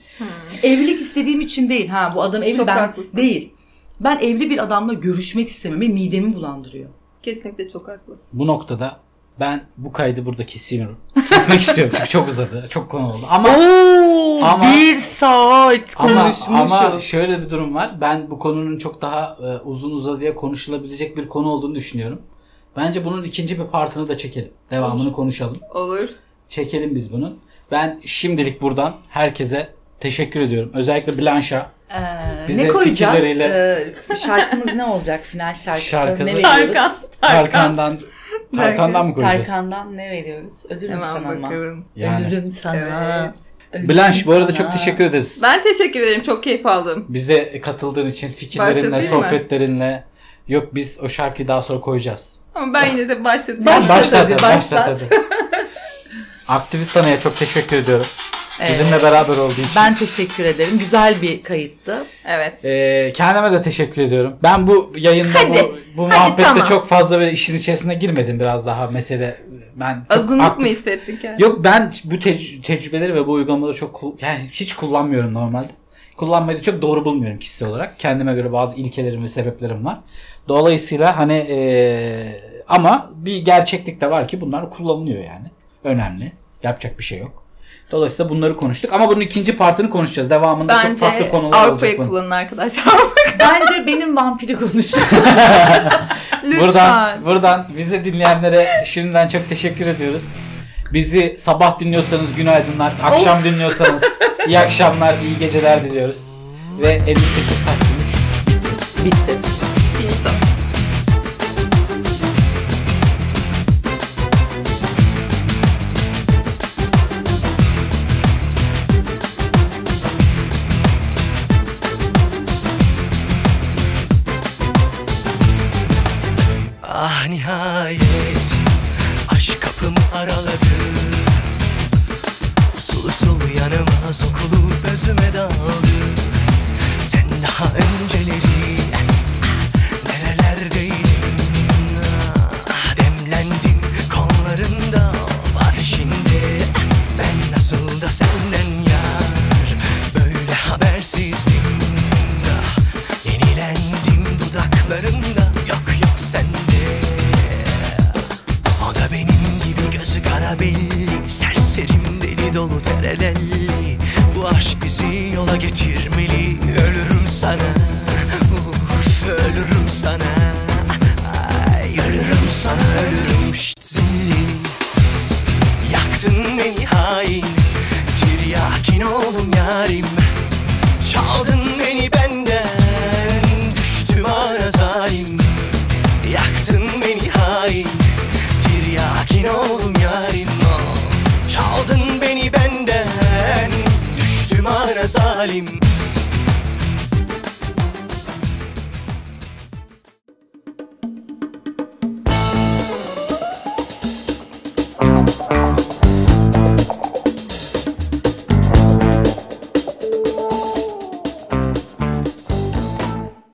Evlilik 0.63 1.01
istediğim 1.01 1.41
için 1.41 1.69
değil. 1.69 1.87
Ha 1.87 2.11
bu 2.15 2.21
adam 2.21 2.43
evli 2.43 2.57
Çok 2.57 2.67
ben 2.67 2.77
haklısın. 2.77 3.17
değil. 3.17 3.53
Ben 3.99 4.17
evli 4.19 4.49
bir 4.49 4.63
adamla 4.63 4.93
görüşmek 4.93 5.49
istemem 5.49 5.81
ve 5.81 5.87
midemi 5.87 6.35
bulandırıyor. 6.35 6.89
Kesinlikle 7.23 7.69
çok 7.69 7.87
haklı. 7.87 8.15
Bu 8.33 8.47
noktada 8.47 8.99
ben 9.39 9.61
bu 9.77 9.91
kaydı 9.93 10.25
burada 10.25 10.45
kesiyorum. 10.45 10.97
Kesmek 11.29 11.61
istiyorum 11.61 11.93
çünkü 11.97 12.09
çok 12.09 12.27
uzadı. 12.27 12.67
Çok 12.69 12.89
konu 12.89 13.13
oldu. 13.13 13.25
Ama 13.29 13.49
Oo, 13.49 14.43
Ama- 14.43 14.73
bir 14.73 14.95
saat 14.95 15.79
ama, 15.97 16.33
ama 16.49 16.99
şöyle 16.99 17.41
bir 17.41 17.49
durum 17.49 17.75
var. 17.75 18.01
Ben 18.01 18.31
bu 18.31 18.39
konunun 18.39 18.77
çok 18.77 19.01
daha 19.01 19.37
e, 19.43 19.57
uzun 19.63 19.91
uzadıya 19.91 20.35
konuşulabilecek 20.35 21.17
bir 21.17 21.29
konu 21.29 21.49
olduğunu 21.49 21.75
düşünüyorum. 21.75 22.21
Bence 22.77 23.05
bunun 23.05 23.23
ikinci 23.23 23.59
bir 23.59 23.65
partını 23.65 24.09
da 24.09 24.17
çekelim. 24.17 24.51
Devamını 24.71 25.11
konuşalım. 25.11 25.57
Olur. 25.73 26.09
Çekelim 26.49 26.95
biz 26.95 27.13
bunun. 27.13 27.39
Ben 27.71 28.01
şimdilik 28.05 28.61
buradan 28.61 28.95
herkese 29.09 29.69
teşekkür 29.99 30.39
ediyorum. 30.41 30.71
Özellikle 30.73 31.17
Blanche'a. 31.21 31.71
Ee, 31.91 32.47
Bize 32.47 32.63
ne 32.63 32.67
koyacağız? 32.67 33.15
fikirleriyle- 33.17 33.83
Ee, 34.11 34.15
şarkımız 34.15 34.65
ne 34.73 34.83
olacak? 34.85 35.23
Final 35.23 35.53
şarkısı 35.55 35.89
Şarkısı- 35.89 36.25
ne 36.25 36.41
Tarkan. 36.41 36.59
veriyoruz? 36.67 37.05
Tarkan'dan 37.21 37.97
Tarkan'dan 38.55 39.07
mı 39.07 39.13
koyacağız? 39.13 39.47
Tarkan'dan 39.47 39.97
ne 39.97 40.11
veriyoruz? 40.11 40.65
Ölürüm 40.69 40.91
Hemen 40.91 41.13
sana 41.13 41.29
ama. 41.29 41.43
bakalım. 41.43 41.85
Yani. 41.95 42.27
Ölürüm 42.27 42.51
sana. 42.51 43.33
Ölürüm 43.73 43.89
Blanche 43.89 44.25
bu 44.25 44.31
arada 44.31 44.51
sana. 44.51 44.57
çok 44.57 44.71
teşekkür 44.71 45.05
ederiz. 45.05 45.39
Ben 45.43 45.63
teşekkür 45.63 45.99
ederim. 45.99 46.21
Çok 46.21 46.43
keyif 46.43 46.65
aldım. 46.65 47.05
Bize 47.09 47.61
katıldığın 47.61 48.07
için 48.09 48.31
fikirlerinle, 48.31 48.91
Başlatayım 48.91 49.23
sohbetlerinle. 49.23 50.03
Yok 50.47 50.75
biz 50.75 50.99
o 51.03 51.09
şarkıyı 51.09 51.47
daha 51.47 51.61
sonra 51.61 51.79
koyacağız. 51.79 52.39
Ama 52.55 52.73
ben 52.73 52.85
yine 52.85 53.09
de 53.09 53.23
başlatayım. 53.23 53.61
Sen 53.61 53.77
Başlat 53.77 53.99
başlat, 53.99 54.23
hadi, 54.23 54.33
başlat. 54.33 54.51
başlat 54.51 54.87
hadi. 54.87 55.21
Aktivist 56.47 56.97
Ana'ya 56.97 57.19
çok 57.19 57.37
teşekkür 57.37 57.77
ediyorum. 57.77 58.05
Evet. 58.59 58.71
Bizimle 58.71 59.03
beraber 59.03 59.37
olduğu 59.37 59.51
için. 59.53 59.67
Ben 59.75 59.95
teşekkür 59.95 60.45
ederim. 60.45 60.79
Güzel 60.79 61.21
bir 61.21 61.43
kayıttı. 61.43 62.05
Evet. 62.25 62.65
Ee, 62.65 63.13
kendime 63.15 63.51
de 63.51 63.61
teşekkür 63.61 64.01
ediyorum. 64.01 64.33
Ben 64.43 64.67
bu 64.67 64.93
yayında 64.95 65.39
Hadi, 65.39 65.63
bu, 65.63 65.77
bu 65.97 66.05
hadi 66.09 66.15
muhabbette 66.15 66.43
tamam. 66.43 66.67
çok 66.67 66.87
fazla 66.87 67.19
böyle 67.19 67.31
işin 67.31 67.57
içerisine 67.57 67.93
girmedim 67.95 68.39
biraz 68.39 68.65
daha 68.65 68.87
mesele. 68.87 69.37
Ben 69.75 70.05
Azınlık 70.09 70.45
aktif- 70.45 70.61
mı 70.61 70.67
hissettin 70.67 71.17
kendini? 71.17 71.41
Yok 71.41 71.63
ben 71.63 71.91
bu 72.03 72.15
tec- 72.15 72.61
tecrübeleri 72.61 73.15
ve 73.15 73.27
bu 73.27 73.31
uygulamaları 73.31 73.73
çok 73.77 74.03
yani 74.21 74.49
hiç 74.51 74.73
kullanmıyorum 74.75 75.33
normalde. 75.33 75.67
Kullanmayı 76.17 76.57
da 76.57 76.61
çok 76.61 76.81
doğru 76.81 77.05
bulmuyorum 77.05 77.39
kişisel 77.39 77.69
olarak. 77.69 77.99
Kendime 77.99 78.33
göre 78.33 78.51
bazı 78.53 78.75
ilkelerim 78.75 79.23
ve 79.23 79.27
sebeplerim 79.27 79.85
var. 79.85 79.99
Dolayısıyla 80.47 81.17
hani 81.17 81.33
eee, 81.33 82.41
ama 82.67 83.09
bir 83.15 83.37
gerçeklik 83.37 84.01
de 84.01 84.09
var 84.11 84.27
ki 84.27 84.41
bunlar 84.41 84.69
kullanılıyor 84.69 85.23
yani. 85.23 85.47
Önemli. 85.83 86.31
Yapacak 86.63 86.99
bir 86.99 87.03
şey 87.03 87.19
yok. 87.19 87.43
Dolayısıyla 87.91 88.29
bunları 88.29 88.55
konuştuk 88.55 88.93
ama 88.93 89.07
bunun 89.09 89.21
ikinci 89.21 89.57
partını 89.57 89.89
konuşacağız. 89.89 90.29
Devamında 90.29 90.73
çok 90.81 90.99
farklı 90.99 91.19
Bence 91.19 91.29
konular 91.29 91.57
olacak. 91.57 91.69
Avrupa'yı 91.71 91.97
kullanın 91.97 92.31
arkadaşlar. 92.31 92.83
Bence 93.39 93.87
benim 93.87 94.15
vampiri 94.15 94.55
konuştu. 94.55 94.99
Lütfen. 96.43 96.61
Buradan 96.61 97.25
buradan 97.25 97.67
bizi 97.77 98.05
dinleyenlere 98.05 98.67
şimdiden 98.85 99.27
çok 99.27 99.49
teşekkür 99.49 99.87
ediyoruz. 99.87 100.39
Bizi 100.93 101.35
sabah 101.37 101.79
dinliyorsanız 101.79 102.33
günaydınlar, 102.33 102.93
akşam 103.03 103.43
dinliyorsanız 103.43 104.03
iyi 104.47 104.59
akşamlar, 104.59 105.15
iyi 105.23 105.37
geceler 105.37 105.83
diliyoruz. 105.83 106.33
Ve 106.81 107.01
58 107.07 107.65
Taksim 107.65 107.97
3 108.99 109.05
Bitti. 109.05 109.37
Finito. 109.97 110.46